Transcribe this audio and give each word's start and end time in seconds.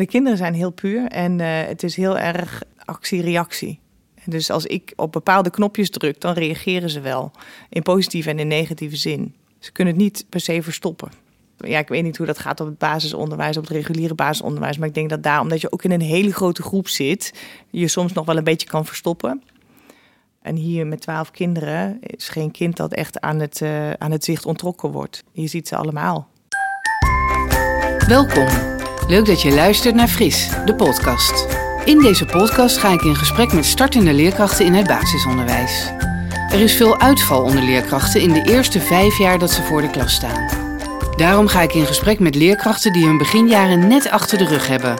De 0.00 0.06
kinderen 0.06 0.38
zijn 0.38 0.54
heel 0.54 0.70
puur 0.70 1.06
en 1.06 1.40
eh, 1.40 1.66
het 1.66 1.82
is 1.82 1.96
heel 1.96 2.18
erg 2.18 2.62
actie-reactie. 2.84 3.80
Dus 4.24 4.50
als 4.50 4.66
ik 4.66 4.92
op 4.96 5.12
bepaalde 5.12 5.50
knopjes 5.50 5.90
druk, 5.90 6.20
dan 6.20 6.32
reageren 6.32 6.90
ze 6.90 7.00
wel. 7.00 7.30
In 7.68 7.82
positieve 7.82 8.30
en 8.30 8.38
in 8.38 8.48
negatieve 8.48 8.96
zin. 8.96 9.34
Ze 9.58 9.72
kunnen 9.72 9.94
het 9.94 10.02
niet 10.02 10.24
per 10.28 10.40
se 10.40 10.62
verstoppen. 10.62 11.10
Ja, 11.56 11.78
ik 11.78 11.88
weet 11.88 12.02
niet 12.02 12.16
hoe 12.16 12.26
dat 12.26 12.38
gaat 12.38 12.60
op 12.60 12.66
het 12.66 12.78
basisonderwijs, 12.78 13.56
op 13.56 13.62
het 13.62 13.72
reguliere 13.72 14.14
basisonderwijs. 14.14 14.78
Maar 14.78 14.88
ik 14.88 14.94
denk 14.94 15.10
dat 15.10 15.22
daar, 15.22 15.40
omdat 15.40 15.60
je 15.60 15.72
ook 15.72 15.84
in 15.84 15.90
een 15.90 16.00
hele 16.00 16.32
grote 16.32 16.62
groep 16.62 16.88
zit, 16.88 17.34
je 17.70 17.88
soms 17.88 18.12
nog 18.12 18.26
wel 18.26 18.36
een 18.36 18.44
beetje 18.44 18.68
kan 18.68 18.86
verstoppen. 18.86 19.42
En 20.42 20.56
hier 20.56 20.86
met 20.86 21.00
twaalf 21.00 21.30
kinderen 21.30 21.98
is 22.00 22.28
geen 22.28 22.50
kind 22.50 22.76
dat 22.76 22.92
echt 22.92 23.20
aan 23.20 23.40
het, 23.40 23.60
uh, 23.60 23.90
aan 23.90 24.10
het 24.10 24.24
zicht 24.24 24.46
ontrokken 24.46 24.90
wordt. 24.90 25.24
Je 25.32 25.46
ziet 25.46 25.68
ze 25.68 25.76
allemaal. 25.76 26.28
Welkom. 28.06 28.79
Leuk 29.10 29.26
dat 29.26 29.42
je 29.42 29.54
luistert 29.54 29.94
naar 29.94 30.08
Fris, 30.08 30.48
de 30.64 30.74
podcast. 30.74 31.46
In 31.84 31.98
deze 31.98 32.24
podcast 32.24 32.78
ga 32.78 32.88
ik 32.88 33.02
in 33.02 33.16
gesprek 33.16 33.52
met 33.52 33.64
startende 33.64 34.12
leerkrachten 34.12 34.64
in 34.64 34.74
het 34.74 34.86
basisonderwijs. 34.86 35.92
Er 36.50 36.60
is 36.60 36.74
veel 36.74 37.00
uitval 37.00 37.42
onder 37.42 37.62
leerkrachten 37.62 38.20
in 38.20 38.32
de 38.32 38.42
eerste 38.42 38.80
vijf 38.80 39.18
jaar 39.18 39.38
dat 39.38 39.50
ze 39.50 39.62
voor 39.62 39.80
de 39.80 39.90
klas 39.90 40.14
staan. 40.14 40.48
Daarom 41.16 41.46
ga 41.46 41.60
ik 41.60 41.74
in 41.74 41.86
gesprek 41.86 42.18
met 42.18 42.34
leerkrachten 42.34 42.92
die 42.92 43.06
hun 43.06 43.18
beginjaren 43.18 43.88
net 43.88 44.10
achter 44.10 44.38
de 44.38 44.46
rug 44.46 44.66
hebben. 44.66 44.98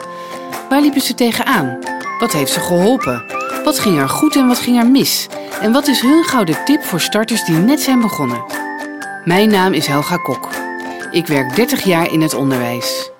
Waar 0.69 0.81
liepen 0.81 1.01
ze 1.01 1.13
tegenaan? 1.13 1.79
Wat 2.19 2.31
heeft 2.31 2.51
ze 2.51 2.59
geholpen? 2.59 3.23
Wat 3.63 3.79
ging 3.79 3.97
er 3.97 4.09
goed 4.09 4.35
en 4.35 4.47
wat 4.47 4.59
ging 4.59 4.77
er 4.77 4.87
mis? 4.87 5.27
En 5.61 5.71
wat 5.71 5.87
is 5.87 6.01
hun 6.01 6.23
gouden 6.23 6.65
tip 6.65 6.83
voor 6.83 7.01
starters 7.01 7.45
die 7.45 7.55
net 7.55 7.81
zijn 7.81 8.01
begonnen? 8.01 8.43
Mijn 9.25 9.49
naam 9.49 9.73
is 9.73 9.87
Helga 9.87 10.17
Kok. 10.17 10.49
Ik 11.11 11.27
werk 11.27 11.55
30 11.55 11.83
jaar 11.83 12.11
in 12.11 12.21
het 12.21 12.33
onderwijs. 12.33 13.11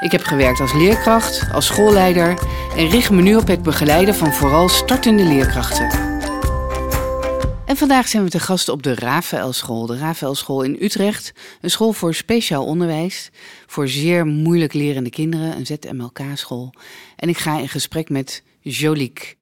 Ik 0.00 0.12
heb 0.12 0.22
gewerkt 0.22 0.60
als 0.60 0.72
leerkracht, 0.72 1.52
als 1.52 1.66
schoolleider 1.66 2.38
en 2.76 2.88
richt 2.88 3.10
me 3.10 3.22
nu 3.22 3.36
op 3.36 3.46
het 3.46 3.62
begeleiden 3.62 4.14
van 4.14 4.32
vooral 4.32 4.68
startende 4.68 5.22
leerkrachten. 5.22 5.88
En 7.66 7.76
vandaag 7.76 8.08
zijn 8.08 8.24
we 8.24 8.30
te 8.30 8.40
gast 8.40 8.68
op 8.68 8.82
de 8.82 8.94
Rafael 8.94 9.52
School. 9.52 9.86
De 9.86 9.98
Rafael 9.98 10.34
School 10.34 10.62
in 10.62 10.76
Utrecht. 10.80 11.32
Een 11.60 11.70
school 11.70 11.92
voor 11.92 12.14
speciaal 12.14 12.64
onderwijs. 12.64 13.30
Voor 13.66 13.88
zeer 13.88 14.26
moeilijk 14.26 14.72
lerende 14.72 15.10
kinderen. 15.10 15.56
Een 15.56 15.66
ZMLK-school. 15.66 16.74
En 17.16 17.28
ik 17.28 17.38
ga 17.38 17.58
in 17.58 17.68
gesprek 17.68 18.08
met 18.08 18.42
Jolique. 18.60 19.34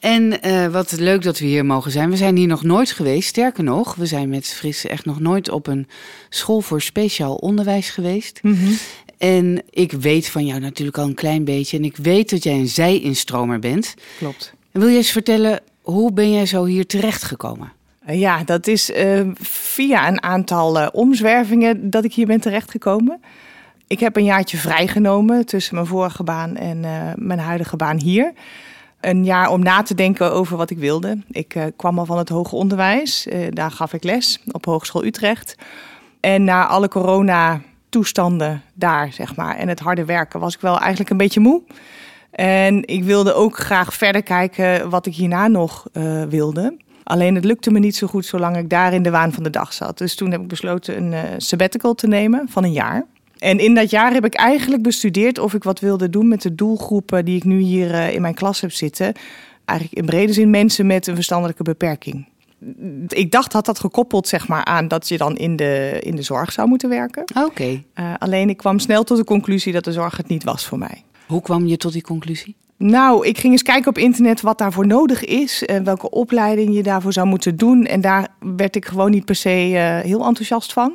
En 0.00 0.46
uh, 0.46 0.66
wat 0.66 0.92
leuk 0.92 1.22
dat 1.22 1.38
we 1.38 1.44
hier 1.44 1.64
mogen 1.64 1.90
zijn. 1.90 2.10
We 2.10 2.16
zijn 2.16 2.36
hier 2.36 2.46
nog 2.46 2.62
nooit 2.62 2.90
geweest. 2.90 3.28
Sterker 3.28 3.64
nog, 3.64 3.94
we 3.94 4.06
zijn 4.06 4.28
met 4.28 4.46
Frisse 4.46 4.88
echt 4.88 5.04
nog 5.04 5.20
nooit 5.20 5.50
op 5.50 5.66
een 5.66 5.88
school 6.28 6.60
voor 6.60 6.82
speciaal 6.82 7.34
onderwijs 7.34 7.90
geweest. 7.90 8.38
-hmm. 8.42 8.76
En 9.22 9.62
ik 9.70 9.92
weet 9.92 10.28
van 10.28 10.46
jou 10.46 10.60
natuurlijk 10.60 10.98
al 10.98 11.04
een 11.04 11.14
klein 11.14 11.44
beetje. 11.44 11.76
En 11.76 11.84
ik 11.84 11.96
weet 11.96 12.30
dat 12.30 12.42
jij 12.42 12.54
een 12.54 12.68
zij-instromer 12.68 13.58
bent. 13.58 13.94
Klopt. 14.18 14.54
En 14.72 14.80
wil 14.80 14.88
je 14.88 14.96
eens 14.96 15.10
vertellen, 15.10 15.60
hoe 15.82 16.12
ben 16.12 16.32
jij 16.32 16.46
zo 16.46 16.64
hier 16.64 16.86
terechtgekomen? 16.86 17.72
Ja, 18.06 18.44
dat 18.44 18.66
is 18.66 18.90
uh, 18.90 19.20
via 19.40 20.08
een 20.08 20.22
aantal 20.22 20.80
uh, 20.80 20.88
omzwervingen 20.92 21.90
dat 21.90 22.04
ik 22.04 22.14
hier 22.14 22.26
ben 22.26 22.40
terechtgekomen. 22.40 23.20
Ik 23.86 24.00
heb 24.00 24.16
een 24.16 24.24
jaartje 24.24 24.56
vrijgenomen 24.56 25.46
tussen 25.46 25.74
mijn 25.74 25.86
vorige 25.86 26.22
baan 26.22 26.56
en 26.56 26.82
uh, 26.82 27.12
mijn 27.16 27.38
huidige 27.38 27.76
baan 27.76 28.00
hier. 28.00 28.32
Een 29.00 29.24
jaar 29.24 29.50
om 29.50 29.62
na 29.62 29.82
te 29.82 29.94
denken 29.94 30.32
over 30.32 30.56
wat 30.56 30.70
ik 30.70 30.78
wilde. 30.78 31.18
Ik 31.30 31.72
kwam 31.76 31.98
al 31.98 32.06
van 32.06 32.18
het 32.18 32.28
hoger 32.28 32.58
onderwijs. 32.58 33.26
daar 33.50 33.70
gaf 33.70 33.92
ik 33.92 34.04
les 34.04 34.40
op 34.50 34.64
Hogeschool 34.64 35.04
Utrecht. 35.04 35.54
En 36.20 36.44
na 36.44 36.66
alle 36.66 36.88
corona 36.88 37.60
toestanden 37.92 38.62
daar, 38.74 39.12
zeg 39.12 39.36
maar. 39.36 39.56
En 39.56 39.68
het 39.68 39.80
harde 39.80 40.04
werken 40.04 40.40
was 40.40 40.54
ik 40.54 40.60
wel 40.60 40.78
eigenlijk 40.78 41.10
een 41.10 41.16
beetje 41.16 41.40
moe. 41.40 41.62
En 42.30 42.86
ik 42.86 43.04
wilde 43.04 43.34
ook 43.34 43.56
graag 43.56 43.94
verder 43.94 44.22
kijken 44.22 44.90
wat 44.90 45.06
ik 45.06 45.14
hierna 45.14 45.48
nog 45.48 45.86
uh, 45.92 46.22
wilde. 46.22 46.76
Alleen 47.02 47.34
het 47.34 47.44
lukte 47.44 47.70
me 47.70 47.78
niet 47.78 47.96
zo 47.96 48.06
goed 48.06 48.26
zolang 48.26 48.56
ik 48.56 48.70
daar 48.70 48.92
in 48.92 49.02
de 49.02 49.10
waan 49.10 49.32
van 49.32 49.42
de 49.42 49.50
dag 49.50 49.72
zat. 49.72 49.98
Dus 49.98 50.14
toen 50.14 50.30
heb 50.30 50.40
ik 50.40 50.48
besloten 50.48 50.96
een 50.96 51.12
uh, 51.12 51.20
sabbatical 51.36 51.94
te 51.94 52.06
nemen 52.06 52.48
van 52.48 52.64
een 52.64 52.72
jaar. 52.72 53.06
En 53.38 53.58
in 53.58 53.74
dat 53.74 53.90
jaar 53.90 54.12
heb 54.12 54.24
ik 54.24 54.34
eigenlijk 54.34 54.82
bestudeerd 54.82 55.38
of 55.38 55.54
ik 55.54 55.62
wat 55.62 55.80
wilde 55.80 56.10
doen 56.10 56.28
met 56.28 56.42
de 56.42 56.54
doelgroepen 56.54 57.24
die 57.24 57.36
ik 57.36 57.44
nu 57.44 57.58
hier 57.58 57.90
uh, 57.90 58.14
in 58.14 58.20
mijn 58.20 58.34
klas 58.34 58.60
heb 58.60 58.72
zitten. 58.72 59.12
Eigenlijk 59.64 59.98
in 59.98 60.06
brede 60.06 60.32
zin 60.32 60.50
mensen 60.50 60.86
met 60.86 61.06
een 61.06 61.14
verstandelijke 61.14 61.62
beperking 61.62 62.26
ik 63.08 63.30
dacht 63.30 63.52
dat 63.52 63.66
dat 63.66 63.78
gekoppeld 63.78 64.28
zeg 64.28 64.48
maar, 64.48 64.64
aan 64.64 64.88
dat 64.88 65.08
je 65.08 65.16
dan 65.16 65.36
in 65.36 65.56
de, 65.56 65.98
in 66.00 66.16
de 66.16 66.22
zorg 66.22 66.52
zou 66.52 66.68
moeten 66.68 66.88
werken. 66.88 67.22
Oké. 67.22 67.44
Okay. 67.44 67.84
Uh, 67.94 68.14
alleen 68.18 68.48
ik 68.48 68.56
kwam 68.56 68.78
snel 68.78 69.04
tot 69.04 69.16
de 69.16 69.24
conclusie 69.24 69.72
dat 69.72 69.84
de 69.84 69.92
zorg 69.92 70.16
het 70.16 70.28
niet 70.28 70.44
was 70.44 70.66
voor 70.66 70.78
mij. 70.78 71.04
Hoe 71.26 71.42
kwam 71.42 71.66
je 71.66 71.76
tot 71.76 71.92
die 71.92 72.02
conclusie? 72.02 72.56
Nou, 72.76 73.26
ik 73.26 73.38
ging 73.38 73.52
eens 73.52 73.62
kijken 73.62 73.88
op 73.88 73.98
internet 73.98 74.40
wat 74.40 74.58
daarvoor 74.58 74.86
nodig 74.86 75.24
is 75.24 75.64
en 75.64 75.84
welke 75.84 76.10
opleiding 76.10 76.74
je 76.74 76.82
daarvoor 76.82 77.12
zou 77.12 77.26
moeten 77.26 77.56
doen. 77.56 77.84
En 77.84 78.00
daar 78.00 78.28
werd 78.38 78.76
ik 78.76 78.84
gewoon 78.84 79.10
niet 79.10 79.24
per 79.24 79.34
se 79.34 79.70
uh, 79.70 79.98
heel 79.98 80.24
enthousiast 80.24 80.72
van. 80.72 80.92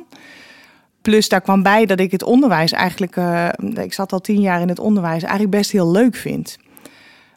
Plus 1.02 1.28
daar 1.28 1.40
kwam 1.40 1.62
bij 1.62 1.86
dat 1.86 2.00
ik 2.00 2.10
het 2.10 2.22
onderwijs 2.22 2.72
eigenlijk, 2.72 3.16
uh, 3.16 3.48
ik 3.74 3.92
zat 3.92 4.12
al 4.12 4.20
tien 4.20 4.40
jaar 4.40 4.60
in 4.60 4.68
het 4.68 4.78
onderwijs, 4.78 5.22
eigenlijk 5.22 5.50
best 5.50 5.70
heel 5.70 5.90
leuk 5.90 6.16
vind. 6.16 6.56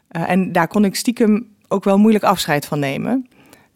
en 0.08 0.52
daar 0.52 0.68
kon 0.68 0.84
ik 0.84 0.96
stiekem 0.96 1.46
ook 1.68 1.84
wel 1.84 1.98
moeilijk 1.98 2.24
afscheid 2.24 2.66
van 2.66 2.78
nemen. 2.78 3.26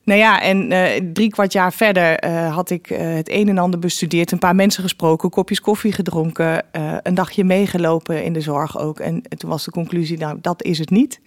Nou 0.06 0.18
ja, 0.18 0.42
en 0.42 0.72
uh, 0.72 1.10
drie 1.12 1.28
kwart 1.28 1.52
jaar 1.52 1.72
verder 1.72 2.24
uh, 2.24 2.54
had 2.54 2.70
ik 2.70 2.90
uh, 2.90 2.98
het 2.98 3.30
een 3.30 3.48
en 3.48 3.58
ander 3.58 3.80
bestudeerd, 3.80 4.32
een 4.32 4.38
paar 4.38 4.54
mensen 4.54 4.82
gesproken, 4.82 5.30
kopjes 5.30 5.60
koffie 5.60 5.92
gedronken, 5.92 6.64
een 7.02 7.14
dagje 7.14 7.44
meegelopen 7.44 8.24
in 8.24 8.32
de 8.32 8.40
zorg 8.40 8.78
ook. 8.78 9.00
En 9.00 9.22
toen 9.22 9.50
was 9.50 9.64
de 9.64 9.70
conclusie, 9.70 10.18
nou, 10.18 10.38
dat 10.40 10.62
is 10.62 10.78
het 10.78 10.90
niet. 10.90 11.20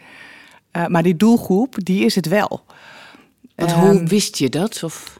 maar 0.87 1.03
die 1.03 1.15
doelgroep, 1.15 1.75
die 1.77 2.05
is 2.05 2.15
het 2.15 2.27
wel. 2.27 2.63
Want 3.55 3.71
hoe 3.71 3.89
ehm, 3.89 4.07
wist 4.07 4.37
je 4.37 4.49
dat? 4.49 4.83
Of 4.83 5.19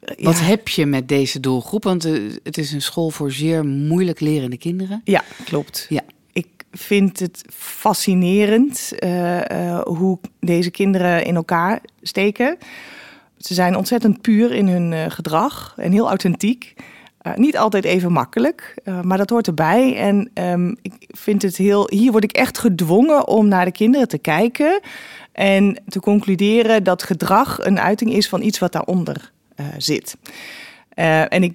wat 0.00 0.38
ja. 0.38 0.44
heb 0.44 0.68
je 0.68 0.86
met 0.86 1.08
deze 1.08 1.40
doelgroep? 1.40 1.84
Want 1.84 2.02
het 2.42 2.58
is 2.58 2.72
een 2.72 2.82
school 2.82 3.10
voor 3.10 3.32
zeer 3.32 3.64
moeilijk 3.64 4.20
lerende 4.20 4.58
kinderen. 4.58 5.00
Ja, 5.04 5.24
klopt. 5.44 5.86
Ja 5.88 6.02
vind 6.76 7.18
het 7.18 7.44
fascinerend 7.52 8.92
uh, 8.98 9.36
uh, 9.36 9.80
hoe 9.80 10.18
deze 10.40 10.70
kinderen 10.70 11.24
in 11.24 11.34
elkaar 11.34 11.80
steken. 12.02 12.58
Ze 13.38 13.54
zijn 13.54 13.76
ontzettend 13.76 14.20
puur 14.20 14.52
in 14.52 14.68
hun 14.68 14.92
uh, 14.92 15.04
gedrag 15.08 15.74
en 15.76 15.92
heel 15.92 16.08
authentiek. 16.08 16.74
niet 17.34 17.58
altijd 17.58 17.84
even 17.84 18.12
makkelijk, 18.12 18.74
maar 19.02 19.18
dat 19.18 19.30
hoort 19.30 19.46
erbij. 19.46 19.96
En 19.96 20.30
um, 20.34 20.76
ik 20.82 20.92
vind 21.10 21.42
het 21.42 21.56
heel. 21.56 21.86
Hier 21.90 22.12
word 22.12 22.24
ik 22.24 22.32
echt 22.32 22.58
gedwongen 22.58 23.28
om 23.28 23.48
naar 23.48 23.64
de 23.64 23.72
kinderen 23.72 24.08
te 24.08 24.18
kijken 24.18 24.80
en 25.32 25.82
te 25.88 26.00
concluderen 26.00 26.84
dat 26.84 27.02
gedrag 27.02 27.64
een 27.64 27.80
uiting 27.80 28.12
is 28.12 28.28
van 28.28 28.42
iets 28.42 28.58
wat 28.58 28.72
daaronder 28.72 29.32
zit. 29.78 30.16
en 31.28 31.42
ik 31.42 31.54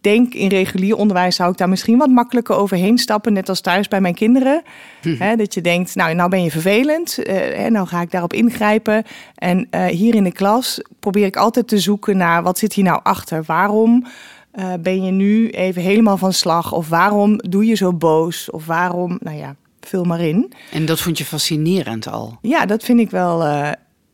denk 0.00 0.34
in 0.34 0.48
regulier 0.48 0.96
onderwijs 0.96 1.36
zou 1.36 1.50
ik 1.50 1.56
daar 1.56 1.68
misschien 1.68 1.98
wat 1.98 2.08
makkelijker 2.08 2.56
overheen 2.56 2.98
stappen, 2.98 3.32
net 3.32 3.48
als 3.48 3.60
thuis 3.60 3.88
bij 3.88 4.00
mijn 4.00 4.14
kinderen. 4.14 4.62
Hm. 5.02 5.36
dat 5.36 5.54
je 5.54 5.60
denkt, 5.60 5.94
nou, 5.94 6.14
nou 6.14 6.30
ben 6.30 6.42
je 6.42 6.50
vervelend, 6.50 7.18
uh, 7.28 7.66
nou 7.66 7.86
ga 7.86 8.00
ik 8.00 8.10
daarop 8.10 8.32
ingrijpen. 8.32 9.04
En 9.34 9.68
uh, 9.70 9.84
hier 9.84 10.14
in 10.14 10.24
de 10.24 10.32
klas 10.32 10.80
probeer 11.00 11.26
ik 11.26 11.36
altijd 11.36 11.68
te 11.68 11.78
zoeken 11.78 12.16
naar 12.16 12.42
wat 12.42 12.58
zit 12.58 12.72
hier 12.72 12.84
nou 12.84 13.00
achter? 13.02 13.42
Waarom 13.46 14.06
uh, 14.54 14.72
ben 14.80 15.04
je 15.04 15.10
nu 15.10 15.50
even 15.50 15.82
helemaal 15.82 16.16
van 16.16 16.32
slag? 16.32 16.72
Of 16.72 16.88
waarom 16.88 17.36
doe 17.36 17.66
je 17.66 17.74
zo 17.74 17.92
boos? 17.92 18.50
Of 18.50 18.66
waarom, 18.66 19.18
nou 19.20 19.36
ja, 19.36 19.56
vul 19.80 20.04
maar 20.04 20.20
in. 20.20 20.52
En 20.72 20.86
dat 20.86 21.00
vond 21.00 21.18
je 21.18 21.24
fascinerend 21.24 22.08
al? 22.08 22.38
Ja, 22.40 22.66
dat 22.66 22.84
vind 22.84 23.00
ik 23.00 23.10
wel 23.10 23.64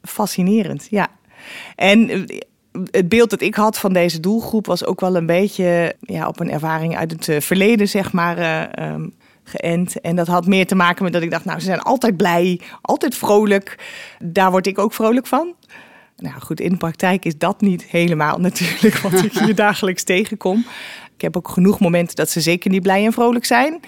fascinerend, 0.02 0.86
ja. 0.90 1.08
En 1.76 2.26
het 2.90 3.08
beeld 3.08 3.30
dat 3.30 3.40
ik 3.40 3.54
had 3.54 3.78
van 3.78 3.92
deze 3.92 4.20
doelgroep 4.20 4.66
was 4.66 4.84
ook 4.84 5.00
wel 5.00 5.16
een 5.16 5.26
beetje 5.26 5.94
ja, 6.00 6.28
op 6.28 6.40
een 6.40 6.50
ervaring 6.50 6.96
uit 6.96 7.10
het 7.10 7.28
uh, 7.28 7.40
verleden, 7.40 7.88
zeg 7.88 8.12
maar, 8.12 8.38
uh, 8.38 8.92
um, 8.92 9.14
geënt. 9.44 10.00
En 10.00 10.16
dat 10.16 10.26
had 10.26 10.46
meer 10.46 10.66
te 10.66 10.74
maken 10.74 11.04
met 11.04 11.12
dat 11.12 11.22
ik 11.22 11.30
dacht, 11.30 11.44
nou, 11.44 11.58
ze 11.58 11.64
zijn 11.64 11.80
altijd 11.80 12.16
blij, 12.16 12.60
altijd 12.80 13.14
vrolijk. 13.14 13.78
Daar 14.22 14.50
word 14.50 14.66
ik 14.66 14.78
ook 14.78 14.92
vrolijk 14.92 15.26
van. 15.26 15.54
Nou 16.16 16.40
goed, 16.40 16.60
in 16.60 16.70
de 16.70 16.76
praktijk 16.76 17.24
is 17.24 17.38
dat 17.38 17.60
niet 17.60 17.84
helemaal 17.84 18.38
natuurlijk 18.48 18.96
wat 18.96 19.24
ik 19.24 19.32
hier 19.32 19.54
dagelijks 19.66 20.02
tegenkom. 20.02 20.66
Ik 21.14 21.20
heb 21.20 21.36
ook 21.36 21.48
genoeg 21.48 21.80
momenten 21.80 22.16
dat 22.16 22.30
ze 22.30 22.40
zeker 22.40 22.70
niet 22.70 22.82
blij 22.82 23.04
en 23.04 23.12
vrolijk 23.12 23.44
zijn. 23.44 23.80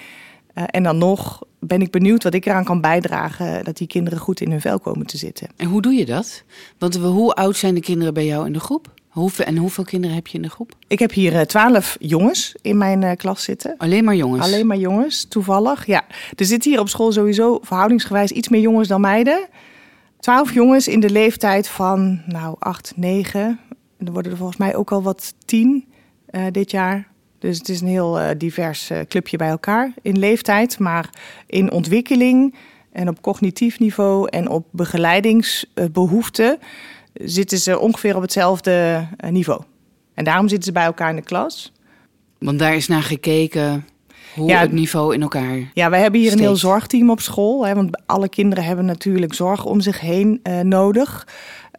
Uh, 0.55 0.65
en 0.67 0.83
dan 0.83 0.99
nog 0.99 1.43
ben 1.59 1.81
ik 1.81 1.91
benieuwd 1.91 2.23
wat 2.23 2.35
ik 2.35 2.47
eraan 2.47 2.65
kan 2.65 2.81
bijdragen 2.81 3.65
dat 3.65 3.77
die 3.77 3.87
kinderen 3.87 4.19
goed 4.19 4.41
in 4.41 4.51
hun 4.51 4.61
vel 4.61 4.79
komen 4.79 5.07
te 5.07 5.17
zitten. 5.17 5.49
En 5.57 5.67
hoe 5.67 5.83
doe 5.83 5.93
je 5.93 6.05
dat? 6.05 6.43
Want 6.79 6.97
hoe 6.97 7.35
oud 7.35 7.57
zijn 7.57 7.75
de 7.75 7.81
kinderen 7.81 8.15
bij 8.15 8.27
jou 8.27 8.47
in 8.47 8.53
de 8.53 8.61
groep? 8.61 8.93
Hoeveel, 9.09 9.45
en 9.45 9.57
hoeveel 9.57 9.85
kinderen 9.85 10.17
heb 10.17 10.27
je 10.27 10.37
in 10.37 10.43
de 10.43 10.51
groep? 10.51 10.73
Ik 10.87 10.99
heb 10.99 11.13
hier 11.13 11.47
twaalf 11.47 11.97
jongens 12.01 12.55
in 12.63 12.79
mijn 12.79 13.03
uh, 13.03 13.11
klas 13.17 13.43
zitten. 13.43 13.75
Alleen 13.79 14.05
maar 14.05 14.17
jongens? 14.17 14.45
Alleen 14.45 14.67
maar 14.67 14.77
jongens, 14.77 15.25
toevallig. 15.25 15.87
Ja, 15.87 16.05
er 16.35 16.45
zitten 16.45 16.71
hier 16.71 16.81
op 16.81 16.89
school 16.89 17.13
sowieso 17.13 17.59
verhoudingsgewijs 17.63 18.31
iets 18.31 18.49
meer 18.49 18.61
jongens 18.61 18.89
dan 18.89 19.01
meiden. 19.01 19.49
Twaalf 20.19 20.55
jongens 20.55 20.89
in 20.89 21.01
de 21.01 21.11
leeftijd 21.11 21.69
van, 21.69 22.23
nou, 22.27 22.57
acht, 22.59 22.93
negen. 22.97 23.61
Er 23.99 24.13
worden 24.13 24.33
er 24.33 24.39
volgens 24.39 24.59
mij 24.59 24.77
ook 24.77 24.93
al 24.93 25.03
wat 25.03 25.35
tien 25.45 25.85
uh, 26.31 26.43
dit 26.51 26.71
jaar. 26.71 27.09
Dus 27.45 27.59
het 27.59 27.69
is 27.69 27.81
een 27.81 27.87
heel 27.87 28.21
uh, 28.21 28.29
divers 28.39 28.91
uh, 28.91 28.99
clubje 29.09 29.37
bij 29.37 29.49
elkaar 29.49 29.93
in 30.03 30.19
leeftijd, 30.19 30.79
maar 30.79 31.11
in 31.47 31.73
ontwikkeling 31.73 32.55
en 32.93 33.09
op 33.09 33.23
cognitief 33.23 33.79
niveau 33.79 34.29
en 34.29 34.49
op 34.49 34.67
begeleidingsbehoeften 34.71 36.59
zitten 37.15 37.59
ze 37.59 37.79
ongeveer 37.79 38.17
op 38.17 38.23
hetzelfde 38.23 39.07
niveau. 39.31 39.63
En 40.15 40.25
daarom 40.25 40.49
zitten 40.49 40.67
ze 40.67 40.73
bij 40.73 40.85
elkaar 40.85 41.11
in 41.11 41.17
de 41.17 41.23
klas. 41.23 41.73
Want 42.39 42.59
daar 42.59 42.75
is 42.75 42.89
naar 42.89 43.03
gekeken 43.03 43.87
hoe 44.35 44.49
ja, 44.49 44.61
het 44.61 44.73
niveau 44.73 45.15
in 45.15 45.23
elkaar. 45.23 45.71
Ja, 45.75 45.91
we 45.91 45.97
hebben 45.97 46.21
hier 46.21 46.33
een 46.33 46.39
heel 46.39 46.57
zorgteam 46.57 47.11
op 47.11 47.21
school. 47.21 47.67
Hè, 47.67 47.75
want 47.75 48.03
alle 48.07 48.29
kinderen 48.29 48.65
hebben 48.65 48.85
natuurlijk 48.85 49.35
zorg 49.35 49.65
om 49.65 49.81
zich 49.81 50.01
heen 50.01 50.41
uh, 50.43 50.61
nodig. 50.61 51.27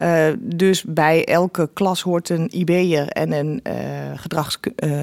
Uh, 0.02 0.26
dus 0.38 0.82
bij 0.82 1.24
elke 1.24 1.70
klas 1.72 2.02
hoort 2.02 2.28
een 2.28 2.48
IB'er 2.50 3.08
en 3.08 3.32
een 3.32 3.60
uh, 3.62 3.74
gedrags, 4.14 4.58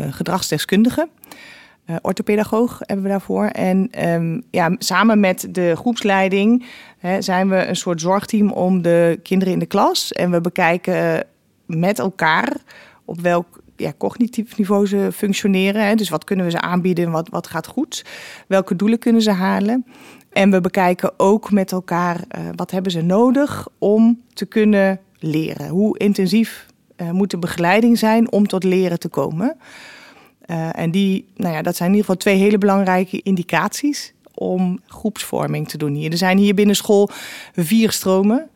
gedragsdeskundige. 0.09 1.07
orthopedagoog 2.01 2.79
hebben 2.79 3.05
we 3.05 3.11
daarvoor. 3.11 3.45
En 3.45 4.07
um, 4.09 4.43
ja, 4.51 4.75
samen 4.77 5.19
met 5.19 5.47
de 5.49 5.75
groepsleiding 5.75 6.65
hè, 6.97 7.21
zijn 7.21 7.49
we 7.49 7.65
een 7.65 7.75
soort 7.75 8.01
zorgteam 8.01 8.51
om 8.51 8.81
de 8.81 9.19
kinderen 9.23 9.53
in 9.53 9.59
de 9.59 9.65
klas. 9.65 10.11
En 10.11 10.31
we 10.31 10.41
bekijken 10.41 11.25
met 11.65 11.99
elkaar 11.99 12.57
op 13.05 13.21
welk 13.21 13.61
ja, 13.75 13.93
cognitief 13.97 14.57
niveau 14.57 14.87
ze 14.87 15.09
functioneren. 15.13 15.87
Hè. 15.87 15.95
Dus 15.95 16.09
wat 16.09 16.23
kunnen 16.23 16.45
we 16.45 16.51
ze 16.51 16.61
aanbieden, 16.61 17.11
wat, 17.11 17.29
wat 17.29 17.47
gaat 17.47 17.67
goed? 17.67 18.05
Welke 18.47 18.75
doelen 18.75 18.99
kunnen 18.99 19.21
ze 19.21 19.31
halen? 19.31 19.85
En 20.33 20.51
we 20.51 20.61
bekijken 20.61 21.11
ook 21.17 21.51
met 21.51 21.71
elkaar 21.71 22.15
uh, 22.15 22.43
wat 22.55 22.71
hebben 22.71 22.91
ze 22.91 23.01
nodig 23.01 23.67
om 23.77 24.21
te 24.33 24.45
kunnen 24.45 24.99
leren. 25.19 25.67
Hoe 25.67 25.97
intensief 25.97 26.65
uh, 26.97 27.11
moet 27.11 27.31
de 27.31 27.37
begeleiding 27.37 27.97
zijn 27.97 28.31
om 28.31 28.47
tot 28.47 28.63
leren 28.63 28.99
te 28.99 29.07
komen? 29.07 29.57
Uh, 30.45 30.79
en 30.79 30.91
die, 30.91 31.27
nou 31.35 31.53
ja, 31.53 31.61
dat 31.61 31.75
zijn 31.75 31.89
in 31.89 31.95
ieder 31.95 32.09
geval 32.09 32.21
twee 32.21 32.43
hele 32.43 32.57
belangrijke 32.57 33.21
indicaties 33.21 34.13
om 34.33 34.79
groepsvorming 34.87 35.67
te 35.67 35.77
doen 35.77 35.93
hier. 35.93 36.11
Er 36.11 36.17
zijn 36.17 36.37
hier 36.37 36.53
binnen 36.53 36.75
school 36.75 37.09
vier 37.55 37.91
stromen. 37.91 38.49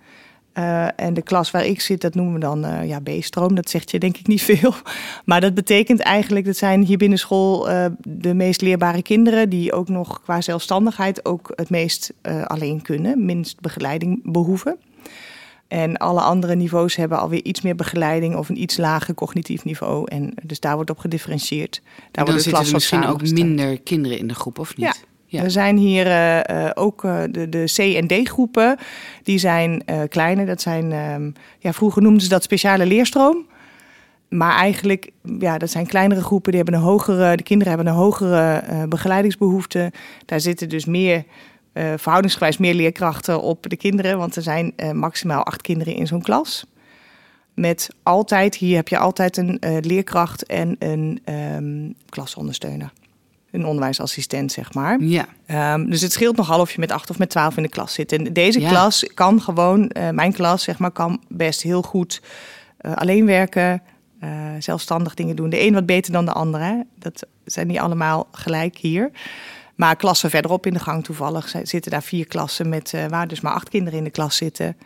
Uh, 0.57 0.87
en 0.95 1.13
de 1.13 1.21
klas 1.21 1.51
waar 1.51 1.65
ik 1.65 1.81
zit, 1.81 2.01
dat 2.01 2.15
noemen 2.15 2.33
we 2.33 2.39
dan 2.39 2.65
uh, 2.65 2.87
ja, 2.87 2.99
B-stroom. 2.99 3.55
Dat 3.55 3.69
zegt 3.69 3.91
je 3.91 3.99
denk 3.99 4.17
ik 4.17 4.27
niet 4.27 4.41
veel. 4.51 4.73
Maar 5.25 5.41
dat 5.41 5.53
betekent 5.53 5.99
eigenlijk, 5.99 6.45
dat 6.45 6.57
zijn 6.57 6.83
hier 6.83 6.97
binnen 6.97 7.19
school 7.19 7.69
uh, 7.69 7.85
de 8.07 8.33
meest 8.33 8.61
leerbare 8.61 9.01
kinderen... 9.01 9.49
die 9.49 9.73
ook 9.73 9.89
nog 9.89 10.21
qua 10.21 10.41
zelfstandigheid 10.41 11.25
ook 11.25 11.51
het 11.55 11.69
meest 11.69 12.13
alleen 12.43 12.81
kunnen. 12.81 13.25
Minst 13.25 13.61
begeleiding 13.61 14.19
behoeven. 14.23 14.77
En 15.67 15.97
alle 15.97 16.21
andere 16.21 16.55
niveaus 16.55 16.95
hebben 16.95 17.19
alweer 17.19 17.43
iets 17.43 17.61
meer 17.61 17.75
begeleiding... 17.75 18.35
of 18.35 18.49
een 18.49 18.61
iets 18.61 18.77
lager 18.77 19.13
cognitief 19.13 19.63
niveau. 19.63 20.11
En 20.11 20.33
dus 20.43 20.59
daar 20.59 20.75
wordt 20.75 20.89
op 20.89 20.97
gedifferentieerd. 20.97 21.81
Daar 22.11 22.25
en 22.25 22.31
dan 22.31 22.41
zitten 22.41 22.65
er 22.65 22.71
misschien 22.71 23.05
ook 23.05 23.31
minder 23.31 23.81
kinderen 23.81 24.17
in 24.17 24.27
de 24.27 24.35
groep, 24.35 24.59
of 24.59 24.77
niet? 24.77 24.85
Ja. 24.85 24.93
Ja. 25.29 25.43
Er 25.43 25.51
zijn 25.51 25.77
hier 25.77 26.07
uh, 26.07 26.69
ook 26.73 27.03
uh, 27.03 27.19
de, 27.31 27.49
de 27.49 27.63
C- 27.63 27.95
en 27.95 28.07
D-groepen. 28.07 28.77
Die 29.23 29.37
zijn 29.37 29.83
uh, 29.85 30.01
kleiner. 30.09 30.45
Dat 30.45 30.61
zijn, 30.61 30.91
um, 30.91 31.33
ja, 31.59 31.73
vroeger 31.73 32.01
noemden 32.01 32.21
ze 32.21 32.29
dat 32.29 32.43
speciale 32.43 32.85
leerstroom. 32.85 33.45
Maar 34.29 34.55
eigenlijk, 34.55 35.11
ja, 35.39 35.57
dat 35.57 35.69
zijn 35.69 35.87
kleinere 35.87 36.21
groepen. 36.21 36.51
Die 36.51 36.61
hebben 36.61 36.79
een 36.79 36.87
hogere, 36.87 37.35
de 37.37 37.43
kinderen 37.43 37.73
hebben 37.75 37.93
een 37.93 37.99
hogere 37.99 38.63
begeleidingsbehoefte. 38.89 39.91
Daar 40.25 40.39
zitten 40.39 40.69
dus 40.69 40.85
meer, 40.85 41.23
verhoudingsgewijs 41.73 42.57
meer 42.57 42.73
leerkrachten 42.73 43.41
op 43.41 43.69
de 43.69 43.77
kinderen. 43.77 44.17
Want 44.17 44.35
er 44.35 44.41
zijn 44.41 44.73
maximaal 44.93 45.43
acht 45.43 45.61
kinderen 45.61 45.95
in 45.95 46.07
zo'n 46.07 46.21
klas. 46.21 46.65
Met 47.53 47.89
altijd, 48.03 48.55
hier 48.55 48.75
heb 48.75 48.87
je 48.87 48.97
altijd 48.97 49.37
een 49.37 49.59
leerkracht 49.81 50.45
en 50.45 50.75
een 50.79 51.21
um, 51.55 51.95
klasondersteuner 52.09 52.91
een 53.51 53.65
onderwijsassistent, 53.65 54.51
zeg 54.51 54.73
maar. 54.73 55.01
Ja. 55.01 55.27
Um, 55.73 55.89
dus 55.89 56.01
het 56.01 56.11
scheelt 56.11 56.35
nogal 56.35 56.59
of 56.59 56.71
je 56.71 56.79
met 56.79 56.91
acht 56.91 57.09
of 57.09 57.17
met 57.17 57.29
twaalf 57.29 57.57
in 57.57 57.63
de 57.63 57.69
klas 57.69 57.93
zit. 57.93 58.11
En 58.11 58.33
deze 58.33 58.59
klas 58.59 59.05
kan 59.13 59.41
gewoon, 59.41 59.91
uh, 59.97 60.09
mijn 60.09 60.33
klas, 60.33 60.63
zeg 60.63 60.79
maar, 60.79 60.91
kan 60.91 61.21
best 61.27 61.61
heel 61.61 61.81
goed 61.81 62.21
uh, 62.81 62.93
alleen 62.93 63.25
werken, 63.25 63.81
uh, 64.23 64.29
zelfstandig 64.59 65.13
dingen 65.13 65.35
doen. 65.35 65.49
De 65.49 65.61
een 65.61 65.73
wat 65.73 65.85
beter 65.85 66.11
dan 66.11 66.25
de 66.25 66.31
andere. 66.31 66.85
Dat 66.99 67.25
zijn 67.45 67.67
niet 67.67 67.79
allemaal 67.79 68.27
gelijk 68.31 68.77
hier. 68.77 69.11
Maar 69.75 69.95
klassen 69.95 70.29
verderop 70.29 70.65
in 70.65 70.73
de 70.73 70.79
gang 70.79 71.03
toevallig 71.03 71.53
zitten 71.63 71.91
daar 71.91 72.03
vier 72.03 72.27
klassen 72.27 72.69
met 72.69 72.93
waar 73.09 73.27
dus 73.27 73.41
maar 73.41 73.53
acht 73.53 73.69
kinderen 73.69 73.97
in 73.97 74.03
de 74.03 74.09
klas 74.09 74.35
zitten. 74.35 74.77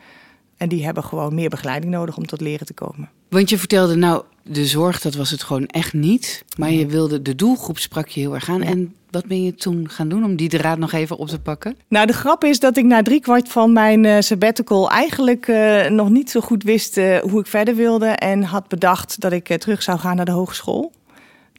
En 0.58 0.70
die 0.70 0.86
hebben 0.86 1.04
gewoon 1.04 1.36
meer 1.36 1.50
begeleiding 1.50 1.92
nodig 1.92 2.18
om 2.18 2.26
tot 2.26 2.42
leren 2.42 2.66
te 2.66 2.74
komen. 2.74 3.10
Want 3.30 3.50
je 3.50 3.58
vertelde 3.58 3.96
nou, 3.96 4.24
de 4.44 4.66
zorg, 4.66 5.02
dat 5.02 5.16
was 5.16 5.30
het 5.30 5.44
gewoon 5.44 5.66
echt 5.66 5.94
niet. 5.94 6.44
Maar 6.58 6.72
je 6.72 6.86
wilde, 6.86 7.22
de 7.22 7.36
doelgroep 7.36 7.78
sprak 7.78 8.08
je 8.08 8.20
heel 8.20 8.34
erg 8.34 8.50
aan. 8.50 8.62
En 8.62 8.96
wat 9.10 9.26
ben 9.26 9.44
je 9.44 9.56
toen 9.56 9.90
gaan 9.90 10.10
doen 10.10 10.24
om 10.24 10.36
die 10.36 10.50
draad 10.50 10.78
nog 10.78 10.92
even 10.92 11.18
op 11.18 11.28
te 11.28 11.40
pakken? 11.40 11.76
Nou, 11.88 12.06
de 12.06 12.14
grap 12.14 12.44
is 12.44 12.60
dat 12.60 12.78
ik 12.78 12.86
na 12.86 13.02
drie 13.02 13.20
kwart 13.20 13.50
van 13.50 13.74
mijn 13.74 14.04
uh, 14.04 14.20
sabbatical 14.20 14.90
eigenlijk 14.90 15.48
uh, 15.48 15.88
nog 15.88 16.10
niet 16.10 16.30
zo 16.30 16.40
goed 16.40 16.64
wist 16.64 16.98
uh, 16.98 17.18
hoe 17.18 17.40
ik 17.40 17.48
verder 17.48 17.76
wilde. 17.76 18.06
En 18.08 18.44
had 18.44 18.68
bedacht 18.68 19.20
dat 19.20 19.32
ik 19.32 19.58
terug 19.58 19.84
zou 19.84 20.00
gaan 20.00 20.16
naar 20.16 20.26
de 20.26 20.32
hogeschool. 20.32 20.92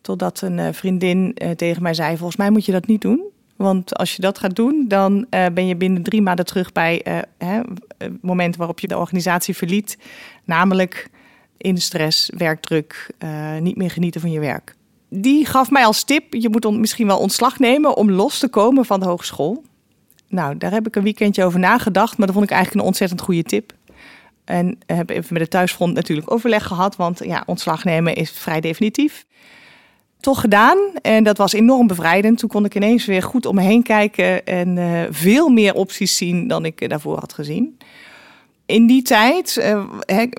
Totdat 0.00 0.40
een 0.40 0.74
vriendin 0.74 1.36
tegen 1.56 1.82
mij 1.82 1.94
zei, 1.94 2.16
volgens 2.16 2.36
mij 2.36 2.50
moet 2.50 2.64
je 2.64 2.72
dat 2.72 2.86
niet 2.86 3.00
doen. 3.00 3.22
Want 3.56 3.96
als 3.96 4.16
je 4.16 4.22
dat 4.22 4.38
gaat 4.38 4.56
doen, 4.56 4.84
dan 4.88 5.26
ben 5.30 5.66
je 5.66 5.76
binnen 5.76 6.02
drie 6.02 6.22
maanden 6.22 6.46
terug 6.46 6.72
bij 6.72 7.02
het 7.38 8.22
moment 8.22 8.56
waarop 8.56 8.80
je 8.80 8.88
de 8.88 8.98
organisatie 8.98 9.56
verliet. 9.56 9.98
Namelijk 10.44 11.10
in 11.56 11.78
stress, 11.78 12.30
werkdruk, 12.36 13.10
uh, 13.18 13.58
niet 13.58 13.76
meer 13.76 13.90
genieten 13.90 14.20
van 14.20 14.30
je 14.30 14.40
werk. 14.40 14.74
Die 15.08 15.46
gaf 15.46 15.70
mij 15.70 15.84
als 15.84 16.04
tip: 16.04 16.34
je 16.34 16.48
moet 16.48 16.78
misschien 16.78 17.06
wel 17.06 17.18
ontslag 17.18 17.58
nemen 17.58 17.96
om 17.96 18.10
los 18.10 18.38
te 18.38 18.48
komen 18.48 18.84
van 18.84 19.00
de 19.00 19.06
hogeschool. 19.06 19.64
Nou, 20.28 20.58
daar 20.58 20.70
heb 20.70 20.86
ik 20.86 20.96
een 20.96 21.02
weekendje 21.02 21.44
over 21.44 21.58
nagedacht, 21.58 22.16
maar 22.16 22.26
dat 22.26 22.36
vond 22.36 22.48
ik 22.48 22.52
eigenlijk 22.52 22.80
een 22.80 22.88
ontzettend 22.88 23.20
goede 23.20 23.42
tip. 23.42 23.72
En 24.44 24.78
heb 24.86 25.10
even 25.10 25.32
met 25.32 25.42
de 25.42 25.48
thuisfront 25.48 25.94
natuurlijk 25.94 26.30
overleg 26.30 26.66
gehad, 26.66 26.96
want 26.96 27.24
ja, 27.24 27.42
ontslag 27.46 27.84
nemen 27.84 28.14
is 28.14 28.30
vrij 28.30 28.60
definitief. 28.60 29.26
Toch 30.20 30.40
gedaan 30.40 30.78
en 31.02 31.24
dat 31.24 31.38
was 31.38 31.52
enorm 31.52 31.86
bevrijdend. 31.86 32.38
Toen 32.38 32.48
kon 32.48 32.64
ik 32.64 32.74
ineens 32.74 33.04
weer 33.04 33.22
goed 33.22 33.46
om 33.46 33.54
me 33.54 33.62
heen 33.62 33.82
kijken 33.82 34.46
en 34.46 34.76
uh, 34.76 35.02
veel 35.10 35.48
meer 35.48 35.74
opties 35.74 36.16
zien 36.16 36.48
dan 36.48 36.64
ik 36.64 36.88
daarvoor 36.88 37.18
had 37.18 37.32
gezien 37.32 37.78
in 38.72 38.86
die 38.86 39.02
tijd 39.02 39.56
uh, 39.56 39.84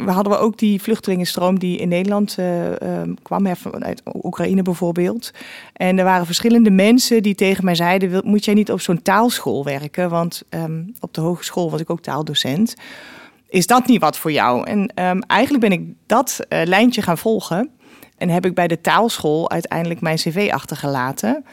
hadden 0.06 0.34
we 0.34 0.38
ook 0.38 0.58
die 0.58 0.82
vluchtelingenstroom 0.82 1.60
die 1.60 1.78
in 1.78 1.88
Nederland 1.88 2.36
uh, 2.40 2.70
uh, 2.70 2.76
kwam, 3.22 3.48
uit 3.80 4.02
Oekraïne 4.24 4.62
bijvoorbeeld. 4.62 5.32
En 5.74 5.98
er 5.98 6.04
waren 6.04 6.26
verschillende 6.26 6.72
mensen 6.72 7.24
die 7.24 7.36
tegen 7.36 7.66
mij 7.66 7.76
zeiden: 7.76 8.22
Moet 8.24 8.46
jij 8.46 8.54
niet 8.54 8.72
op 8.72 8.82
zo'n 8.82 9.02
taalschool 9.02 9.64
werken? 9.64 10.10
Want 10.10 10.44
um, 10.50 10.94
op 11.00 11.14
de 11.14 11.22
hogeschool 11.22 11.72
was 11.72 11.82
ik 11.82 11.90
ook 11.90 12.02
taaldocent. 12.02 12.76
Is 13.50 13.68
dat 13.68 13.88
niet 13.88 14.02
wat 14.02 14.18
voor 14.18 14.32
jou? 14.32 14.68
En 14.68 14.80
um, 14.80 15.22
eigenlijk 15.22 15.64
ben 15.64 15.72
ik 15.72 15.94
dat 16.06 16.40
lijntje 16.50 17.02
gaan 17.02 17.18
volgen. 17.18 17.70
En 18.18 18.30
heb 18.30 18.46
ik 18.46 18.54
bij 18.54 18.68
de 18.68 18.82
taalschool 18.82 19.50
uiteindelijk 19.50 20.02
mijn 20.02 20.18
cv 20.18 20.50
achtergelaten. 20.54 21.46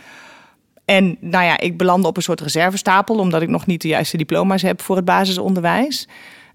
En 0.84 1.16
nou 1.20 1.44
ja, 1.44 1.58
ik 1.58 1.76
belandde 1.76 2.08
op 2.08 2.16
een 2.16 2.22
soort 2.22 2.40
reservestapel, 2.40 3.18
omdat 3.18 3.42
ik 3.42 3.48
nog 3.48 3.66
niet 3.66 3.82
de 3.82 3.88
juiste 3.88 4.16
diploma's 4.16 4.62
heb 4.62 4.82
voor 4.82 4.96
het 4.96 5.04
basisonderwijs. 5.04 6.08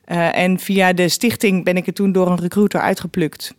Uh, 0.08 0.38
en 0.38 0.60
via 0.60 0.94
de 0.94 1.10
stichting 1.10 1.64
ben 1.64 1.78
ik 1.78 1.88
er 1.88 1.94
toen 1.94 2.12
door 2.12 2.28
een 2.28 2.40
recruiter 2.40 2.82
uitgeplukt. 2.82 3.54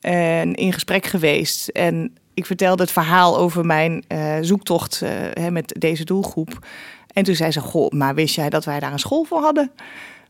En 0.00 0.54
in 0.54 0.72
gesprek 0.72 1.06
geweest. 1.06 1.68
En 1.68 2.16
ik 2.34 2.46
vertelde 2.46 2.82
het 2.82 2.92
verhaal 2.92 3.38
over 3.38 3.66
mijn 3.66 4.04
uh, 4.08 4.36
zoektocht 4.40 5.02
uh, 5.02 5.48
met 5.48 5.74
deze 5.78 6.04
doelgroep. 6.04 6.66
En 7.12 7.24
toen 7.24 7.34
zei 7.34 7.50
ze: 7.50 7.60
Goh, 7.60 7.90
maar 7.90 8.14
wist 8.14 8.34
jij 8.34 8.50
dat 8.50 8.64
wij 8.64 8.80
daar 8.80 8.92
een 8.92 8.98
school 8.98 9.24
voor 9.24 9.40
hadden? 9.40 9.70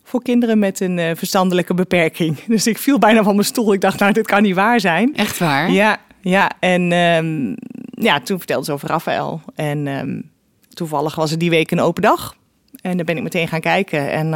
Voor 0.03 0.23
kinderen 0.23 0.59
met 0.59 0.81
een 0.81 1.17
verstandelijke 1.17 1.75
beperking. 1.75 2.45
Dus 2.47 2.67
ik 2.67 2.79
viel 2.79 2.99
bijna 2.99 3.23
van 3.23 3.35
mijn 3.35 3.47
stoel. 3.47 3.73
Ik 3.73 3.81
dacht, 3.81 3.99
nou, 3.99 4.13
dit 4.13 4.27
kan 4.27 4.43
niet 4.43 4.55
waar 4.55 4.81
zijn. 4.81 5.17
Echt 5.17 5.39
waar? 5.39 5.71
Ja, 5.71 5.99
ja. 6.21 6.51
En 6.61 6.93
um, 6.93 7.57
ja, 7.91 8.21
toen 8.21 8.39
vertelde 8.39 8.65
ze 8.65 8.73
over 8.73 8.89
Rafael. 8.89 9.41
En 9.55 9.87
um, 9.87 10.31
toevallig 10.69 11.15
was 11.15 11.31
het 11.31 11.41
die 11.41 11.51
week 11.51 11.71
een 11.71 11.81
open 11.81 12.03
dag. 12.03 12.37
En 12.81 12.97
dan 12.97 13.07
ben 13.07 13.17
ik 13.17 13.23
meteen 13.23 13.49
gaan 13.49 13.61
kijken. 13.61 14.11
En 14.11 14.33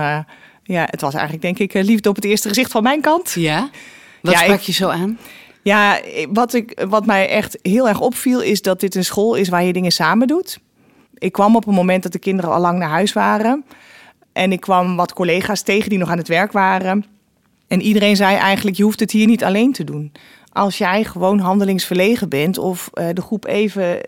ja, 0.64 0.86
het 0.90 1.00
was 1.00 1.14
eigenlijk 1.14 1.42
denk 1.42 1.58
ik 1.58 1.74
eh, 1.74 1.84
liefde 1.84 2.08
op 2.08 2.14
het 2.14 2.24
eerste 2.24 2.48
gezicht 2.48 2.70
van 2.70 2.82
mijn 2.82 3.00
kant. 3.00 3.32
Ja? 3.32 3.70
Wat 4.20 4.32
ja, 4.32 4.38
sprak 4.38 4.60
je 4.60 4.72
zo 4.72 4.88
aan? 4.88 5.18
Ja, 5.62 6.00
wat, 6.28 6.54
ik, 6.54 6.84
wat 6.88 7.06
mij 7.06 7.28
echt 7.28 7.58
heel 7.62 7.88
erg 7.88 8.00
opviel 8.00 8.42
is 8.42 8.62
dat 8.62 8.80
dit 8.80 8.94
een 8.94 9.04
school 9.04 9.34
is 9.34 9.48
waar 9.48 9.64
je 9.64 9.72
dingen 9.72 9.92
samen 9.92 10.26
doet. 10.26 10.58
Ik 11.18 11.32
kwam 11.32 11.56
op 11.56 11.66
een 11.66 11.74
moment 11.74 12.02
dat 12.02 12.12
de 12.12 12.18
kinderen 12.18 12.50
al 12.50 12.60
lang 12.60 12.78
naar 12.78 12.88
huis 12.88 13.12
waren. 13.12 13.64
En 14.32 14.52
ik 14.52 14.60
kwam 14.60 14.96
wat 14.96 15.12
collega's 15.12 15.62
tegen 15.62 15.90
die 15.90 15.98
nog 15.98 16.10
aan 16.10 16.18
het 16.18 16.28
werk 16.28 16.52
waren. 16.52 17.04
En 17.68 17.80
iedereen 17.80 18.16
zei 18.16 18.36
eigenlijk, 18.36 18.76
je 18.76 18.82
hoeft 18.82 19.00
het 19.00 19.10
hier 19.10 19.26
niet 19.26 19.44
alleen 19.44 19.72
te 19.72 19.84
doen. 19.84 20.12
Als 20.52 20.78
jij 20.78 21.04
gewoon 21.04 21.38
handelingsverlegen 21.38 22.28
bent 22.28 22.58
of 22.58 22.90
uh, 22.94 23.08
de 23.12 23.20
groep 23.20 23.46
even 23.46 24.00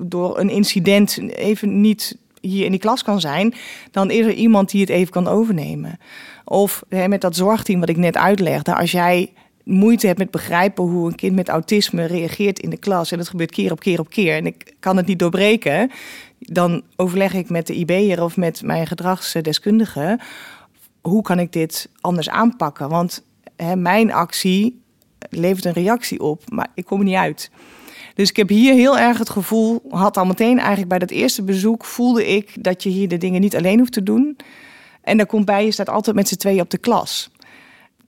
door 0.00 0.38
een 0.38 0.50
incident 0.50 1.18
even 1.34 1.80
niet 1.80 2.16
hier 2.46 2.64
in 2.64 2.70
die 2.70 2.80
klas 2.80 3.02
kan 3.02 3.20
zijn, 3.20 3.54
dan 3.90 4.10
is 4.10 4.26
er 4.26 4.32
iemand 4.32 4.70
die 4.70 4.80
het 4.80 4.90
even 4.90 5.12
kan 5.12 5.28
overnemen. 5.28 5.98
Of 6.44 6.82
hè, 6.88 7.08
met 7.08 7.20
dat 7.20 7.36
zorgteam 7.36 7.80
wat 7.80 7.88
ik 7.88 7.96
net 7.96 8.16
uitlegde, 8.16 8.74
als 8.74 8.90
jij 8.90 9.32
moeite 9.64 10.06
heb 10.06 10.18
met 10.18 10.30
begrijpen 10.30 10.84
hoe 10.84 11.08
een 11.08 11.14
kind 11.14 11.34
met 11.34 11.48
autisme 11.48 12.04
reageert 12.04 12.58
in 12.58 12.70
de 12.70 12.76
klas. 12.76 13.12
En 13.12 13.18
dat 13.18 13.28
gebeurt 13.28 13.50
keer 13.50 13.72
op 13.72 13.80
keer 13.80 14.00
op 14.00 14.10
keer. 14.10 14.36
En 14.36 14.46
ik 14.46 14.74
kan 14.80 14.96
het 14.96 15.06
niet 15.06 15.18
doorbreken. 15.18 15.90
Dan 16.38 16.82
overleg 16.96 17.34
ik 17.34 17.50
met 17.50 17.66
de 17.66 17.74
IB'er 17.74 18.22
of 18.22 18.36
met 18.36 18.62
mijn 18.62 18.86
gedragsdeskundige. 18.86 20.18
Hoe 21.00 21.22
kan 21.22 21.38
ik 21.38 21.52
dit 21.52 21.88
anders 22.00 22.28
aanpakken? 22.28 22.88
Want 22.88 23.24
hè, 23.56 23.76
mijn 23.76 24.12
actie 24.12 24.82
levert 25.30 25.64
een 25.64 25.72
reactie 25.72 26.20
op, 26.20 26.42
maar 26.50 26.68
ik 26.74 26.84
kom 26.84 26.98
er 26.98 27.04
niet 27.04 27.14
uit. 27.14 27.50
Dus 28.14 28.28
ik 28.28 28.36
heb 28.36 28.48
hier 28.48 28.74
heel 28.74 28.98
erg 28.98 29.18
het 29.18 29.30
gevoel, 29.30 29.82
had 29.88 30.16
al 30.16 30.24
meteen 30.24 30.58
eigenlijk 30.58 30.88
bij 30.88 30.98
dat 30.98 31.10
eerste 31.10 31.42
bezoek, 31.42 31.84
voelde 31.84 32.26
ik 32.26 32.64
dat 32.64 32.82
je 32.82 32.88
hier 32.88 33.08
de 33.08 33.16
dingen 33.16 33.40
niet 33.40 33.56
alleen 33.56 33.78
hoeft 33.78 33.92
te 33.92 34.02
doen. 34.02 34.36
En 35.02 35.16
daar 35.16 35.26
komt 35.26 35.44
bij, 35.44 35.64
je 35.64 35.70
staat 35.70 35.88
altijd 35.88 36.16
met 36.16 36.28
z'n 36.28 36.36
tweeën 36.36 36.60
op 36.60 36.70
de 36.70 36.78
klas. 36.78 37.30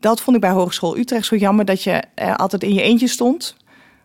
Dat 0.01 0.21
vond 0.21 0.37
ik 0.37 0.43
bij 0.43 0.51
Hogeschool 0.51 0.99
Utrecht 0.99 1.27
zo 1.27 1.37
jammer, 1.37 1.65
dat 1.65 1.83
je 1.83 2.03
altijd 2.37 2.63
in 2.63 2.75
je 2.75 2.83
eentje 2.83 3.07
stond. 3.07 3.57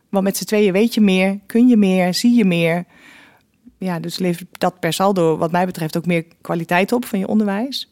Want 0.09 0.23
met 0.23 0.37
z'n 0.37 0.45
tweeën 0.45 0.73
weet 0.73 0.93
je 0.93 1.01
meer, 1.01 1.39
kun 1.45 1.67
je 1.67 1.77
meer, 1.77 2.13
zie 2.13 2.35
je 2.35 2.45
meer. 2.45 2.85
Ja, 3.77 3.99
dus 3.99 4.19
levert 4.19 4.47
dat 4.51 4.79
per 4.79 4.93
saldo 4.93 5.37
wat 5.37 5.51
mij 5.51 5.65
betreft 5.65 5.97
ook 5.97 6.05
meer 6.05 6.25
kwaliteit 6.41 6.91
op 6.91 7.05
van 7.05 7.19
je 7.19 7.27
onderwijs. 7.27 7.89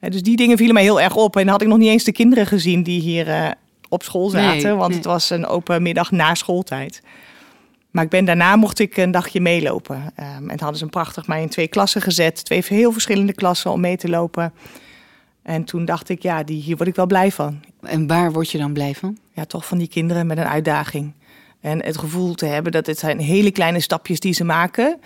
Dus 0.00 0.22
die 0.22 0.36
dingen 0.36 0.56
vielen 0.56 0.74
mij 0.74 0.82
heel 0.82 1.00
erg 1.00 1.16
op. 1.16 1.36
En 1.36 1.48
had 1.48 1.62
ik 1.62 1.68
nog 1.68 1.78
niet 1.78 1.88
eens 1.88 2.04
de 2.04 2.12
kinderen 2.12 2.46
gezien 2.46 2.82
die 2.82 3.00
hier 3.00 3.28
uh, 3.28 3.50
op 3.94 4.02
school 4.02 4.28
zaten. 4.28 4.76
want 4.76 4.94
het 4.94 5.04
was 5.04 5.30
een 5.30 5.46
open 5.46 5.82
middag 5.82 6.10
na 6.10 6.34
schooltijd. 6.34 7.02
Maar 7.90 8.04
ik 8.04 8.10
ben, 8.10 8.24
daarna 8.24 8.56
mocht 8.56 8.78
ik 8.78 8.96
een 8.96 9.10
dagje 9.10 9.40
meelopen. 9.40 9.96
Um, 9.96 10.50
en 10.50 10.60
hadden 10.60 10.76
ze 10.76 10.84
een 10.84 10.90
prachtig 10.90 11.26
mij 11.26 11.42
in 11.42 11.48
twee 11.48 11.68
klassen 11.68 12.02
gezet. 12.02 12.44
Twee 12.44 12.64
heel 12.66 12.92
verschillende 12.92 13.32
klassen 13.32 13.70
om 13.70 13.80
mee 13.80 13.96
te 13.96 14.08
lopen. 14.08 14.52
En 15.42 15.64
toen 15.64 15.84
dacht 15.84 16.08
ik, 16.08 16.22
ja, 16.22 16.42
die, 16.42 16.62
hier 16.62 16.76
word 16.76 16.88
ik 16.88 16.94
wel 16.94 17.06
blij 17.06 17.32
van. 17.32 17.60
En 17.80 18.06
waar 18.06 18.32
word 18.32 18.50
je 18.50 18.58
dan 18.58 18.72
blij 18.72 18.94
van? 18.94 19.18
Ja, 19.32 19.44
toch 19.44 19.66
van 19.66 19.78
die 19.78 19.88
kinderen 19.88 20.26
met 20.26 20.38
een 20.38 20.48
uitdaging. 20.48 21.12
En 21.60 21.84
het 21.84 21.98
gevoel 21.98 22.34
te 22.34 22.46
hebben 22.46 22.72
dat 22.72 22.86
het 22.86 22.98
zijn 22.98 23.18
hele 23.18 23.50
kleine 23.50 23.80
stapjes 23.80 24.20
die 24.20 24.32
ze 24.32 24.44
maken. 24.44 25.00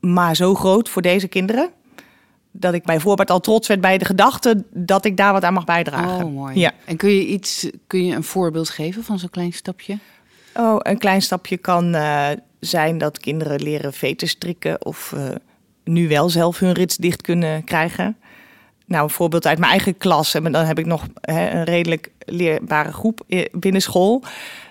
Maar 0.00 0.36
zo 0.36 0.54
groot 0.54 0.88
voor 0.88 1.02
deze 1.02 1.28
kinderen. 1.28 1.70
Dat 2.52 2.74
ik 2.74 2.84
bijvoorbeeld 2.84 3.30
al 3.30 3.40
trots 3.40 3.68
werd 3.68 3.80
bij 3.80 3.98
de 3.98 4.04
gedachte 4.04 4.64
dat 4.70 5.04
ik 5.04 5.16
daar 5.16 5.32
wat 5.32 5.44
aan 5.44 5.52
mag 5.52 5.64
bijdragen. 5.64 6.24
Oh, 6.24 6.34
mooi. 6.34 6.58
Ja. 6.58 6.72
En 6.84 6.96
kun 6.96 7.10
je, 7.10 7.26
iets, 7.26 7.70
kun 7.86 8.06
je 8.06 8.14
een 8.14 8.24
voorbeeld 8.24 8.70
geven 8.70 9.04
van 9.04 9.18
zo'n 9.18 9.30
klein 9.30 9.52
stapje? 9.52 9.98
Oh, 10.54 10.76
een 10.78 10.98
klein 10.98 11.22
stapje 11.22 11.56
kan 11.56 11.94
uh, 11.94 12.28
zijn 12.60 12.98
dat 12.98 13.18
kinderen 13.18 13.62
leren 13.62 13.92
veten 13.92 14.28
strikken 14.28 14.84
of 14.84 15.12
uh, 15.16 15.28
nu 15.84 16.08
wel 16.08 16.28
zelf 16.28 16.58
hun 16.58 16.72
rits 16.72 16.96
dicht 16.96 17.22
kunnen 17.22 17.64
krijgen. 17.64 18.16
Nou, 18.90 19.02
een 19.04 19.10
voorbeeld 19.10 19.46
uit 19.46 19.58
mijn 19.58 19.70
eigen 19.70 19.96
klas, 19.96 20.34
en 20.34 20.52
dan 20.52 20.64
heb 20.64 20.78
ik 20.78 20.86
nog 20.86 21.06
hè, 21.20 21.50
een 21.50 21.64
redelijk 21.64 22.10
leerbare 22.18 22.92
groep 22.92 23.20
binnen 23.52 23.82
school, 23.82 24.22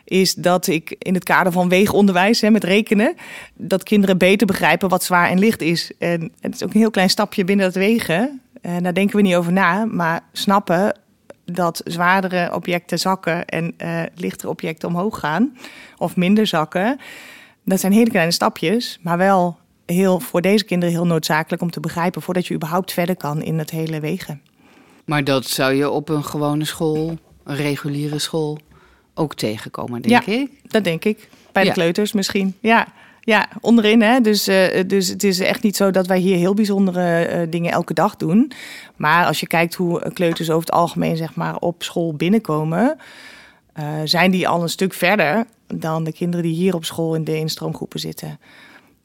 is 0.03 0.33
dat 0.33 0.67
ik 0.67 0.95
in 0.97 1.13
het 1.13 1.23
kader 1.23 1.51
van 1.51 1.69
weegonderwijs, 1.69 2.41
hè, 2.41 2.49
met 2.49 2.63
rekenen, 2.63 3.15
dat 3.53 3.83
kinderen 3.83 4.17
beter 4.17 4.47
begrijpen 4.47 4.89
wat 4.89 5.03
zwaar 5.03 5.29
en 5.29 5.39
licht 5.39 5.61
is. 5.61 5.91
En 5.97 6.31
het 6.39 6.55
is 6.55 6.63
ook 6.63 6.73
een 6.73 6.79
heel 6.79 6.91
klein 6.91 7.09
stapje 7.09 7.43
binnen 7.43 7.65
dat 7.65 7.75
wegen. 7.75 8.41
En 8.61 8.83
daar 8.83 8.93
denken 8.93 9.15
we 9.15 9.21
niet 9.21 9.35
over 9.35 9.51
na, 9.51 9.85
maar 9.85 10.21
snappen 10.31 10.99
dat 11.45 11.81
zwaardere 11.85 12.53
objecten 12.53 12.99
zakken 12.99 13.45
en 13.45 13.73
uh, 13.77 14.01
lichtere 14.15 14.49
objecten 14.49 14.87
omhoog 14.87 15.19
gaan, 15.19 15.57
of 15.97 16.15
minder 16.15 16.47
zakken. 16.47 16.99
Dat 17.63 17.79
zijn 17.79 17.93
hele 17.93 18.09
kleine 18.09 18.31
stapjes, 18.31 18.99
maar 19.01 19.17
wel 19.17 19.57
heel, 19.91 20.19
voor 20.19 20.41
deze 20.41 20.63
kinderen 20.63 20.95
heel 20.95 21.05
noodzakelijk 21.05 21.61
om 21.61 21.71
te 21.71 21.79
begrijpen 21.79 22.21
voordat 22.21 22.47
je 22.47 22.53
überhaupt 22.53 22.93
verder 22.93 23.15
kan 23.17 23.41
in 23.41 23.59
het 23.59 23.69
hele 23.69 23.99
wegen. 23.99 24.41
Maar 25.05 25.23
dat 25.23 25.45
zou 25.45 25.73
je 25.73 25.89
op 25.89 26.09
een 26.09 26.23
gewone 26.23 26.65
school, 26.65 27.17
een 27.43 27.55
reguliere 27.55 28.19
school, 28.19 28.59
ook 29.13 29.35
tegenkomen, 29.35 30.01
denk 30.01 30.25
ja, 30.25 30.33
ik. 30.33 30.49
Dat 30.63 30.83
denk 30.83 31.05
ik. 31.05 31.29
Bij 31.51 31.63
de 31.63 31.71
kleuters 31.71 32.13
misschien. 32.13 32.55
Ja, 32.59 32.87
ja 33.21 33.49
onderin. 33.61 34.01
Hè? 34.01 34.21
Dus, 34.21 34.47
uh, 34.47 34.65
dus 34.87 35.07
het 35.07 35.23
is 35.23 35.39
echt 35.39 35.63
niet 35.63 35.75
zo 35.75 35.91
dat 35.91 36.07
wij 36.07 36.19
hier 36.19 36.37
heel 36.37 36.53
bijzondere 36.53 37.29
uh, 37.33 37.51
dingen 37.51 37.71
elke 37.71 37.93
dag 37.93 38.15
doen. 38.15 38.51
Maar 38.95 39.25
als 39.25 39.39
je 39.39 39.47
kijkt 39.47 39.75
hoe 39.75 40.11
kleuters 40.13 40.49
over 40.49 40.65
het 40.65 40.71
algemeen 40.71 41.17
zeg 41.17 41.35
maar, 41.35 41.55
op 41.55 41.83
school 41.83 42.13
binnenkomen, 42.13 42.97
uh, 43.79 43.85
zijn 44.03 44.31
die 44.31 44.47
al 44.47 44.61
een 44.61 44.69
stuk 44.69 44.93
verder 44.93 45.45
dan 45.67 46.03
de 46.03 46.13
kinderen 46.13 46.45
die 46.45 46.55
hier 46.55 46.75
op 46.75 46.85
school 46.85 47.15
in 47.15 47.23
de 47.23 47.37
instroomgroepen 47.37 47.99
zitten. 47.99 48.39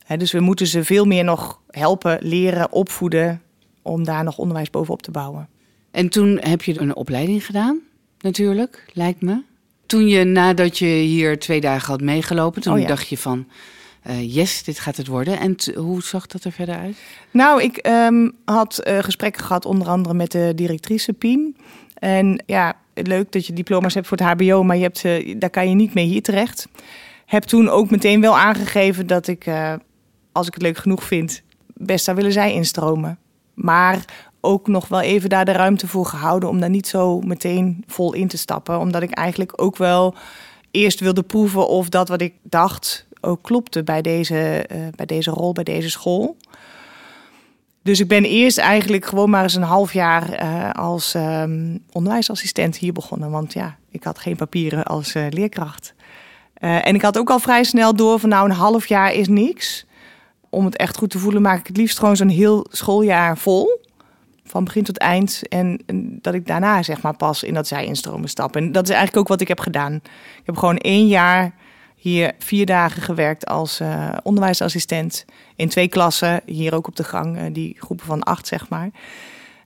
Dus 0.07 0.33
we 0.33 0.41
moeten 0.41 0.67
ze 0.67 0.85
veel 0.85 1.05
meer 1.05 1.25
nog 1.25 1.61
helpen, 1.69 2.19
leren, 2.21 2.73
opvoeden 2.73 3.43
om 3.83 4.05
daar 4.05 4.25
nog 4.25 4.39
onderwijs 4.39 4.71
bovenop 4.71 5.03
te 5.03 5.11
bouwen. 5.11 5.49
En 5.91 6.09
toen 6.09 6.39
heb 6.43 6.63
je 6.63 6.81
een 6.81 6.97
opleiding 6.97 7.47
gedaan, 7.47 7.81
natuurlijk, 8.21 8.91
lijkt 8.93 9.23
me. 9.23 9.43
Toen 9.87 10.09
je 10.09 10.25
nadat 10.25 10.79
je 10.79 10.87
hier 10.87 11.39
twee 11.39 11.61
dagen 11.61 11.91
had 11.91 12.01
meegelopen, 12.01 12.63
toen 12.63 12.75
oh 12.75 12.81
ja. 12.81 12.87
dacht 12.87 13.09
je 13.09 13.19
van, 13.19 13.47
uh, 14.07 14.35
yes, 14.35 14.63
dit 14.63 14.79
gaat 14.79 14.97
het 14.97 15.07
worden. 15.07 15.39
En 15.39 15.57
hoe 15.75 16.03
zag 16.03 16.27
dat 16.27 16.45
er 16.45 16.53
verder 16.53 16.77
uit? 16.77 16.97
Nou, 17.31 17.63
ik 17.63 17.87
um, 17.87 18.33
had 18.45 18.81
uh, 18.85 18.99
gesprekken 18.99 19.45
gehad 19.45 19.65
onder 19.65 19.89
andere 19.89 20.15
met 20.15 20.33
de 20.33 20.53
directrice 20.55 21.13
Pien. 21.13 21.57
En 21.95 22.43
ja, 22.47 22.77
leuk 22.95 23.33
dat 23.33 23.47
je 23.47 23.53
diploma's 23.53 23.95
hebt 23.95 24.07
voor 24.07 24.19
het 24.19 24.27
HBO, 24.27 24.63
maar 24.63 24.77
je 24.77 24.83
hebt, 24.83 25.05
uh, 25.05 25.35
daar 25.39 25.51
kan 25.51 25.69
je 25.69 25.75
niet 25.75 25.95
mee 25.95 26.07
hier 26.07 26.23
terecht. 26.23 26.69
Heb 27.27 27.43
toen 27.43 27.69
ook 27.69 27.91
meteen 27.91 28.21
wel 28.21 28.39
aangegeven 28.39 29.07
dat 29.07 29.27
ik, 29.27 29.47
als 30.35 30.47
ik 30.47 30.55
het 30.55 30.63
leuk 30.63 30.79
genoeg 30.79 31.03
vind, 31.03 31.43
best 31.67 32.05
zou 32.05 32.17
willen 32.17 32.33
zij 32.33 32.53
instromen. 32.53 33.19
Maar 33.55 34.05
ook 34.41 34.69
nog 34.69 34.89
wel 34.89 35.01
even 35.01 35.29
daar 35.29 35.45
de 35.45 35.53
ruimte 35.53 35.89
voor 35.89 36.07
gehouden 36.07 36.49
om 36.49 36.61
daar 36.61 36.71
niet 36.71 36.87
zo 36.87 37.21
meteen 37.21 37.85
vol 37.87 38.13
in 38.13 38.29
te 38.29 38.37
stappen. 38.37 38.79
Omdat 38.79 39.03
ik 39.03 39.11
eigenlijk 39.11 39.63
ook 39.63 39.77
wel 39.77 40.15
eerst 40.71 41.01
wilde 41.01 41.23
proeven 41.23 41.69
of 41.69 41.89
dat 41.89 42.09
wat 42.09 42.21
ik 42.21 42.35
dacht 42.43 43.07
ook 43.21 43.43
klopte 43.43 43.83
bij 43.85 44.03
deze, 44.03 44.67
uh, 44.73 44.79
bij 44.95 45.07
deze 45.07 45.31
rol, 45.31 45.53
bij 45.53 45.65
deze 45.65 45.91
school. 45.91 46.37
Dus 47.83 48.01
ik 48.01 48.09
ben 48.09 48.25
eerst 48.25 48.59
eigenlijk 48.59 49.05
gewoon 49.05 49.31
maar 49.31 49.43
eens 49.43 49.55
een 49.55 49.63
half 49.63 49.93
jaar 49.93 50.43
uh, 50.43 50.71
als 50.71 51.15
um, 51.15 51.83
onderwijsassistent 51.93 52.77
hier 52.77 52.93
begonnen. 52.93 53.31
Want 53.31 53.53
ja, 53.53 53.77
ik 53.91 54.05
had 54.05 54.19
geen 54.19 54.37
papieren 54.37 54.85
als 54.85 55.15
uh, 55.15 55.27
leerkracht. 55.31 55.95
en 56.55 56.95
ik 56.95 57.03
had 57.03 57.19
ook 57.19 57.31
al 57.31 57.39
vrij 57.39 57.65
snel 57.65 57.97
door 57.97 58.19
van 58.19 58.29
nou 58.29 58.51
een 58.51 58.57
half 58.57 58.87
jaar 58.87 59.13
is 59.13 59.29
niks. 59.29 59.87
Om 60.55 60.65
het 60.65 60.77
echt 60.77 60.97
goed 60.97 61.11
te 61.11 61.19
voelen 61.19 61.43
maak 61.43 61.59
ik 61.59 61.67
het 61.67 61.77
liefst 61.77 61.99
gewoon 61.99 62.17
zo'n 62.17 62.29
heel 62.29 62.67
schooljaar 62.71 63.39
vol 63.39 63.81
van 64.45 64.65
begin 64.65 64.85
tot 64.85 64.99
eind. 64.99 65.43
En, 65.49 65.81
dat 66.21 66.35
ik 66.35 66.47
daarna 66.47 66.83
zeg 66.83 67.03
maar 67.03 67.17
pas 67.17 67.43
in 67.43 67.55
dat 67.55 67.67
zij 67.67 67.85
instromen 67.85 68.29
stap. 68.29 68.57
En 68.57 68.73
dat 68.73 68.85
is 68.85 68.91
eigenlijk 68.91 69.19
ook 69.19 69.29
wat 69.29 69.41
ik 69.41 69.49
heb 69.49 69.61
gedaan. 69.61 69.95
Ik 70.39 70.47
heb 70.47 70.57
gewoon 70.57 70.77
één 70.77 71.07
jaar 71.07 71.55
hier 71.97 72.33
vier 72.39 72.67
dagen 72.67 73.03
gewerkt 73.03 73.47
als 73.47 73.81
uh, 73.81 74.09
onderwijsassistent. 74.23 75.25
In 75.57 75.69
twee 75.69 75.89
klassen, 75.89 76.41
hier 76.47 76.75
ook 76.75 76.87
op 76.87 76.97
de 76.97 77.05
gang, 77.05 77.39
uh, 77.39 77.43
die 77.53 77.77
groepen 77.79 78.07
van 78.07 78.23
acht 78.23 78.47
zeg 78.47 78.69
maar. 78.69 78.91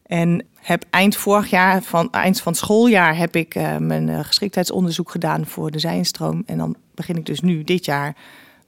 En 0.07 0.47
heb 0.55 0.85
eind 0.91 1.17
vorig 1.17 1.51
jaar, 1.51 1.83
van, 1.83 2.11
eind 2.11 2.41
van 2.41 2.55
schooljaar, 2.55 3.17
heb 3.17 3.37
ik 3.37 3.55
uh, 3.55 3.77
mijn 3.77 4.25
geschiktheidsonderzoek 4.25 5.11
gedaan 5.11 5.47
voor 5.47 5.71
de 5.71 5.79
zijinstroom. 5.79 6.43
En 6.47 6.59
dan 6.59 6.77
begin 6.95 7.17
ik 7.17 7.27
dus 7.27 7.41
nu 7.41 7.65
dit 7.65 7.85
jaar 7.85 8.17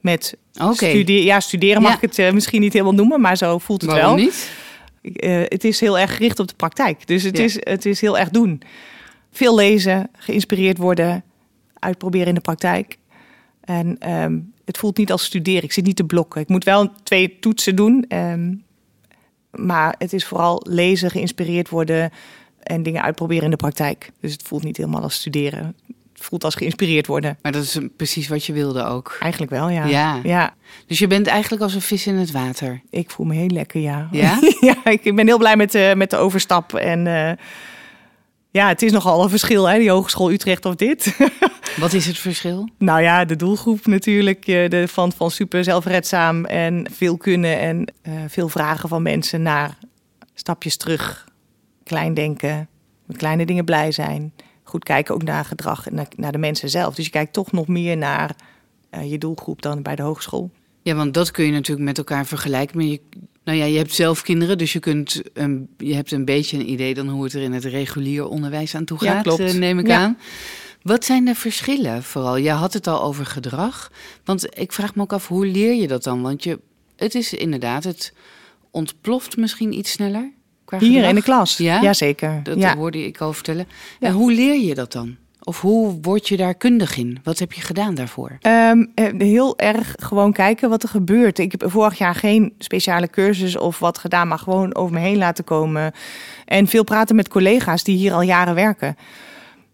met 0.00 0.36
okay. 0.54 0.90
studeren. 0.90 1.24
Ja, 1.24 1.40
studeren 1.40 1.82
mag 1.82 1.90
ja. 1.90 1.98
ik 2.02 2.16
het 2.16 2.34
misschien 2.34 2.60
niet 2.60 2.72
helemaal 2.72 2.94
noemen, 2.94 3.20
maar 3.20 3.36
zo 3.36 3.58
voelt 3.58 3.82
het 3.82 3.90
Waarom 3.90 4.14
wel. 4.14 4.24
niet? 4.24 4.50
Uh, 5.02 5.42
het 5.48 5.64
is 5.64 5.80
heel 5.80 5.98
erg 5.98 6.16
gericht 6.16 6.38
op 6.38 6.48
de 6.48 6.54
praktijk. 6.54 7.06
Dus 7.06 7.22
het, 7.22 7.36
ja. 7.36 7.44
is, 7.44 7.56
het 7.60 7.86
is 7.86 8.00
heel 8.00 8.18
erg 8.18 8.28
doen. 8.28 8.62
Veel 9.32 9.54
lezen, 9.54 10.10
geïnspireerd 10.12 10.78
worden, 10.78 11.24
uitproberen 11.78 12.28
in 12.28 12.34
de 12.34 12.40
praktijk. 12.40 12.98
En 13.60 14.12
um, 14.12 14.52
het 14.64 14.78
voelt 14.78 14.96
niet 14.96 15.12
als 15.12 15.24
studeren. 15.24 15.62
Ik 15.62 15.72
zit 15.72 15.84
niet 15.84 15.96
te 15.96 16.04
blokken. 16.04 16.40
Ik 16.40 16.48
moet 16.48 16.64
wel 16.64 16.92
twee 17.02 17.38
toetsen 17.38 17.76
doen. 17.76 18.04
Um, 18.08 18.64
maar 19.50 19.94
het 19.98 20.12
is 20.12 20.24
vooral 20.24 20.66
lezen, 20.68 21.10
geïnspireerd 21.10 21.68
worden 21.68 22.10
en 22.62 22.82
dingen 22.82 23.02
uitproberen 23.02 23.44
in 23.44 23.50
de 23.50 23.56
praktijk. 23.56 24.10
Dus 24.20 24.32
het 24.32 24.42
voelt 24.42 24.64
niet 24.64 24.76
helemaal 24.76 25.02
als 25.02 25.14
studeren. 25.14 25.76
Voelt 26.22 26.44
als 26.44 26.54
geïnspireerd 26.54 27.06
worden. 27.06 27.38
Maar 27.42 27.52
dat 27.52 27.62
is 27.62 27.78
precies 27.96 28.28
wat 28.28 28.44
je 28.44 28.52
wilde 28.52 28.84
ook. 28.84 29.16
Eigenlijk 29.20 29.52
wel, 29.52 29.68
ja. 29.68 29.84
Ja. 29.84 30.20
ja. 30.22 30.54
Dus 30.86 30.98
je 30.98 31.06
bent 31.06 31.26
eigenlijk 31.26 31.62
als 31.62 31.74
een 31.74 31.80
vis 31.80 32.06
in 32.06 32.16
het 32.16 32.30
water. 32.30 32.80
Ik 32.90 33.10
voel 33.10 33.26
me 33.26 33.34
heel 33.34 33.48
lekker, 33.48 33.80
ja. 33.80 34.08
Ja? 34.10 34.38
ja, 34.60 34.84
ik 34.84 35.14
ben 35.14 35.26
heel 35.26 35.38
blij 35.38 35.56
met, 35.56 35.74
uh, 35.74 35.92
met 35.92 36.10
de 36.10 36.16
overstap. 36.16 36.74
En 36.74 37.06
uh, 37.06 37.30
ja, 38.50 38.68
het 38.68 38.82
is 38.82 38.92
nogal 38.92 39.22
een 39.22 39.30
verschil, 39.30 39.68
hè, 39.68 39.78
die 39.78 39.90
Hogeschool 39.90 40.30
Utrecht 40.32 40.64
of 40.64 40.74
dit. 40.74 41.16
Wat 41.76 41.92
is 41.92 42.06
het 42.06 42.18
verschil? 42.18 42.68
Nou 42.78 43.02
ja, 43.02 43.24
de 43.24 43.36
doelgroep 43.36 43.86
natuurlijk. 43.86 44.44
De, 44.44 44.84
van, 44.88 45.12
van 45.12 45.30
super 45.30 45.64
zelfredzaam 45.64 46.44
en 46.44 46.86
veel 46.92 47.16
kunnen 47.16 47.58
en 47.58 47.92
uh, 48.02 48.14
veel 48.28 48.48
vragen 48.48 48.88
van 48.88 49.02
mensen 49.02 49.42
naar 49.42 49.78
stapjes 50.34 50.76
terug. 50.76 51.28
Klein 51.84 52.14
denken, 52.14 52.68
met 53.06 53.16
kleine 53.16 53.46
dingen 53.46 53.64
blij 53.64 53.92
zijn. 53.92 54.32
Goed 54.70 54.84
kijken 54.84 55.14
ook 55.14 55.22
naar 55.22 55.44
gedrag 55.44 55.86
en 55.86 55.94
naar, 55.94 56.08
naar 56.16 56.32
de 56.32 56.38
mensen 56.38 56.70
zelf. 56.70 56.94
Dus 56.94 57.04
je 57.04 57.10
kijkt 57.10 57.32
toch 57.32 57.52
nog 57.52 57.66
meer 57.66 57.96
naar 57.96 58.36
uh, 58.94 59.10
je 59.10 59.18
doelgroep 59.18 59.62
dan 59.62 59.82
bij 59.82 59.96
de 59.96 60.02
hogeschool. 60.02 60.50
Ja, 60.82 60.94
want 60.94 61.14
dat 61.14 61.30
kun 61.30 61.44
je 61.44 61.52
natuurlijk 61.52 61.86
met 61.86 61.98
elkaar 61.98 62.26
vergelijken. 62.26 62.76
Maar 62.76 62.86
je, 62.86 63.00
nou 63.44 63.58
ja, 63.58 63.64
je 63.64 63.76
hebt 63.76 63.92
zelf 63.92 64.22
kinderen, 64.22 64.58
dus 64.58 64.72
je, 64.72 64.78
kunt 64.78 65.22
een, 65.32 65.68
je 65.78 65.94
hebt 65.94 66.12
een 66.12 66.24
beetje 66.24 66.58
een 66.58 66.70
idee 66.70 66.94
dan 66.94 67.08
hoe 67.08 67.24
het 67.24 67.32
er 67.32 67.42
in 67.42 67.52
het 67.52 67.64
regulier 67.64 68.28
onderwijs 68.28 68.74
aan 68.74 68.84
toe 68.84 68.98
gaat, 68.98 69.06
ja, 69.06 69.22
klopt. 69.22 69.40
Uh, 69.40 69.52
neem 69.52 69.78
ik 69.78 69.86
ja. 69.86 69.98
aan. 69.98 70.18
Wat 70.82 71.04
zijn 71.04 71.24
de 71.24 71.34
verschillen 71.34 72.02
vooral? 72.02 72.36
Je 72.36 72.50
had 72.50 72.72
het 72.72 72.86
al 72.86 73.02
over 73.02 73.26
gedrag. 73.26 73.92
Want 74.24 74.58
ik 74.58 74.72
vraag 74.72 74.94
me 74.94 75.02
ook 75.02 75.12
af, 75.12 75.28
hoe 75.28 75.46
leer 75.46 75.74
je 75.74 75.88
dat 75.88 76.02
dan? 76.02 76.22
Want 76.22 76.44
je, 76.44 76.60
het 76.96 77.14
is 77.14 77.32
inderdaad, 77.32 77.84
het 77.84 78.12
ontploft 78.70 79.36
misschien 79.36 79.72
iets 79.72 79.90
sneller. 79.90 80.32
Hier 80.78 80.90
gedrag. 80.90 81.08
in 81.08 81.14
de 81.14 81.22
klas? 81.22 81.56
Ja? 81.56 81.82
Jazeker. 81.82 82.40
Dat 82.42 82.58
ja. 82.58 82.76
hoorde 82.76 83.06
ik 83.06 83.20
al 83.20 83.32
vertellen. 83.32 83.66
Ja. 84.00 84.08
En 84.08 84.14
hoe 84.14 84.32
leer 84.32 84.60
je 84.60 84.74
dat 84.74 84.92
dan? 84.92 85.16
Of 85.44 85.60
hoe 85.60 85.98
word 86.02 86.28
je 86.28 86.36
daar 86.36 86.54
kundig 86.54 86.96
in? 86.96 87.18
Wat 87.24 87.38
heb 87.38 87.52
je 87.52 87.60
gedaan 87.60 87.94
daarvoor? 87.94 88.38
Ehm, 88.40 88.84
eh, 88.94 89.06
heel 89.18 89.58
erg 89.58 89.94
gewoon 89.98 90.32
kijken 90.32 90.68
wat 90.68 90.82
er 90.82 90.88
gebeurt. 90.88 91.38
Ik 91.38 91.50
heb 91.50 91.64
vorig 91.66 91.98
jaar 91.98 92.14
geen 92.14 92.52
speciale 92.58 93.08
cursus 93.08 93.56
of 93.56 93.78
wat 93.78 93.98
gedaan, 93.98 94.28
maar 94.28 94.38
gewoon 94.38 94.74
over 94.74 94.94
me 94.94 95.00
heen 95.00 95.18
laten 95.18 95.44
komen. 95.44 95.92
En 96.44 96.66
veel 96.66 96.84
praten 96.84 97.16
met 97.16 97.28
collega's 97.28 97.84
die 97.84 97.96
hier 97.96 98.12
al 98.12 98.22
jaren 98.22 98.54
werken. 98.54 98.96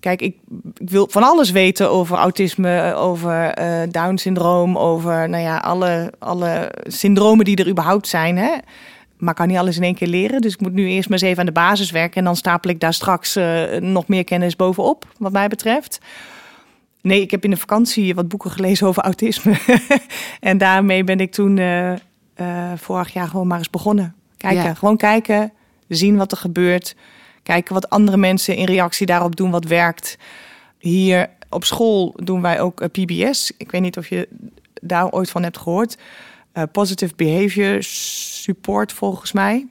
Kijk, 0.01 0.21
ik, 0.21 0.37
ik 0.75 0.89
wil 0.91 1.07
van 1.11 1.23
alles 1.23 1.51
weten 1.51 1.91
over 1.91 2.17
autisme, 2.17 2.95
over 2.95 3.51
eh, 3.51 3.83
Down-syndroom, 3.91 4.79
over 4.79 5.29
nou 5.29 5.43
ja, 5.43 5.57
alle, 5.57 6.13
alle 6.19 6.73
syndromen 6.87 7.45
die 7.45 7.57
er 7.57 7.69
überhaupt 7.69 8.09
zijn. 8.09 8.37
Hè? 8.37 8.53
Maar 9.19 9.31
ik 9.31 9.37
kan 9.37 9.49
niet 9.49 9.57
alles 9.57 9.77
in 9.77 9.83
één 9.83 9.95
keer 9.95 10.09
leren. 10.09 10.41
Dus 10.41 10.53
ik 10.53 10.61
moet 10.61 10.73
nu 10.73 10.89
eerst 10.89 11.09
maar 11.09 11.19
eens 11.19 11.29
even 11.29 11.41
aan 11.41 11.47
de 11.47 11.53
basis 11.53 11.91
werken. 11.91 12.17
En 12.17 12.25
dan 12.25 12.37
stapel 12.37 12.71
ik 12.71 12.81
daar 12.81 12.95
straks 12.95 13.37
eh, 13.37 13.65
nog 13.81 14.09
meer 14.09 14.25
kennis 14.25 14.57
bovenop, 14.57 15.07
wat 15.19 15.33
mij 15.33 15.49
betreft. 15.49 15.99
Nee, 17.01 17.21
ik 17.21 17.31
heb 17.31 17.45
in 17.45 17.51
de 17.51 17.57
vakantie 17.57 18.15
wat 18.15 18.29
boeken 18.29 18.51
gelezen 18.51 18.87
over 18.87 19.03
autisme. 19.03 19.57
en 20.41 20.59
daarmee 20.59 21.05
ben 21.05 21.21
ik 21.21 21.33
toen 21.33 21.59
eh, 21.59 21.93
eh, 21.93 21.99
vorig 22.77 23.13
jaar 23.13 23.29
gewoon 23.29 23.47
maar 23.47 23.59
eens 23.59 23.71
begonnen. 23.71 24.15
Kijken, 24.37 24.65
Ja. 24.65 24.75
gewoon 24.75 24.97
kijken, 24.97 25.53
zien 25.89 26.17
wat 26.17 26.33
er 26.33 26.39
gebeurt. 26.39 26.97
Kijken 27.43 27.75
wat 27.75 27.91
andere 27.91 28.17
mensen 28.17 28.57
in 28.57 28.67
reactie 28.67 29.07
daarop 29.07 29.37
doen, 29.37 29.51
wat 29.51 29.65
werkt. 29.65 30.19
Hier 30.79 31.29
op 31.51 31.65
school 31.65 32.15
doen 32.23 32.43
wij 32.43 32.61
ook 32.61 32.91
PBS. 32.93 33.53
Ik 33.57 33.71
weet 33.71 33.81
niet 33.81 33.97
of 33.97 34.09
je 34.09 34.29
daar 34.83 35.11
ooit 35.11 35.31
van 35.31 35.43
hebt 35.43 35.59
gehoord. 35.59 35.97
Eh, 36.57 36.63
Positive 36.73 37.15
Behavior 37.17 37.83
Support 37.83 38.93
volgens 38.93 39.33
mij. 39.33 39.67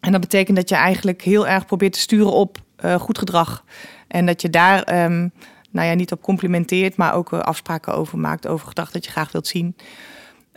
En 0.00 0.12
dat 0.12 0.20
betekent 0.20 0.56
dat 0.56 0.68
je 0.68 0.74
eigenlijk 0.74 1.22
heel 1.22 1.46
erg 1.46 1.66
probeert 1.66 1.92
te 1.92 1.98
sturen 1.98 2.32
op 2.32 2.58
eh, 2.76 2.94
goed 2.94 3.18
gedrag. 3.18 3.64
En 4.08 4.26
dat 4.26 4.42
je 4.42 4.50
daar 4.50 4.82
ehm, 4.82 5.28
nou 5.70 5.88
ja, 5.88 5.94
niet 5.94 6.12
op 6.12 6.22
complimenteert, 6.22 6.96
maar 6.96 7.14
ook 7.14 7.32
eh, 7.32 7.38
afspraken 7.38 7.94
over 7.94 8.18
maakt. 8.18 8.46
Over 8.46 8.68
gedrag 8.68 8.90
dat 8.90 9.04
je 9.04 9.10
graag 9.10 9.32
wilt 9.32 9.46
zien. 9.46 9.76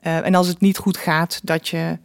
En 0.02 0.36
als 0.36 0.48
het 0.48 0.60
niet 0.60 0.78
goed 0.78 0.98
gaat, 0.98 1.40
dat 1.44 1.68
je 1.68 1.98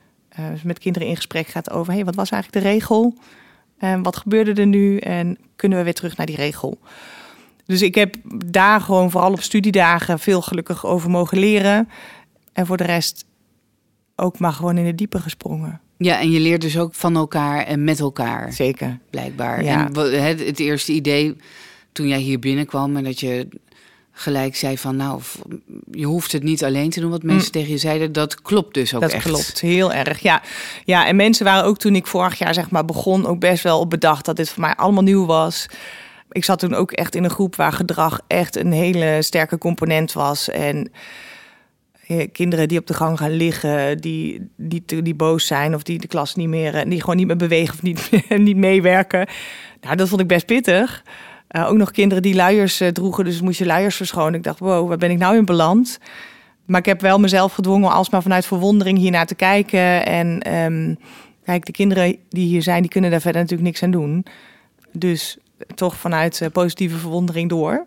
met 0.62 0.78
kinderen 0.78 1.08
in 1.08 1.16
gesprek 1.16 1.46
gaat 1.46 1.70
over... 1.70 1.92
Hey, 1.92 2.04
wat 2.04 2.14
was 2.14 2.30
eigenlijk 2.30 2.64
de 2.64 2.70
regel? 2.70 3.14
En 3.78 4.02
wat 4.02 4.16
gebeurde 4.16 4.60
er 4.60 4.66
nu? 4.66 4.96
En 4.98 5.38
kunnen 5.56 5.78
we 5.78 5.84
weer 5.84 5.94
terug 5.94 6.16
naar 6.16 6.26
die 6.26 6.36
regel? 6.36 6.78
Dus 7.66 7.82
ik 7.82 7.94
heb 7.94 8.16
daar 8.46 8.80
gewoon 8.80 9.10
vooral 9.10 9.32
op 9.32 9.42
studiedagen 9.42 10.18
veel 10.18 10.42
gelukkig 10.42 10.86
over 10.86 11.10
mogen 11.10 11.38
leren. 11.38 11.88
En 12.52 12.66
voor 12.66 12.76
de 12.76 12.84
rest 12.84 13.24
ook 14.16 14.38
maar 14.38 14.52
gewoon 14.52 14.78
in 14.78 14.84
de 14.84 14.94
diepe 14.94 15.18
gesprongen. 15.18 15.80
Ja, 15.96 16.20
en 16.20 16.30
je 16.30 16.40
leert 16.40 16.60
dus 16.60 16.78
ook 16.78 16.94
van 16.94 17.16
elkaar 17.16 17.64
en 17.64 17.84
met 17.84 18.00
elkaar, 18.00 18.52
Zeker. 18.52 18.98
blijkbaar. 19.10 19.64
Ja. 19.64 19.90
En 19.92 20.24
het, 20.24 20.46
het 20.46 20.58
eerste 20.58 20.92
idee 20.92 21.36
toen 21.92 22.08
jij 22.08 22.18
hier 22.18 22.38
binnenkwam 22.38 22.96
en 22.96 23.04
dat 23.04 23.20
je 23.20 23.48
gelijk 24.12 24.56
zei 24.56 24.78
van... 24.78 24.96
nou, 24.96 25.20
je 25.90 26.06
hoeft 26.06 26.32
het 26.32 26.42
niet 26.42 26.64
alleen 26.64 26.90
te 26.90 27.00
doen 27.00 27.10
wat 27.10 27.22
mensen 27.22 27.52
tegen 27.52 27.70
je 27.70 27.78
zeiden. 27.78 28.12
Dat 28.12 28.42
klopt 28.42 28.74
dus 28.74 28.94
ook 28.94 29.00
dat 29.00 29.12
echt. 29.12 29.24
klopt, 29.24 29.60
heel 29.60 29.92
erg. 29.92 30.18
Ja. 30.18 30.42
ja, 30.84 31.06
en 31.06 31.16
mensen 31.16 31.44
waren 31.44 31.64
ook 31.64 31.78
toen 31.78 31.94
ik 31.94 32.06
vorig 32.06 32.38
jaar 32.38 32.54
zeg 32.54 32.70
maar 32.70 32.84
begon 32.84 33.26
ook 33.26 33.40
best 33.40 33.62
wel 33.62 33.80
op 33.80 33.90
bedacht 33.90 34.24
dat 34.24 34.36
dit 34.36 34.50
voor 34.50 34.60
mij 34.60 34.74
allemaal 34.74 35.02
nieuw 35.02 35.26
was. 35.26 35.66
Ik 36.30 36.44
zat 36.44 36.58
toen 36.58 36.74
ook 36.74 36.92
echt 36.92 37.14
in 37.14 37.24
een 37.24 37.30
groep 37.30 37.56
waar 37.56 37.72
gedrag 37.72 38.20
echt 38.26 38.56
een 38.56 38.72
hele 38.72 39.18
sterke 39.22 39.58
component 39.58 40.12
was. 40.12 40.48
En 40.48 40.92
kinderen 42.32 42.68
die 42.68 42.78
op 42.78 42.86
de 42.86 42.94
gang 42.94 43.18
gaan 43.18 43.30
liggen, 43.30 43.98
die, 43.98 44.50
die, 44.56 44.84
die 45.02 45.14
boos 45.14 45.46
zijn 45.46 45.74
of 45.74 45.82
die 45.82 45.98
de 45.98 46.06
klas 46.06 46.34
niet 46.34 46.48
meer, 46.48 46.74
eh, 46.74 46.90
die 46.90 47.00
gewoon 47.00 47.16
niet 47.16 47.26
meer 47.26 47.36
bewegen 47.36 47.74
of 47.74 47.82
niet, 47.82 48.10
niet 48.48 48.56
meewerken. 48.56 49.26
Nou, 49.80 49.96
dat 49.96 50.08
vond 50.08 50.20
ik 50.20 50.26
best 50.26 50.46
pittig. 50.46 51.02
Eh, 51.48 51.68
ook 51.68 51.76
nog 51.76 51.90
kinderen 51.90 52.22
die 52.22 52.34
luiers 52.34 52.80
eh, 52.80 52.88
droegen, 52.88 53.24
dus 53.24 53.40
moest 53.40 53.58
je 53.58 53.66
luiers 53.66 53.96
verschonen. 53.96 54.34
Ik 54.34 54.42
dacht, 54.42 54.58
wow, 54.58 54.88
waar 54.88 54.96
ben 54.98 55.10
ik 55.10 55.18
nou 55.18 55.36
in 55.36 55.44
beland? 55.44 55.98
Maar 56.66 56.80
ik 56.80 56.86
heb 56.86 57.00
wel 57.00 57.18
mezelf 57.18 57.52
gedwongen 57.52 57.88
om 57.88 57.94
alsmaar 57.94 58.22
vanuit 58.22 58.46
verwondering 58.46 58.98
hier 58.98 59.10
naar 59.10 59.26
te 59.26 59.34
kijken. 59.34 60.06
En 60.06 60.40
ehm, 60.40 60.94
kijk, 61.44 61.64
de 61.64 61.72
kinderen 61.72 62.16
die 62.28 62.46
hier 62.46 62.62
zijn, 62.62 62.82
die 62.82 62.90
kunnen 62.90 63.10
daar 63.10 63.20
verder 63.20 63.40
natuurlijk 63.40 63.68
niks 63.68 63.82
aan 63.82 63.90
doen. 63.90 64.26
Dus 64.92 65.38
toch 65.74 65.96
vanuit 65.96 66.40
eh, 66.40 66.48
positieve 66.52 66.96
verwondering 66.96 67.48
door. 67.48 67.70
Maar 67.72 67.86